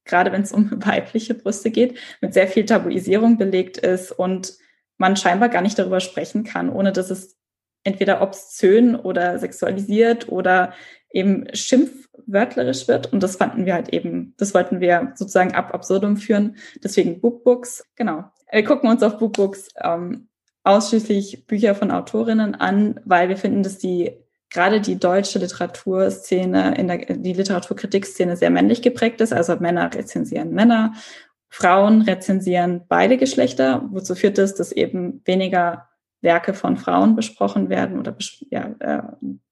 gerade 0.05 0.33
wenn 0.33 0.43
es 0.43 0.53
um 0.53 0.71
weibliche 0.85 1.35
Brüste 1.35 1.71
geht, 1.71 1.99
mit 2.21 2.35
sehr 2.35 2.49
viel 2.49 2.67
Tabuisierung 2.67 3.39
belegt 3.39 3.79
ist 3.79 4.13
und 4.13 4.55
man 4.99 5.17
scheinbar 5.17 5.49
gar 5.49 5.63
nicht 5.63 5.79
darüber 5.79 6.01
sprechen 6.01 6.45
kann, 6.45 6.71
ohne 6.71 6.93
dass 6.93 7.11
es 7.11 7.37
entweder 7.85 8.21
obszön 8.21 8.97
oder 8.97 9.39
sexualisiert 9.39 10.29
oder 10.29 10.75
eben 11.11 11.47
schimpfwörtlerisch 11.55 12.89
wird. 12.89 13.13
Und 13.13 13.23
das 13.23 13.37
fanden 13.37 13.65
wir 13.65 13.75
halt 13.75 13.91
eben, 13.91 14.35
das 14.37 14.55
wollten 14.55 14.81
wir 14.81 15.13
sozusagen 15.15 15.55
ab 15.55 15.73
absurdum 15.73 16.17
führen. 16.17 16.57
Deswegen 16.83 17.21
Bookbooks, 17.21 17.87
genau. 17.95 18.25
Wir 18.51 18.65
gucken 18.65 18.89
uns 18.89 19.03
auf 19.03 19.19
Bookbooks 19.19 19.69
ähm, 19.83 20.29
ausschließlich 20.65 21.47
Bücher 21.47 21.75
von 21.75 21.91
Autorinnen 21.91 22.55
an, 22.55 23.01
weil 23.05 23.29
wir 23.29 23.37
finden, 23.37 23.63
dass 23.63 23.79
die 23.79 24.13
gerade 24.51 24.81
die 24.81 24.99
deutsche 24.99 25.39
Literaturszene, 25.39 26.77
in 26.77 26.89
der, 26.89 26.99
die 26.99 27.33
Literaturkritikszene 27.33 28.37
sehr 28.37 28.51
männlich 28.51 28.83
geprägt 28.83 29.21
ist. 29.21 29.33
Also 29.33 29.57
Männer 29.57 29.93
rezensieren 29.93 30.53
Männer, 30.53 30.95
Frauen 31.49 32.03
rezensieren 32.03 32.83
beide 32.89 33.17
Geschlechter, 33.17 33.89
wozu 33.91 34.15
führt 34.15 34.39
es, 34.39 34.55
dass 34.55 34.73
eben 34.73 35.23
weniger 35.25 35.89
Werke 36.23 36.55
von 36.55 36.77
Frauen 36.77 37.15
besprochen 37.15 37.69
werden 37.69 37.99
oder 37.99 38.17
ja, 38.51 38.75
äh, 38.81 39.03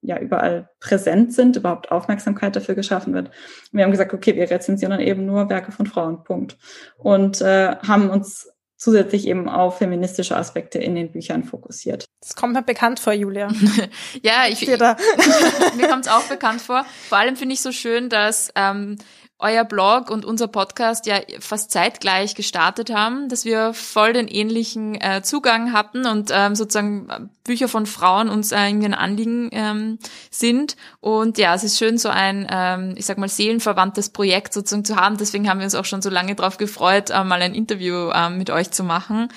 ja 0.01 0.19
überall 0.19 0.71
präsent 0.81 1.33
sind, 1.33 1.57
überhaupt 1.57 1.93
Aufmerksamkeit 1.93 2.57
dafür 2.57 2.75
geschaffen 2.75 3.15
wird. 3.15 3.31
Wir 3.71 3.85
haben 3.85 3.91
gesagt, 3.91 4.13
okay, 4.13 4.35
wir 4.35 4.51
rezensieren 4.51 4.91
dann 4.91 5.01
eben 5.01 5.27
nur 5.27 5.49
Werke 5.49 5.71
von 5.71 5.87
Frauen, 5.87 6.25
Punkt. 6.25 6.57
Und 6.97 7.41
äh, 7.43 7.77
haben 7.77 8.11
uns 8.11 8.54
zusätzlich 8.85 9.27
eben 9.27 9.49
auf 9.49 9.79
feministische 9.79 10.37
Aspekte 10.37 10.79
in 10.79 10.95
den 10.95 11.11
Büchern 11.11 11.43
fokussiert. 11.43 12.05
Das 12.21 12.37
kommt 12.37 12.53
mir 12.53 12.63
bekannt 12.63 13.01
vor, 13.01 13.15
Julia. 13.15 13.49
ja, 14.23 14.45
ich, 14.49 14.67
mir 14.67 15.89
kommt 15.89 16.07
es 16.07 16.13
auch 16.13 16.25
bekannt 16.25 16.61
vor. 16.61 16.85
Vor 17.09 17.17
allem 17.17 17.37
finde 17.37 17.55
ich 17.55 17.63
so 17.63 17.73
schön, 17.73 18.11
dass 18.11 18.51
ähm, 18.55 18.99
euer 19.45 19.65
Blog 19.65 20.11
und 20.11 20.25
unser 20.25 20.49
Podcast 20.49 21.07
ja 21.07 21.17
fast 21.39 21.71
zeitgleich 21.71 22.35
gestartet 22.35 22.91
haben, 22.91 23.29
dass 23.29 23.45
wir 23.45 23.75
voll 23.75 24.15
den 24.15 24.27
ähnlichen 24.27 24.95
äh, 25.01 25.23
Zugang 25.23 25.73
hatten 25.73 26.07
und 26.07 26.31
ähm, 26.33 26.57
sozusagen 26.57 27.09
äh, 27.11 27.21
Bücher 27.45 27.69
von 27.69 27.85
Frauen 27.85 28.31
uns 28.31 28.53
äh, 28.53 28.67
irgendwie 28.67 28.87
ein 28.87 28.95
Anliegen 28.95 29.51
ähm, 29.53 29.99
sind. 30.31 30.77
Und 31.01 31.37
ja, 31.37 31.55
es 31.55 31.63
ist 31.63 31.79
schön, 31.79 31.99
so 31.99 32.09
ein, 32.09 32.47
ähm, 32.51 32.95
ich 32.97 33.05
sag 33.05 33.19
mal, 33.19 33.29
seelenverwandtes 33.29 34.09
Projekt 34.09 34.55
sozusagen 34.55 34.87
zu 34.87 34.97
haben. 34.97 35.19
Deswegen 35.19 35.49
haben 35.49 35.61
wir 35.61 35.65
uns 35.65 35.75
auch 35.75 35.85
schon 35.85 36.01
so 36.01 36.09
lange 36.09 36.35
darauf 36.35 36.57
gefreut, 36.57 37.11
äh, 37.11 37.23
mal 37.23 37.43
ein 37.43 37.55
Interview 37.55 38.09
äh, 38.11 38.31
mit 38.31 38.49
euch 38.49 38.71
zu 38.71 38.83
machen. 38.83 39.29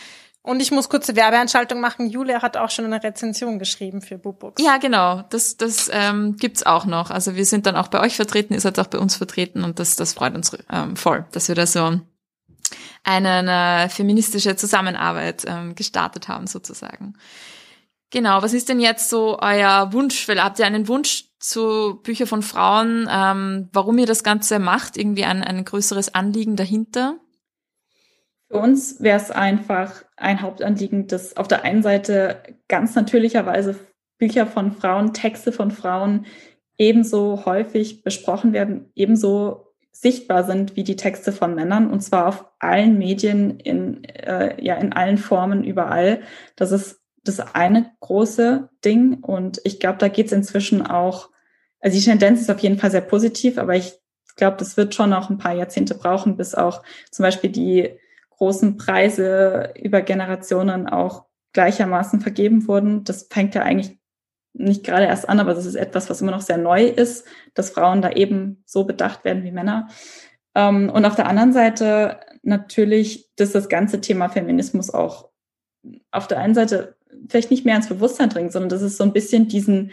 Und 0.47 0.61
ich 0.61 0.71
muss 0.71 0.87
kurze 0.87 1.17
Werbeanschaltung 1.17 1.81
machen. 1.81 2.09
Julia 2.09 2.41
hat 2.41 2.55
auch 2.55 2.69
schon 2.69 2.85
eine 2.85 3.03
Rezension 3.03 3.59
geschrieben 3.59 4.01
für 4.01 4.17
Books. 4.17 4.63
Ja, 4.63 4.77
genau. 4.77 5.23
Das, 5.29 5.57
das 5.57 5.89
ähm, 5.91 6.37
gibt's 6.37 6.65
auch 6.65 6.85
noch. 6.85 7.11
Also 7.11 7.35
wir 7.35 7.45
sind 7.45 7.65
dann 7.65 7.75
auch 7.75 7.89
bei 7.89 7.99
euch 7.99 8.15
vertreten, 8.15 8.53
ihr 8.53 8.61
seid 8.61 8.79
auch 8.79 8.87
bei 8.87 8.97
uns 8.97 9.17
vertreten 9.17 9.65
und 9.65 9.77
das, 9.77 9.97
das 9.97 10.13
freut 10.13 10.35
uns 10.35 10.57
ähm, 10.71 10.95
voll, 10.95 11.25
dass 11.33 11.49
wir 11.49 11.55
da 11.55 11.67
so 11.67 11.99
eine, 13.03 13.29
eine 13.29 13.89
feministische 13.89 14.55
Zusammenarbeit 14.55 15.43
ähm, 15.45 15.75
gestartet 15.75 16.29
haben 16.29 16.47
sozusagen. 16.47 17.15
Genau, 18.09 18.41
was 18.41 18.53
ist 18.53 18.69
denn 18.69 18.79
jetzt 18.79 19.09
so 19.09 19.39
euer 19.41 19.91
Wunsch? 19.91 20.29
Habt 20.29 20.59
ihr 20.59 20.65
einen 20.65 20.87
Wunsch 20.87 21.25
zu 21.39 21.99
Bücher 22.03 22.25
von 22.25 22.41
Frauen, 22.41 23.09
ähm, 23.11 23.67
warum 23.73 23.97
ihr 23.97 24.07
das 24.07 24.23
Ganze 24.23 24.59
macht, 24.59 24.95
irgendwie 24.95 25.25
ein, 25.25 25.43
ein 25.43 25.65
größeres 25.65 26.15
Anliegen 26.15 26.55
dahinter? 26.55 27.17
Für 28.49 28.59
uns 28.59 29.01
wäre 29.01 29.17
es 29.17 29.29
einfach 29.29 30.05
ein 30.15 30.41
Hauptanliegen, 30.41 31.07
dass 31.07 31.35
auf 31.35 31.47
der 31.47 31.63
einen 31.63 31.83
Seite 31.83 32.41
ganz 32.67 32.95
natürlicherweise 32.95 33.75
Bücher 34.17 34.47
von 34.47 34.71
Frauen, 34.71 35.13
Texte 35.13 35.51
von 35.51 35.71
Frauen 35.71 36.25
ebenso 36.77 37.45
häufig 37.45 38.03
besprochen 38.03 38.53
werden, 38.53 38.91
ebenso 38.95 39.73
sichtbar 39.91 40.43
sind 40.43 40.75
wie 40.75 40.83
die 40.83 40.95
Texte 40.95 41.31
von 41.31 41.55
Männern 41.55 41.89
und 41.89 42.01
zwar 42.01 42.27
auf 42.27 42.45
allen 42.59 42.97
Medien, 42.97 43.59
in, 43.59 44.03
äh, 44.03 44.63
ja, 44.63 44.75
in 44.75 44.93
allen 44.93 45.17
Formen, 45.17 45.63
überall. 45.63 46.21
Das 46.55 46.71
ist 46.71 47.01
das 47.23 47.39
eine 47.55 47.91
große 47.99 48.69
Ding 48.85 49.23
und 49.23 49.59
ich 49.63 49.79
glaube, 49.79 49.97
da 49.97 50.07
geht 50.07 50.27
es 50.27 50.31
inzwischen 50.31 50.85
auch, 50.85 51.29
also 51.79 51.97
die 51.97 52.03
Tendenz 52.03 52.41
ist 52.41 52.51
auf 52.51 52.59
jeden 52.59 52.77
Fall 52.77 52.91
sehr 52.91 53.01
positiv, 53.01 53.57
aber 53.57 53.75
ich 53.75 53.99
glaube, 54.35 54.57
das 54.57 54.77
wird 54.77 54.93
schon 54.93 55.09
noch 55.09 55.29
ein 55.29 55.39
paar 55.39 55.53
Jahrzehnte 55.53 55.95
brauchen, 55.95 56.37
bis 56.37 56.55
auch 56.55 56.83
zum 57.11 57.23
Beispiel 57.23 57.49
die 57.49 57.97
großen 58.37 58.77
Preise 58.77 59.73
über 59.81 60.01
Generationen 60.01 60.87
auch 60.87 61.25
gleichermaßen 61.53 62.21
vergeben 62.21 62.67
wurden. 62.67 63.03
Das 63.03 63.27
fängt 63.29 63.55
ja 63.55 63.63
eigentlich 63.63 63.97
nicht 64.53 64.83
gerade 64.83 65.05
erst 65.05 65.29
an, 65.29 65.39
aber 65.39 65.53
das 65.53 65.65
ist 65.65 65.75
etwas, 65.75 66.09
was 66.09 66.21
immer 66.21 66.31
noch 66.31 66.41
sehr 66.41 66.57
neu 66.57 66.85
ist, 66.85 67.25
dass 67.53 67.69
Frauen 67.69 68.01
da 68.01 68.11
eben 68.11 68.63
so 68.65 68.85
bedacht 68.85 69.23
werden 69.23 69.43
wie 69.43 69.51
Männer. 69.51 69.87
Ähm, 70.55 70.89
und 70.89 71.05
auf 71.05 71.15
der 71.15 71.27
anderen 71.27 71.53
Seite 71.53 72.19
natürlich, 72.43 73.29
dass 73.35 73.51
das 73.51 73.69
ganze 73.69 74.01
Thema 74.01 74.29
Feminismus 74.29 74.89
auch 74.89 75.29
auf 76.11 76.27
der 76.27 76.39
einen 76.39 76.55
Seite 76.55 76.95
vielleicht 77.29 77.51
nicht 77.51 77.65
mehr 77.65 77.75
ins 77.75 77.89
Bewusstsein 77.89 78.29
dringt, 78.29 78.51
sondern 78.51 78.69
dass 78.69 78.81
es 78.81 78.97
so 78.97 79.03
ein 79.03 79.13
bisschen 79.13 79.47
diesen, 79.47 79.91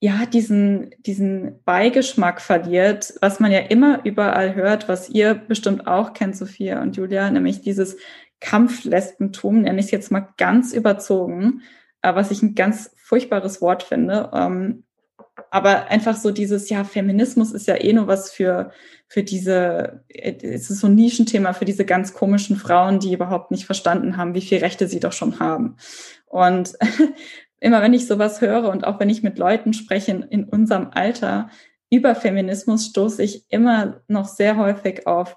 ja, 0.00 0.26
diesen, 0.26 0.90
diesen 1.00 1.62
Beigeschmack 1.64 2.40
verliert, 2.40 3.14
was 3.20 3.40
man 3.40 3.50
ja 3.50 3.58
immer 3.58 4.04
überall 4.04 4.54
hört, 4.54 4.88
was 4.88 5.08
ihr 5.08 5.34
bestimmt 5.34 5.86
auch 5.88 6.12
kennt, 6.12 6.36
Sophia 6.36 6.80
und 6.80 6.96
Julia, 6.96 7.30
nämlich 7.30 7.62
dieses 7.62 7.96
Kampflesbentum, 8.40 9.62
nenne 9.62 9.80
ich 9.80 9.86
es 9.86 9.90
jetzt 9.90 10.12
mal 10.12 10.28
ganz 10.36 10.72
überzogen, 10.72 11.62
äh, 12.02 12.14
was 12.14 12.30
ich 12.30 12.42
ein 12.42 12.54
ganz 12.54 12.94
furchtbares 12.96 13.60
Wort 13.60 13.82
finde. 13.82 14.30
Ähm, 14.32 14.84
aber 15.50 15.88
einfach 15.88 16.16
so 16.16 16.30
dieses, 16.30 16.68
ja, 16.68 16.84
Feminismus 16.84 17.52
ist 17.52 17.66
ja 17.66 17.76
eh 17.76 17.92
nur 17.92 18.06
was 18.06 18.30
für, 18.30 18.70
für 19.08 19.22
diese, 19.22 20.04
es 20.08 20.70
ist 20.70 20.80
so 20.80 20.86
ein 20.86 20.94
Nischenthema 20.94 21.52
für 21.52 21.64
diese 21.64 21.84
ganz 21.84 22.12
komischen 22.12 22.56
Frauen, 22.56 23.00
die 23.00 23.12
überhaupt 23.12 23.50
nicht 23.50 23.64
verstanden 23.64 24.16
haben, 24.16 24.34
wie 24.34 24.40
viel 24.40 24.58
Rechte 24.58 24.86
sie 24.88 25.00
doch 25.00 25.12
schon 25.12 25.40
haben. 25.40 25.76
Und 26.26 26.76
immer 27.60 27.82
wenn 27.82 27.94
ich 27.94 28.06
sowas 28.06 28.40
höre 28.40 28.68
und 28.68 28.86
auch 28.86 29.00
wenn 29.00 29.10
ich 29.10 29.22
mit 29.22 29.38
Leuten 29.38 29.72
spreche 29.72 30.26
in, 30.30 30.44
unserem 30.44 30.90
Alter 30.92 31.50
über 31.90 32.14
Feminismus, 32.14 32.86
stoße 32.86 33.22
ich 33.22 33.44
immer 33.50 34.02
noch 34.08 34.26
sehr 34.26 34.56
häufig 34.56 35.06
auf, 35.06 35.36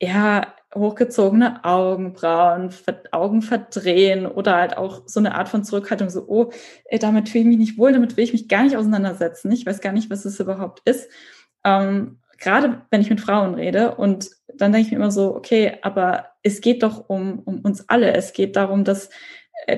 ja, 0.00 0.54
hochgezogene 0.74 1.64
Augenbrauen, 1.64 2.70
Augen 3.12 3.40
verdrehen 3.40 4.26
oder 4.26 4.56
halt 4.56 4.76
auch 4.76 5.02
so 5.06 5.20
eine 5.20 5.34
Art 5.34 5.48
von 5.48 5.64
Zurückhaltung, 5.64 6.10
so, 6.10 6.26
oh, 6.28 6.50
ey, 6.84 6.98
damit 6.98 7.28
fühle 7.28 7.42
ich 7.42 7.48
mich 7.48 7.58
nicht 7.58 7.78
wohl, 7.78 7.92
damit 7.92 8.16
will 8.16 8.24
ich 8.24 8.32
mich 8.32 8.48
gar 8.48 8.64
nicht 8.64 8.76
auseinandersetzen. 8.76 9.50
Ich 9.52 9.64
weiß 9.64 9.80
gar 9.80 9.92
nicht, 9.92 10.10
was 10.10 10.26
es 10.26 10.38
überhaupt 10.38 10.82
ist. 10.84 11.08
Ähm, 11.64 12.18
Gerade 12.38 12.82
wenn 12.90 13.00
ich 13.00 13.08
mit 13.08 13.22
Frauen 13.22 13.54
rede 13.54 13.94
und 13.94 14.28
dann 14.54 14.72
denke 14.72 14.86
ich 14.86 14.92
mir 14.92 14.98
immer 14.98 15.10
so, 15.10 15.34
okay, 15.34 15.78
aber 15.82 16.26
es 16.42 16.60
geht 16.60 16.82
doch 16.82 17.08
um, 17.08 17.40
um 17.40 17.60
uns 17.60 17.88
alle. 17.88 18.12
Es 18.12 18.32
geht 18.34 18.56
darum, 18.56 18.84
dass, 18.84 19.06
äh, 19.06 19.10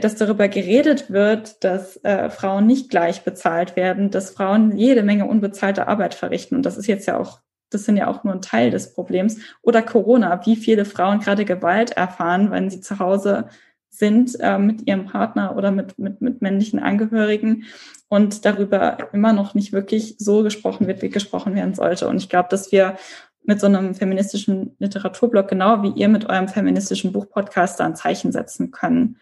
dass 0.00 0.16
darüber 0.16 0.48
geredet 0.48 1.10
wird, 1.10 1.62
dass 1.64 2.02
äh, 2.04 2.30
Frauen 2.30 2.66
nicht 2.66 2.90
gleich 2.90 3.22
bezahlt 3.22 3.76
werden, 3.76 4.10
dass 4.10 4.30
Frauen 4.30 4.76
jede 4.76 5.02
Menge 5.02 5.26
unbezahlte 5.26 5.88
Arbeit 5.88 6.14
verrichten. 6.14 6.56
Und 6.56 6.66
das 6.66 6.76
ist 6.76 6.86
jetzt 6.86 7.06
ja 7.06 7.18
auch 7.18 7.40
das 7.70 7.84
sind 7.84 7.96
ja 7.96 8.06
auch 8.06 8.24
nur 8.24 8.34
ein 8.34 8.40
Teil 8.40 8.70
des 8.70 8.94
Problems. 8.94 9.38
Oder 9.62 9.82
Corona, 9.82 10.40
wie 10.46 10.56
viele 10.56 10.84
Frauen 10.84 11.20
gerade 11.20 11.44
Gewalt 11.44 11.92
erfahren, 11.92 12.50
wenn 12.50 12.70
sie 12.70 12.80
zu 12.80 12.98
Hause 12.98 13.48
sind 13.90 14.38
äh, 14.40 14.58
mit 14.58 14.86
ihrem 14.86 15.06
Partner 15.06 15.56
oder 15.56 15.70
mit, 15.70 15.98
mit, 15.98 16.20
mit 16.20 16.40
männlichen 16.40 16.78
Angehörigen 16.78 17.64
und 18.08 18.44
darüber 18.44 19.12
immer 19.12 19.32
noch 19.32 19.54
nicht 19.54 19.72
wirklich 19.72 20.16
so 20.18 20.42
gesprochen 20.42 20.86
wird, 20.86 21.02
wie 21.02 21.10
gesprochen 21.10 21.54
werden 21.54 21.74
sollte. 21.74 22.08
Und 22.08 22.16
ich 22.18 22.28
glaube, 22.28 22.48
dass 22.50 22.70
wir 22.72 22.96
mit 23.44 23.60
so 23.60 23.66
einem 23.66 23.94
feministischen 23.94 24.76
Literaturblog, 24.78 25.48
genau 25.48 25.82
wie 25.82 25.98
ihr 25.98 26.08
mit 26.08 26.28
eurem 26.28 26.48
feministischen 26.48 27.12
Buchpodcast, 27.12 27.80
da 27.80 27.86
ein 27.86 27.96
Zeichen 27.96 28.30
setzen 28.30 28.70
können, 28.70 29.16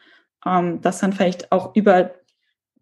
ähm, 0.47 0.81
das 0.81 0.99
dann 0.99 1.13
vielleicht 1.13 1.53
auch 1.53 1.75
über 1.75 2.13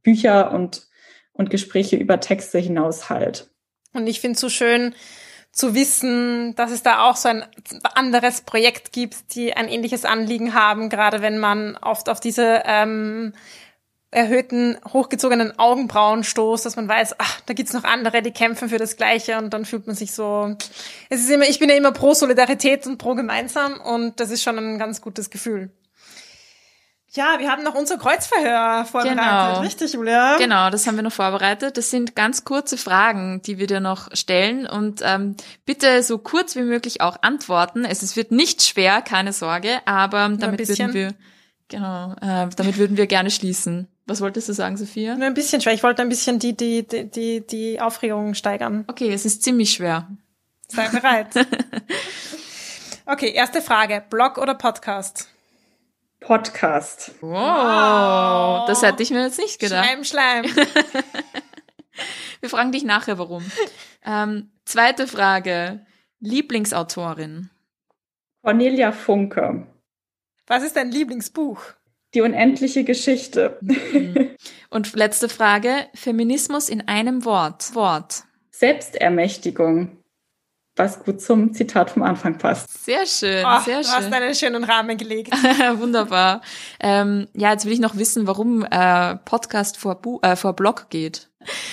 Bücher 0.03 0.53
und, 0.53 0.87
und 1.33 1.51
Gespräche 1.51 1.97
über 1.97 2.21
Texte 2.21 2.59
hinaus 2.59 3.09
halt. 3.11 3.51
Und 3.93 4.07
ich 4.07 4.21
finde 4.21 4.35
es 4.35 4.41
so 4.41 4.49
schön, 4.49 4.95
zu 5.55 5.75
wissen, 5.75 6.55
dass 6.57 6.73
es 6.73 6.83
da 6.83 7.09
auch 7.09 7.17
so 7.17 7.29
ein 7.29 7.45
anderes 7.95 8.41
Projekt 8.41 8.93
gibt, 8.93 9.37
die 9.37 9.55
ein 9.55 9.69
ähnliches 9.69 10.05
Anliegen 10.05 10.53
haben, 10.53 10.89
gerade 10.89 11.23
wenn 11.23 11.39
man 11.39 11.77
oft 11.77 12.09
auf 12.09 12.19
diese 12.19 12.62
ähm, 12.67 13.33
erhöhten, 14.11 14.79
hochgezogenen 14.93 15.59
Augenbrauen 15.59 16.25
stoßt, 16.25 16.67
dass 16.67 16.77
man 16.77 16.89
weiß, 16.89 17.17
ach, 17.19 17.41
da 17.47 17.55
gibt's 17.55 17.73
noch 17.73 17.85
andere, 17.85 18.21
die 18.23 18.33
kämpfen 18.33 18.69
für 18.69 18.79
das 18.79 18.97
Gleiche 18.97 19.39
und 19.39 19.55
dann 19.55 19.65
fühlt 19.65 19.87
man 19.87 19.95
sich 19.95 20.12
so, 20.12 20.57
es 21.09 21.21
ist 21.21 21.31
immer, 21.31 21.49
ich 21.49 21.61
bin 21.61 21.69
ja 21.69 21.77
immer 21.77 21.93
pro 21.93 22.15
Solidarität 22.15 22.87
und 22.87 22.99
pro 22.99 23.15
gemeinsam 23.15 23.81
und 23.81 24.19
das 24.19 24.31
ist 24.31 24.43
schon 24.43 24.59
ein 24.59 24.79
ganz 24.79 25.01
gutes 25.01 25.31
Gefühl. 25.31 25.71
Ja, 27.17 27.37
wir 27.39 27.49
haben 27.49 27.62
noch 27.62 27.77
unser 27.77 27.97
Kreuzverhör 27.97 28.85
vorbereitet, 28.87 29.23
genau. 29.23 29.61
richtig, 29.61 29.93
Julia? 29.93 30.37
Genau, 30.37 30.69
das 30.71 30.87
haben 30.87 30.97
wir 30.97 31.05
noch 31.05 31.12
vorbereitet. 31.12 31.77
Das 31.77 31.91
sind 31.91 32.17
ganz 32.17 32.45
kurze 32.45 32.77
Fragen, 32.77 33.41
die 33.43 33.59
wir 33.59 33.69
dir 33.69 33.79
noch 33.79 34.09
stellen 34.17 34.67
und 34.67 35.01
ähm, 35.05 35.37
bitte 35.65 36.03
so 36.03 36.19
kurz 36.19 36.57
wie 36.57 36.62
möglich 36.62 37.03
auch 37.03 37.19
antworten. 37.23 37.85
Es, 37.85 38.03
es 38.03 38.17
wird 38.17 38.33
nicht 38.33 38.62
schwer, 38.62 39.01
keine 39.01 39.33
Sorge, 39.33 39.81
aber 39.85 40.29
Nur 40.29 40.39
damit 40.39 40.69
würden 40.69 40.93
wir 40.93 41.15
genau, 41.69 42.15
äh, 42.21 42.49
damit 42.57 42.79
würden 42.79 42.97
wir 42.97 43.07
gerne 43.07 43.31
schließen. 43.31 43.87
Was 44.07 44.21
wolltest 44.21 44.49
du 44.49 44.53
sagen, 44.53 44.77
Sophia? 44.77 45.15
Nur 45.15 45.27
ein 45.27 45.35
bisschen 45.35 45.61
schwer. 45.61 45.73
Ich 45.73 45.85
wollte 45.85 46.03
ein 46.03 46.09
bisschen 46.09 46.41
die 46.41 46.57
die 46.57 46.85
die 46.87 47.09
die, 47.09 47.47
die 47.47 47.81
Aufregung 47.81 48.35
steigern. 48.35 48.85
Okay, 48.89 49.12
es 49.12 49.25
ist 49.25 49.45
ziemlich 49.45 49.71
schwer. 49.71 50.09
Sei 50.67 50.89
bereit. 50.89 51.29
okay, 53.07 53.31
erste 53.31 53.62
Frage: 53.62 54.03
Blog 54.11 54.37
oder 54.37 54.55
Podcast? 54.55 55.29
Podcast. 56.25 57.12
Wow, 57.20 57.33
wow, 57.33 58.66
das 58.66 58.83
hätte 58.83 59.03
ich 59.03 59.11
mir 59.11 59.25
jetzt 59.25 59.39
nicht 59.39 59.61
gedacht. 59.61 59.85
Schleim, 59.85 60.05
Schleim. 60.05 60.45
Wir 62.41 62.49
fragen 62.49 62.72
dich 62.72 62.83
nachher, 62.83 63.18
warum. 63.18 63.45
Ähm, 64.05 64.51
zweite 64.64 65.07
Frage. 65.07 65.85
Lieblingsautorin? 66.20 67.51
Cornelia 68.43 68.93
Funke. 68.93 69.66
Was 70.47 70.62
ist 70.62 70.77
dein 70.77 70.91
Lieblingsbuch? 70.91 71.61
Die 72.14 72.22
unendliche 72.22 72.85
Geschichte. 72.85 73.59
Mhm. 73.61 74.31
Und 74.70 74.95
letzte 74.95 75.29
Frage. 75.29 75.89
Feminismus 75.95 76.70
in 76.70 76.89
einem 76.89 77.25
Wort. 77.27 77.75
Wort. 77.75 78.25
Selbstermächtigung 78.51 80.04
was 80.77 81.05
gut 81.05 81.20
zum 81.20 81.53
Zitat 81.53 81.91
vom 81.91 82.03
Anfang 82.03 82.39
passt. 82.39 82.85
Sehr 82.85 83.07
schön, 83.07 83.45
oh, 83.47 83.61
sehr 83.61 83.79
du 83.79 83.85
schön. 83.85 84.01
Du 84.01 84.07
hast 84.07 84.12
einen 84.12 84.35
schönen 84.35 84.64
Rahmen 84.64 84.97
gelegt. 84.97 85.33
Wunderbar. 85.79 86.41
Ähm, 86.81 87.29
ja, 87.35 87.53
jetzt 87.53 87.64
will 87.64 87.72
ich 87.72 87.81
noch 87.81 87.97
wissen, 87.97 88.27
warum 88.27 88.66
äh, 88.70 89.16
Podcast 89.16 89.77
vor, 89.77 89.97
Bu 89.97 90.18
äh, 90.22 90.37
vor 90.37 90.55
Blog 90.55 90.87
geht. 90.91 91.29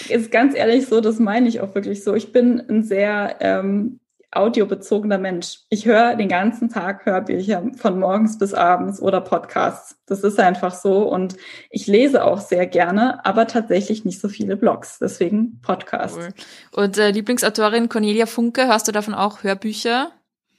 Ist 0.09 0.31
ganz 0.31 0.53
ehrlich 0.55 0.87
so, 0.87 1.01
das 1.01 1.19
meine 1.19 1.47
ich 1.47 1.61
auch 1.61 1.73
wirklich 1.73 2.03
so. 2.03 2.13
Ich 2.13 2.31
bin 2.31 2.61
ein 2.69 2.83
sehr 2.83 3.37
ähm, 3.39 4.00
audiobezogener 4.31 5.17
Mensch. 5.17 5.59
Ich 5.69 5.85
höre 5.85 6.15
den 6.15 6.29
ganzen 6.29 6.69
Tag 6.69 7.05
Hörbücher 7.05 7.63
von 7.75 7.99
morgens 7.99 8.37
bis 8.37 8.53
abends 8.53 9.01
oder 9.01 9.21
Podcasts. 9.21 9.97
Das 10.05 10.23
ist 10.23 10.39
einfach 10.39 10.73
so. 10.73 11.03
Und 11.09 11.35
ich 11.69 11.87
lese 11.87 12.23
auch 12.23 12.39
sehr 12.39 12.65
gerne, 12.65 13.25
aber 13.25 13.47
tatsächlich 13.47 14.05
nicht 14.05 14.21
so 14.21 14.29
viele 14.29 14.55
Blogs. 14.55 14.99
Deswegen 14.99 15.59
Podcast. 15.61 16.17
Cool. 16.17 16.83
Und 16.83 16.97
äh, 16.97 17.11
Lieblingsautorin 17.11 17.89
Cornelia 17.89 18.25
Funke, 18.25 18.67
hörst 18.67 18.87
du 18.87 18.91
davon 18.91 19.13
auch 19.13 19.43
Hörbücher? 19.43 20.11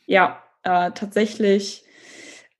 Ja, 0.06 0.42
äh, 0.64 0.90
tatsächlich 0.92 1.84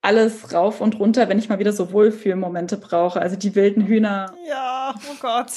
alles 0.03 0.53
rauf 0.53 0.81
und 0.81 0.99
runter, 0.99 1.29
wenn 1.29 1.39
ich 1.39 1.49
mal 1.49 1.59
wieder 1.59 1.71
so 1.71 1.93
Wohlfühlmomente 1.93 2.77
brauche. 2.77 3.21
Also 3.21 3.37
die 3.37 3.55
wilden 3.55 3.87
Hühner. 3.87 4.35
Ja, 4.47 4.93
oh 5.09 5.15
Gott. 5.19 5.51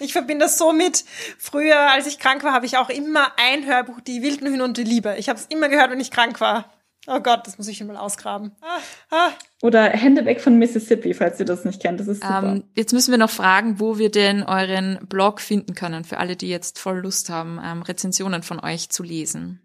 Ich 0.00 0.12
verbinde 0.12 0.46
das 0.46 0.58
so 0.58 0.72
mit. 0.72 1.04
Früher, 1.38 1.92
als 1.92 2.06
ich 2.06 2.18
krank 2.18 2.42
war, 2.44 2.52
habe 2.52 2.66
ich 2.66 2.78
auch 2.78 2.88
immer 2.88 3.28
ein 3.36 3.66
Hörbuch, 3.66 4.00
die 4.00 4.22
wilden 4.22 4.46
Hühner 4.46 4.64
und 4.64 4.78
die 4.78 4.84
Liebe. 4.84 5.16
Ich 5.18 5.28
habe 5.28 5.38
es 5.38 5.46
immer 5.46 5.68
gehört, 5.68 5.90
wenn 5.90 6.00
ich 6.00 6.10
krank 6.10 6.40
war. 6.40 6.72
Oh 7.06 7.20
Gott, 7.20 7.46
das 7.46 7.58
muss 7.58 7.68
ich 7.68 7.84
mal 7.84 7.98
ausgraben. 7.98 8.52
Ah, 8.62 8.78
ah. 9.10 9.30
Oder 9.60 9.90
Hände 9.90 10.24
weg 10.24 10.40
von 10.40 10.58
Mississippi, 10.58 11.12
falls 11.12 11.38
ihr 11.38 11.44
das 11.44 11.66
nicht 11.66 11.82
kennt. 11.82 12.00
Das 12.00 12.08
ist 12.08 12.22
super. 12.22 12.42
Ähm, 12.42 12.64
jetzt 12.74 12.94
müssen 12.94 13.10
wir 13.10 13.18
noch 13.18 13.30
fragen, 13.30 13.78
wo 13.78 13.98
wir 13.98 14.10
denn 14.10 14.42
euren 14.42 14.98
Blog 15.06 15.42
finden 15.42 15.74
können, 15.74 16.04
für 16.04 16.16
alle, 16.16 16.36
die 16.36 16.48
jetzt 16.48 16.78
voll 16.78 17.00
Lust 17.00 17.28
haben, 17.28 17.60
ähm, 17.62 17.82
Rezensionen 17.82 18.42
von 18.42 18.60
euch 18.60 18.88
zu 18.88 19.02
lesen. 19.02 19.63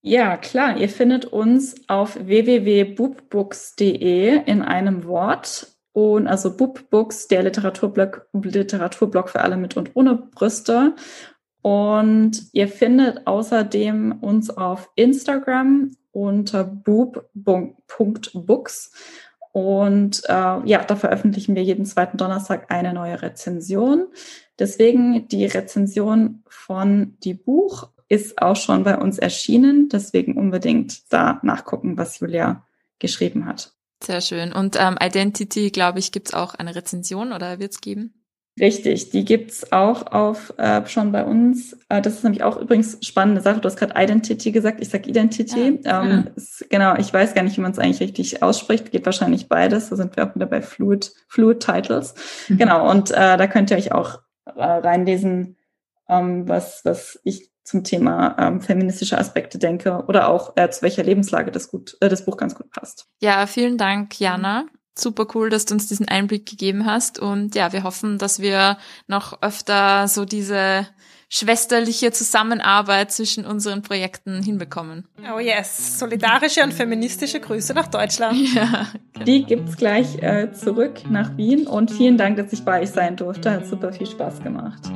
Ja, 0.00 0.36
klar. 0.36 0.76
Ihr 0.76 0.88
findet 0.88 1.24
uns 1.26 1.74
auf 1.88 2.16
www.boobbooks.de 2.16 4.44
in 4.44 4.62
einem 4.62 5.04
Wort. 5.04 5.74
Und 5.92 6.28
also 6.28 6.56
Boobbooks, 6.56 7.26
der 7.26 7.42
Literaturblog, 7.42 8.28
Literaturblog 8.32 9.30
für 9.30 9.40
alle 9.40 9.56
mit 9.56 9.76
und 9.76 9.90
ohne 9.94 10.14
Brüste. 10.14 10.94
Und 11.62 12.42
ihr 12.52 12.68
findet 12.68 13.26
außerdem 13.26 14.18
uns 14.20 14.50
auf 14.50 14.88
Instagram 14.94 15.96
unter 16.12 16.62
boob.books. 16.62 17.72
Und 19.52 20.22
äh, 20.26 20.60
ja, 20.66 20.84
da 20.84 20.94
veröffentlichen 20.94 21.56
wir 21.56 21.64
jeden 21.64 21.84
zweiten 21.84 22.16
Donnerstag 22.16 22.70
eine 22.70 22.92
neue 22.92 23.20
Rezension. 23.22 24.06
Deswegen 24.58 25.26
die 25.28 25.46
Rezension 25.46 26.42
von 26.46 27.16
die 27.24 27.34
Buch 27.34 27.90
ist 28.08 28.40
auch 28.40 28.56
schon 28.56 28.84
bei 28.84 28.98
uns 28.98 29.18
erschienen. 29.18 29.88
Deswegen 29.88 30.36
unbedingt 30.36 31.12
da 31.12 31.40
nachgucken, 31.42 31.96
was 31.96 32.20
Julia 32.20 32.64
geschrieben 32.98 33.46
hat. 33.46 33.72
Sehr 34.02 34.20
schön. 34.20 34.52
Und 34.52 34.76
ähm, 34.78 34.96
Identity, 35.00 35.70
glaube 35.70 35.98
ich, 35.98 36.12
gibt's 36.12 36.32
auch 36.32 36.54
eine 36.54 36.74
Rezension 36.74 37.32
oder 37.32 37.58
wird's 37.58 37.80
geben? 37.80 38.14
Richtig, 38.60 39.10
die 39.10 39.24
gibt's 39.24 39.72
auch 39.72 40.06
auf 40.08 40.52
äh, 40.58 40.84
schon 40.86 41.12
bei 41.12 41.24
uns. 41.24 41.76
Äh, 41.88 42.02
das 42.02 42.14
ist 42.14 42.24
nämlich 42.24 42.42
auch 42.42 42.56
übrigens 42.56 42.98
spannende 43.02 43.40
Sache. 43.40 43.60
Du 43.60 43.66
hast 43.66 43.76
gerade 43.76 43.94
Identity 43.96 44.50
gesagt, 44.50 44.80
ich 44.80 44.88
sag 44.88 45.06
Identity. 45.06 45.80
Ja. 45.84 46.02
Ähm, 46.02 46.10
ja. 46.10 46.32
Ist, 46.34 46.66
genau, 46.68 46.96
ich 46.96 47.12
weiß 47.12 47.34
gar 47.34 47.42
nicht, 47.42 47.56
wie 47.56 47.60
man 47.60 47.72
es 47.72 47.78
eigentlich 47.78 48.00
richtig 48.00 48.42
ausspricht. 48.42 48.90
Geht 48.90 49.06
wahrscheinlich 49.06 49.48
beides. 49.48 49.90
Da 49.90 49.96
sind 49.96 50.16
wir 50.16 50.26
auch 50.26 50.34
wieder 50.34 50.46
bei 50.46 50.62
Fluid, 50.62 51.12
Fluid 51.28 51.60
Titles. 51.60 52.14
Mhm. 52.48 52.58
Genau, 52.58 52.90
und 52.90 53.10
äh, 53.10 53.36
da 53.36 53.46
könnt 53.46 53.70
ihr 53.70 53.76
euch 53.76 53.92
auch 53.92 54.20
äh, 54.44 54.62
reinlesen, 54.62 55.56
ähm, 56.08 56.48
was, 56.48 56.84
was 56.84 57.20
ich 57.22 57.50
zum 57.68 57.84
Thema 57.84 58.34
ähm, 58.38 58.62
feministische 58.62 59.18
Aspekte 59.18 59.58
denke 59.58 60.04
oder 60.08 60.28
auch 60.28 60.54
äh, 60.56 60.70
zu 60.70 60.82
welcher 60.82 61.02
Lebenslage 61.02 61.52
das, 61.52 61.70
gut, 61.70 61.96
äh, 62.00 62.08
das 62.08 62.24
Buch 62.24 62.38
ganz 62.38 62.54
gut 62.54 62.70
passt. 62.70 63.06
Ja, 63.20 63.46
vielen 63.46 63.76
Dank, 63.76 64.18
Jana. 64.18 64.64
Super 64.96 65.26
cool, 65.34 65.50
dass 65.50 65.66
du 65.66 65.74
uns 65.74 65.86
diesen 65.86 66.08
Einblick 66.08 66.46
gegeben 66.46 66.86
hast. 66.86 67.18
Und 67.18 67.54
ja, 67.54 67.72
wir 67.72 67.82
hoffen, 67.82 68.18
dass 68.18 68.40
wir 68.40 68.78
noch 69.06 69.42
öfter 69.42 70.08
so 70.08 70.24
diese 70.24 70.88
schwesterliche 71.28 72.10
Zusammenarbeit 72.10 73.12
zwischen 73.12 73.44
unseren 73.44 73.82
Projekten 73.82 74.42
hinbekommen. 74.42 75.06
Oh 75.32 75.38
yes, 75.38 75.98
solidarische 75.98 76.64
und 76.64 76.72
feministische 76.72 77.38
Grüße 77.38 77.74
nach 77.74 77.88
Deutschland. 77.88 78.38
Ja, 78.54 78.86
genau. 79.12 79.24
Die 79.26 79.44
gibt's 79.44 79.76
gleich 79.76 80.22
äh, 80.22 80.50
zurück 80.52 81.02
nach 81.10 81.36
Wien 81.36 81.66
und 81.66 81.90
vielen 81.90 82.16
Dank, 82.16 82.38
dass 82.38 82.52
ich 82.52 82.64
bei 82.64 82.80
euch 82.80 82.90
sein 82.90 83.14
durfte. 83.16 83.50
Hat 83.50 83.66
super 83.66 83.92
viel 83.92 84.06
Spaß 84.06 84.42
gemacht. 84.42 84.90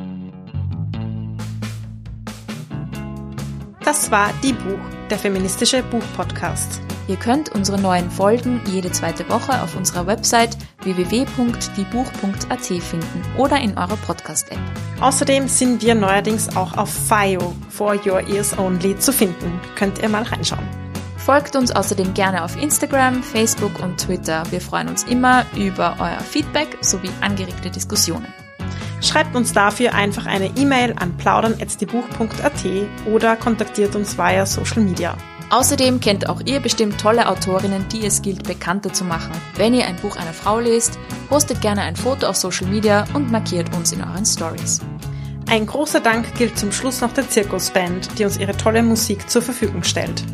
Das 3.85 4.12
war 4.12 4.30
Die 4.45 4.53
Buch, 4.53 4.78
der 5.11 5.18
feministische 5.18 5.83
Buchpodcast. 5.83 6.80
Ihr 7.09 7.16
könnt 7.16 7.49
unsere 7.49 7.80
neuen 7.80 8.12
Folgen 8.12 8.61
jede 8.66 8.93
zweite 8.93 9.28
Woche 9.28 9.61
auf 9.61 9.74
unserer 9.74 10.07
Website 10.07 10.57
www.diebuch.at 10.83 12.64
finden 12.64 13.22
oder 13.37 13.61
in 13.61 13.76
eurer 13.76 13.97
Podcast-App. 13.97 14.61
Außerdem 15.01 15.49
sind 15.49 15.83
wir 15.83 15.97
neuerdings 15.97 16.57
auch 16.57 16.78
auf 16.78 16.91
FIO, 16.91 17.57
For 17.70 17.95
Your 18.07 18.20
Ears 18.28 18.57
Only, 18.57 18.97
zu 18.99 19.12
finden. 19.12 19.61
Könnt 19.74 19.99
ihr 20.01 20.09
mal 20.09 20.22
reinschauen. 20.22 20.68
Folgt 21.16 21.57
uns 21.57 21.72
außerdem 21.72 22.14
gerne 22.14 22.45
auf 22.45 22.61
Instagram, 22.61 23.22
Facebook 23.22 23.80
und 23.83 23.99
Twitter. 23.99 24.45
Wir 24.51 24.61
freuen 24.61 24.89
uns 24.89 25.03
immer 25.05 25.45
über 25.57 25.97
euer 25.99 26.20
Feedback 26.20 26.78
sowie 26.83 27.11
angeregte 27.20 27.68
Diskussionen. 27.70 28.33
Schreibt 29.03 29.34
uns 29.34 29.53
dafür 29.53 29.94
einfach 29.94 30.26
eine 30.26 30.46
E-Mail 30.57 30.94
an 30.96 31.16
plaudern.diebuch.at 31.16 32.64
oder 33.12 33.36
kontaktiert 33.36 33.96
uns 33.96 34.16
via 34.16 34.46
Social 34.46 34.82
Media. 34.82 35.16
Außerdem 35.50 36.00
kennt 36.00 36.28
auch 36.30 36.40
ihr 36.46 36.61
bestimmt 36.61 36.98
tolle 36.98 37.28
Autorinnen, 37.28 37.86
die 37.88 38.07
es 38.07 38.22
gilt 38.22 38.44
bekannter 38.44 38.92
zu 38.92 39.05
machen. 39.05 39.32
Wenn 39.57 39.74
ihr 39.74 39.86
ein 39.86 39.96
Buch 39.96 40.16
einer 40.16 40.32
Frau 40.32 40.61
lest, 40.61 40.98
postet 41.28 41.61
gerne 41.61 41.82
ein 41.82 41.96
Foto 41.96 42.26
auf 42.26 42.36
Social 42.36 42.68
Media 42.68 43.05
und 43.12 43.30
markiert 43.30 43.74
uns 43.76 43.92
in 43.92 44.00
euren 44.03 44.24
Stories. 44.24 44.80
Ein 45.50 45.66
großer 45.66 46.00
Dank 46.00 46.34
gilt 46.36 46.57
zum 46.57 46.72
Schluss 46.72 47.03
noch 47.03 47.12
der 47.12 47.28
Zirkusband, 47.28 48.18
die 48.18 48.24
uns 48.24 48.38
ihre 48.38 48.57
tolle 48.57 48.82
Musik 48.82 49.28
zur 49.28 49.42
Verfügung 49.42 49.82
stellt. 49.82 50.24